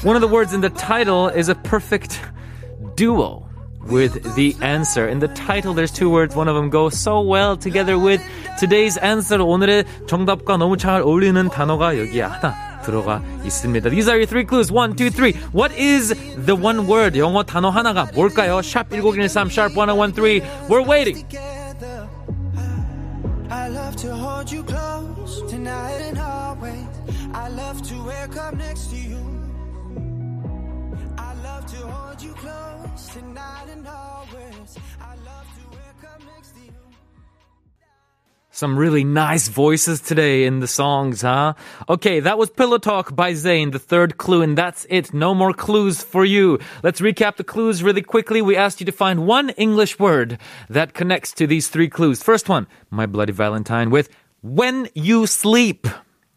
One 0.03 0.15
of 0.15 0.21
the 0.21 0.27
words 0.27 0.53
in 0.53 0.61
the 0.61 0.71
title 0.71 1.27
is 1.29 1.47
a 1.47 1.55
perfect 1.55 2.19
duo 2.95 3.47
with 3.87 4.35
the 4.35 4.55
answer. 4.61 5.07
In 5.07 5.19
the 5.19 5.27
title, 5.29 5.73
there's 5.73 5.91
two 5.91 6.09
words. 6.09 6.35
One 6.35 6.47
of 6.47 6.55
them 6.55 6.69
goes 6.69 6.97
so 6.97 7.21
well 7.21 7.55
together 7.55 7.99
with 7.99 8.21
today's 8.59 8.97
answer. 8.97 9.37
오늘의 9.39 9.85
정답과 10.07 10.57
너무 10.57 10.77
잘 10.77 11.01
어울리는 11.01 11.49
단어가 11.49 11.97
여기에 11.97 12.21
하나 12.23 12.81
들어가 12.81 13.21
있습니다. 13.45 13.89
These 13.89 14.09
are 14.09 14.17
your 14.17 14.25
three 14.25 14.45
clues. 14.45 14.71
One, 14.71 14.95
two, 14.95 15.09
three. 15.09 15.33
What 15.53 15.71
is 15.77 16.13
the 16.45 16.55
one 16.55 16.87
word? 16.87 17.17
영어 17.17 17.43
단어 17.43 17.69
하나가 17.69 18.07
뭘까요? 18.13 18.61
샵 18.61 18.89
1013, 18.89 19.49
sharp 19.49 19.75
1013. 19.75 20.41
We're 20.67 20.85
waiting. 20.85 21.23
Hold 24.48 24.66
you 24.66 24.74
close 24.74 25.42
tonight 25.50 26.00
and 26.00 26.18
always. 26.18 26.86
I 27.34 27.48
love 27.48 27.82
to 27.82 28.02
wake 28.02 28.36
up 28.38 28.54
next 28.54 28.88
to 28.88 28.96
you. 28.96 29.18
I 31.18 31.34
love 31.34 31.66
to 31.66 31.76
hold 31.86 32.22
you 32.22 32.32
close 32.32 33.08
tonight 33.12 33.66
and 33.70 33.86
always. 33.86 34.78
I 35.02 35.16
love 35.16 35.46
to 35.58 35.76
wake 35.76 36.10
up 36.10 36.22
next 36.34 36.54
to 36.54 36.60
you. 36.60 36.72
Some 38.50 38.78
really 38.78 39.04
nice 39.04 39.48
voices 39.48 40.00
today 40.00 40.46
in 40.46 40.60
the 40.60 40.66
songs, 40.66 41.20
huh? 41.20 41.52
Okay, 41.86 42.20
that 42.20 42.38
was 42.38 42.48
Pillow 42.48 42.78
Talk 42.78 43.14
by 43.14 43.32
Zayn, 43.32 43.72
the 43.72 43.78
third 43.78 44.16
clue, 44.16 44.40
and 44.40 44.56
that's 44.56 44.86
it. 44.88 45.12
No 45.12 45.34
more 45.34 45.52
clues 45.52 46.02
for 46.02 46.24
you. 46.24 46.58
Let's 46.82 47.02
recap 47.02 47.36
the 47.36 47.44
clues 47.44 47.82
really 47.82 48.00
quickly. 48.00 48.40
We 48.40 48.56
asked 48.56 48.80
you 48.80 48.86
to 48.86 48.92
find 48.92 49.26
one 49.26 49.50
English 49.50 49.98
word 49.98 50.38
that 50.70 50.94
connects 50.94 51.32
to 51.32 51.46
these 51.46 51.68
three 51.68 51.90
clues. 51.90 52.22
First 52.22 52.48
one, 52.48 52.66
My 52.88 53.04
Bloody 53.04 53.34
Valentine 53.34 53.90
with 53.90 54.08
When 54.42 54.88
You 54.94 55.26
Sleep. 55.26 55.86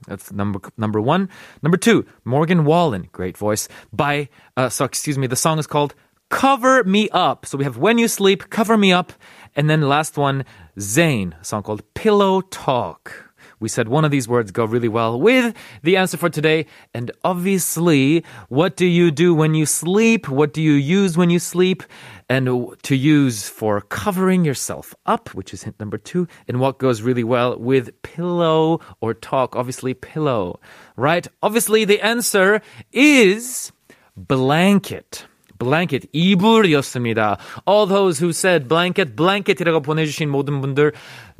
That's 0.08 0.32
number 0.32 0.60
number 0.78 1.00
one. 1.00 1.30
Number 1.62 1.78
two, 1.78 2.06
Morgan 2.26 2.66
Wallen, 2.66 3.10
great 3.12 3.38
voice. 3.38 3.68
By 3.94 4.30
uh, 4.58 4.70
so 4.70 4.86
excuse 4.86 5.18
me, 5.18 5.28
the 5.28 5.36
song 5.36 5.60
is 5.60 5.68
called 5.68 5.94
"Cover 6.30 6.84
Me 6.84 7.08
Up." 7.10 7.46
So 7.46 7.58
we 7.58 7.64
have 7.64 7.78
"When 7.78 8.00
You 8.00 8.08
Sleep," 8.08 8.50
"Cover 8.50 8.78
Me 8.78 8.92
Up," 8.92 9.14
and 9.56 9.70
then 9.70 9.82
last 9.82 10.18
one, 10.18 10.46
Zayn, 10.80 11.40
a 11.40 11.46
song 11.46 11.62
called 11.62 11.84
"Pillow 11.94 12.42
Talk." 12.42 13.32
We 13.62 13.70
said 13.70 13.88
one 13.88 14.04
of 14.04 14.10
these 14.10 14.28
words 14.28 14.50
go 14.50 14.66
really 14.66 14.88
well 14.88 15.22
with 15.22 15.56
the 15.84 15.96
answer 15.96 16.18
for 16.18 16.30
today. 16.30 16.66
And 16.96 17.12
obviously, 17.24 18.26
what 18.50 18.76
do 18.76 18.88
you 18.88 19.12
do 19.12 19.36
when 19.36 19.54
you 19.54 19.68
sleep? 19.68 20.28
What 20.28 20.52
do 20.52 20.64
you 20.64 20.74
use 20.74 21.16
when 21.16 21.30
you 21.30 21.38
sleep? 21.38 21.84
And 22.31 22.77
to 22.83 22.97
use 22.97 23.49
for 23.49 23.81
covering 23.81 24.45
yourself 24.45 24.95
up, 25.07 25.35
which 25.35 25.55
is 25.55 25.63
hint 25.63 25.79
number 25.79 25.99
two. 25.99 26.27
And 26.49 26.61
what 26.61 26.79
goes 26.79 27.03
really 27.03 27.25
well 27.25 27.59
with 27.59 28.03
pillow 28.03 28.81
or 29.01 29.15
talk? 29.15 29.55
Obviously, 29.57 29.95
pillow, 29.95 30.61
right? 30.97 31.27
Obviously, 31.43 31.85
the 31.85 32.01
answer 32.01 32.61
is 32.93 33.73
blanket. 34.17 35.27
blanket, 35.59 36.07
이불이었습니다. 36.13 37.39
All 37.67 37.87
those 37.87 38.19
who 38.19 38.31
said 38.31 38.69
blanket, 38.69 39.17
blanket이라고 39.17 39.81
보내주신 39.83 40.29
모든 40.29 40.61
분들 40.61 40.93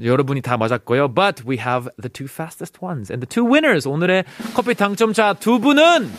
여러분이 0.03 0.41
다 0.41 0.57
맞았고요. 0.57 1.15
But 1.15 1.45
we 1.45 1.59
have 1.59 1.89
the 2.01 2.09
two 2.09 2.27
fastest 2.27 2.83
ones 2.83 3.11
and 3.11 3.21
the 3.21 3.29
two 3.29 3.45
winners. 3.45 3.87
오늘의 3.87 4.25
커피 4.55 4.75
당첨자 4.75 5.35
두 5.35 5.59
분은 5.61 6.11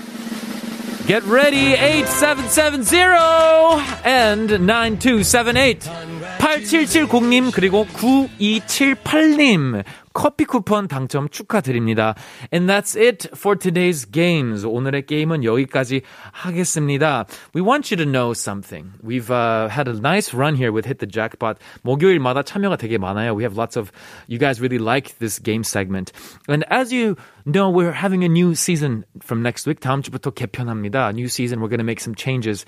Get 1.08 1.24
ready 1.24 1.74
8770 1.74 3.80
and 4.04 4.52
9278 4.52 5.90
8770님 6.38 7.52
그리고 7.54 7.88
9278님 7.94 9.84
커피 10.14 10.46
쿠폰 10.46 10.88
당첨 10.88 11.30
축하드립니다. 11.30 12.16
And 12.54 12.70
that's 12.70 12.96
it 12.96 13.30
for 13.36 13.58
today's 13.58 14.10
games. 14.10 14.66
오늘의 14.66 15.06
게임은 15.06 15.44
여기까지 15.44 16.02
하겠습니다. 16.32 17.26
We 17.54 17.62
want 17.62 17.92
you 17.92 17.98
to 17.98 18.06
know 18.06 18.34
something. 18.34 18.94
We've 19.04 19.30
uh, 19.30 19.70
had 19.70 19.88
a 19.88 19.94
nice 19.94 20.34
run 20.34 20.56
here 20.56 20.72
with 20.72 20.86
Hit 20.86 21.00
the 21.00 21.10
Jackpot. 21.10 21.58
목요일마다 21.84 22.44
참여가 22.44 22.78
되게 22.78 22.98
많아요. 22.98 23.36
We 23.36 23.44
have 23.44 23.58
lots 23.58 23.78
of 23.78 23.92
you 24.28 24.40
guys 24.40 24.60
really 24.60 24.80
like 24.80 25.18
this 25.20 25.40
game 25.40 25.64
segment. 25.64 26.12
And 26.48 26.66
as 26.70 26.92
you 26.92 27.16
know, 27.46 27.70
we're 27.70 27.92
having 27.92 28.24
a 28.24 28.30
new 28.30 28.56
season 28.56 29.06
from 29.22 29.42
next 29.42 29.68
week. 29.68 29.80
다음 29.80 30.02
주부터 30.02 30.32
개편합니다. 30.32 31.14
New 31.14 31.28
season. 31.28 31.60
We're 31.60 31.70
going 31.70 31.80
to 31.80 31.88
make 31.88 32.02
some 32.02 32.16
changes. 32.16 32.66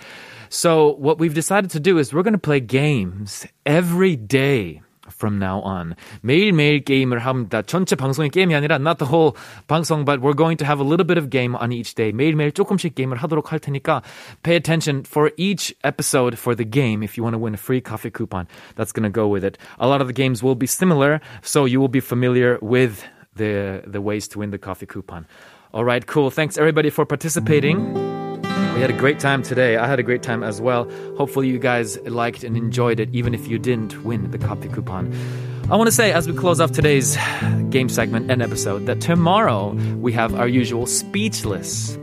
So 0.49 0.95
what 0.97 1.19
we've 1.19 1.33
decided 1.33 1.71
to 1.71 1.79
do 1.79 1.97
is 1.97 2.13
we're 2.13 2.23
going 2.23 2.33
to 2.33 2.39
play 2.39 2.59
games 2.59 3.45
every 3.65 4.15
day 4.15 4.81
from 5.13 5.37
now 5.37 5.61
on. 5.63 5.95
매일매일 6.21 6.83
게임을 6.83 7.19
합니다. 7.19 7.61
전체 7.61 7.95
방송이 7.95 8.29
게임이 8.29 8.55
아니라 8.55 8.75
not 8.75 8.97
the 8.97 9.11
whole 9.11 9.35
방송, 9.67 10.05
but 10.05 10.21
we're 10.21 10.35
going 10.35 10.57
to 10.57 10.65
have 10.65 10.79
a 10.79 10.87
little 10.87 11.05
bit 11.05 11.17
of 11.17 11.29
game 11.29 11.55
on 11.55 11.71
each 11.71 11.95
day. 11.95 12.11
매일매일 12.11 12.51
조금씩 12.51 12.95
게임을 12.95 13.17
하도록 13.17 13.51
할 13.51 13.59
테니까 13.59 14.01
pay 14.43 14.55
attention 14.55 15.03
for 15.05 15.31
each 15.37 15.73
episode 15.83 16.37
for 16.37 16.55
the 16.55 16.65
game 16.65 17.03
if 17.03 17.17
you 17.17 17.23
want 17.23 17.33
to 17.33 17.39
win 17.39 17.53
a 17.53 17.57
free 17.57 17.81
coffee 17.81 18.11
coupon. 18.11 18.47
That's 18.75 18.91
going 18.91 19.03
to 19.03 19.13
go 19.13 19.27
with 19.27 19.43
it. 19.43 19.57
A 19.79 19.87
lot 19.87 20.01
of 20.01 20.07
the 20.07 20.13
games 20.13 20.43
will 20.43 20.55
be 20.55 20.67
similar, 20.67 21.21
so 21.41 21.65
you 21.65 21.79
will 21.79 21.91
be 21.91 22.01
familiar 22.01 22.57
with 22.61 23.03
the 23.35 23.81
the 23.85 24.01
ways 24.01 24.27
to 24.29 24.39
win 24.39 24.51
the 24.51 24.59
coffee 24.59 24.85
coupon. 24.85 25.25
All 25.73 25.85
right, 25.85 26.05
cool. 26.05 26.29
Thanks 26.29 26.57
everybody 26.57 26.89
for 26.89 27.05
participating. 27.05 28.22
We 28.74 28.80
had 28.80 28.90
a 28.90 28.98
great 28.98 29.20
time 29.20 29.44
today. 29.44 29.76
I 29.76 29.86
had 29.86 30.00
a 30.00 30.02
great 30.02 30.24
time 30.24 30.42
as 30.42 30.60
well. 30.60 30.90
Hopefully, 31.16 31.46
you 31.48 31.60
guys 31.60 31.96
liked 32.00 32.42
and 32.42 32.56
enjoyed 32.56 32.98
it, 32.98 33.08
even 33.12 33.32
if 33.32 33.46
you 33.46 33.56
didn't 33.56 34.04
win 34.04 34.32
the 34.32 34.38
coffee 34.38 34.68
coupon. 34.68 35.14
I 35.70 35.76
want 35.76 35.86
to 35.86 35.92
say, 35.92 36.12
as 36.12 36.26
we 36.26 36.34
close 36.34 36.60
off 36.60 36.72
today's 36.72 37.16
game 37.70 37.88
segment 37.88 38.32
and 38.32 38.42
episode, 38.42 38.86
that 38.86 39.00
tomorrow 39.00 39.74
we 39.94 40.12
have 40.12 40.34
our 40.34 40.48
usual 40.48 40.86
Speechless, 40.86 41.96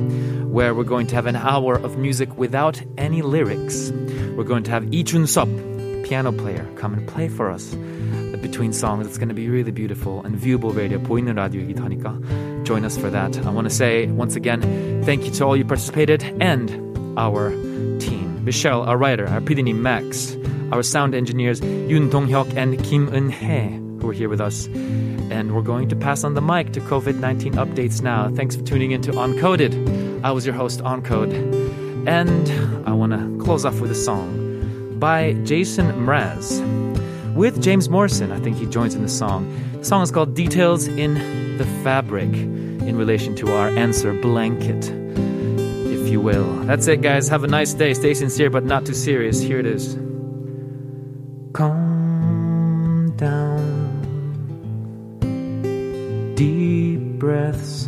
where 0.45 0.73
we're 0.73 0.85
going 0.85 1.07
to 1.07 1.15
have 1.15 1.25
an 1.25 1.35
hour 1.35 1.75
of 1.75 1.97
music 1.97 2.37
without 2.37 2.81
any 2.97 3.21
lyrics. 3.21 3.91
We're 3.91 4.45
going 4.45 4.63
to 4.63 4.71
have 4.71 4.85
Lee 4.85 5.03
Chun-sop, 5.03 5.49
piano 6.10 6.32
player, 6.32 6.66
come 6.76 6.94
and 6.94 7.06
play 7.06 7.28
for 7.28 7.50
us 7.50 7.74
between 8.40 8.72
songs. 8.72 9.06
It's 9.06 9.18
going 9.18 9.28
to 9.28 9.34
be 9.34 9.48
really 9.48 9.72
beautiful 9.72 10.22
and 10.24 10.36
viewable 10.36 10.74
radio, 10.74 10.98
보이는 10.98 11.34
라디오이기도 11.34 11.82
하니까 11.82 12.64
join 12.64 12.84
us 12.84 12.96
for 12.96 13.10
that. 13.10 13.36
I 13.46 13.50
want 13.50 13.68
to 13.68 13.74
say 13.74 14.06
once 14.06 14.36
again, 14.36 14.60
thank 15.04 15.24
you 15.24 15.30
to 15.32 15.44
all 15.44 15.56
you 15.56 15.64
participated 15.64 16.22
and 16.40 16.70
our 17.16 17.50
team. 17.98 18.44
Michelle, 18.44 18.82
our 18.82 18.96
writer, 18.96 19.26
our 19.28 19.40
PD님 19.40 19.76
Max, 19.76 20.36
our 20.72 20.82
sound 20.82 21.14
engineers 21.14 21.60
Yoon 21.60 22.10
Dong-hyuk 22.10 22.56
and 22.56 22.82
Kim 22.84 23.08
Eun-hye, 23.08 24.00
who 24.00 24.10
are 24.10 24.12
here 24.12 24.28
with 24.28 24.40
us. 24.40 24.66
And 25.30 25.54
we're 25.54 25.62
going 25.62 25.88
to 25.88 25.96
pass 25.96 26.24
on 26.24 26.34
the 26.34 26.42
mic 26.42 26.72
to 26.72 26.80
COVID-19 26.80 27.54
updates 27.54 28.02
now. 28.02 28.30
Thanks 28.30 28.54
for 28.56 28.62
tuning 28.62 28.92
in 28.92 29.02
to 29.02 29.12
Uncoded. 29.12 30.22
I 30.22 30.30
was 30.30 30.46
your 30.46 30.54
host, 30.54 30.80
Uncode. 30.80 31.34
And 32.06 32.86
I 32.86 32.92
want 32.92 33.12
to 33.12 33.44
close 33.44 33.64
off 33.64 33.80
with 33.80 33.90
a 33.90 33.96
song 33.96 34.39
by 35.01 35.33
Jason 35.43 35.87
Mraz 36.05 36.61
with 37.33 37.61
James 37.61 37.89
Morrison. 37.89 38.31
I 38.31 38.39
think 38.39 38.57
he 38.57 38.67
joins 38.67 38.93
in 38.93 39.01
the 39.01 39.09
song. 39.09 39.51
The 39.73 39.83
song 39.83 40.03
is 40.03 40.11
called 40.11 40.35
Details 40.35 40.87
in 40.87 41.15
the 41.57 41.65
Fabric 41.83 42.31
in 42.31 42.95
relation 42.95 43.35
to 43.37 43.51
our 43.51 43.69
answer 43.69 44.13
blanket, 44.13 44.91
if 45.89 46.07
you 46.07 46.21
will. 46.21 46.53
That's 46.65 46.85
it, 46.87 47.01
guys. 47.01 47.27
Have 47.29 47.43
a 47.43 47.47
nice 47.47 47.73
day. 47.73 47.95
Stay 47.95 48.13
sincere 48.13 48.51
but 48.51 48.63
not 48.63 48.85
too 48.85 48.93
serious. 48.93 49.41
Here 49.41 49.59
it 49.59 49.65
is. 49.65 49.95
Calm 51.53 53.15
down. 53.17 53.97
Deep 56.35 56.99
breaths. 57.17 57.87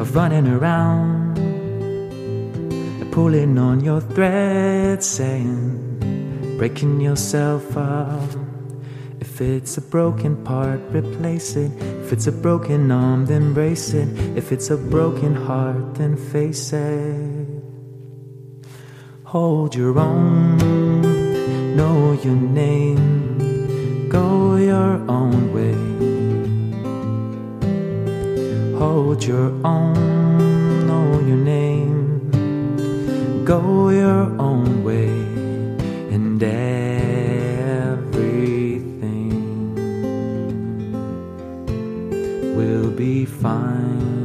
of 0.00 0.14
running 0.14 0.48
around, 0.48 1.36
pulling 3.12 3.58
on 3.58 3.80
your 3.80 4.00
thread, 4.00 5.02
saying, 5.02 6.56
breaking 6.58 7.00
yourself 7.00 7.76
up. 7.76 8.30
If 9.20 9.40
it's 9.40 9.76
a 9.78 9.80
broken 9.80 10.36
part, 10.44 10.80
replace 10.90 11.54
it. 11.56 11.70
If 12.02 12.12
it's 12.12 12.26
a 12.26 12.32
broken 12.32 12.90
arm, 12.90 13.26
then 13.26 13.54
brace 13.54 13.94
it. 13.94 14.08
If 14.36 14.50
it's 14.50 14.70
a 14.70 14.76
broken 14.76 15.34
heart, 15.34 15.94
then 15.94 16.16
face 16.16 16.72
it. 16.72 17.46
Hold 19.24 19.74
your 19.76 19.98
own, 19.98 20.56
know 21.76 22.12
your 22.24 22.34
name, 22.34 23.17
your 24.68 25.00
own 25.08 25.52
way. 25.54 25.76
Hold 28.78 29.24
your 29.24 29.50
own, 29.64 30.86
know 30.86 31.20
your 31.26 31.38
name, 31.38 32.30
go 33.44 33.88
your 33.88 34.24
own 34.38 34.84
way, 34.84 35.08
and 36.14 36.42
everything. 36.42 36.92
Will 42.42 42.90
be 42.90 43.24
fine. 43.24 44.18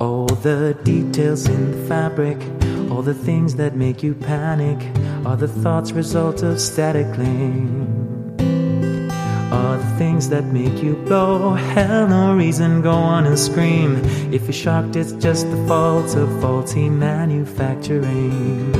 All 0.00 0.26
the 0.26 0.76
details 0.84 1.48
in 1.48 1.72
the 1.72 1.88
fabric, 1.88 2.38
all 2.90 3.02
the 3.02 3.14
things 3.14 3.54
that 3.56 3.76
make 3.76 4.02
you 4.02 4.14
panic, 4.14 4.80
are 5.26 5.36
the 5.36 5.48
thoughts 5.48 5.90
result 5.90 6.44
of 6.44 6.60
static 6.60 7.12
cling? 7.12 8.38
Are 9.50 9.76
the 9.76 9.98
things 9.98 10.28
that 10.28 10.44
make 10.44 10.80
you 10.80 10.94
go 11.08 11.54
hell 11.54 12.06
no 12.06 12.36
reason 12.36 12.80
go 12.80 12.92
on 12.92 13.26
and 13.26 13.36
scream? 13.36 13.96
If 14.32 14.42
you're 14.42 14.52
shocked, 14.52 14.94
it's 14.94 15.10
just 15.10 15.50
the 15.50 15.56
fault 15.66 16.14
of 16.14 16.28
faulty 16.40 16.88
manufacturing. 16.88 18.72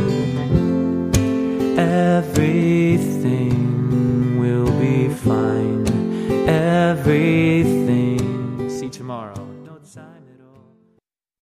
Everything 1.77 3.59
will 4.39 4.71
be 4.79 5.09
fine. 5.09 5.85
Everything 6.49 7.76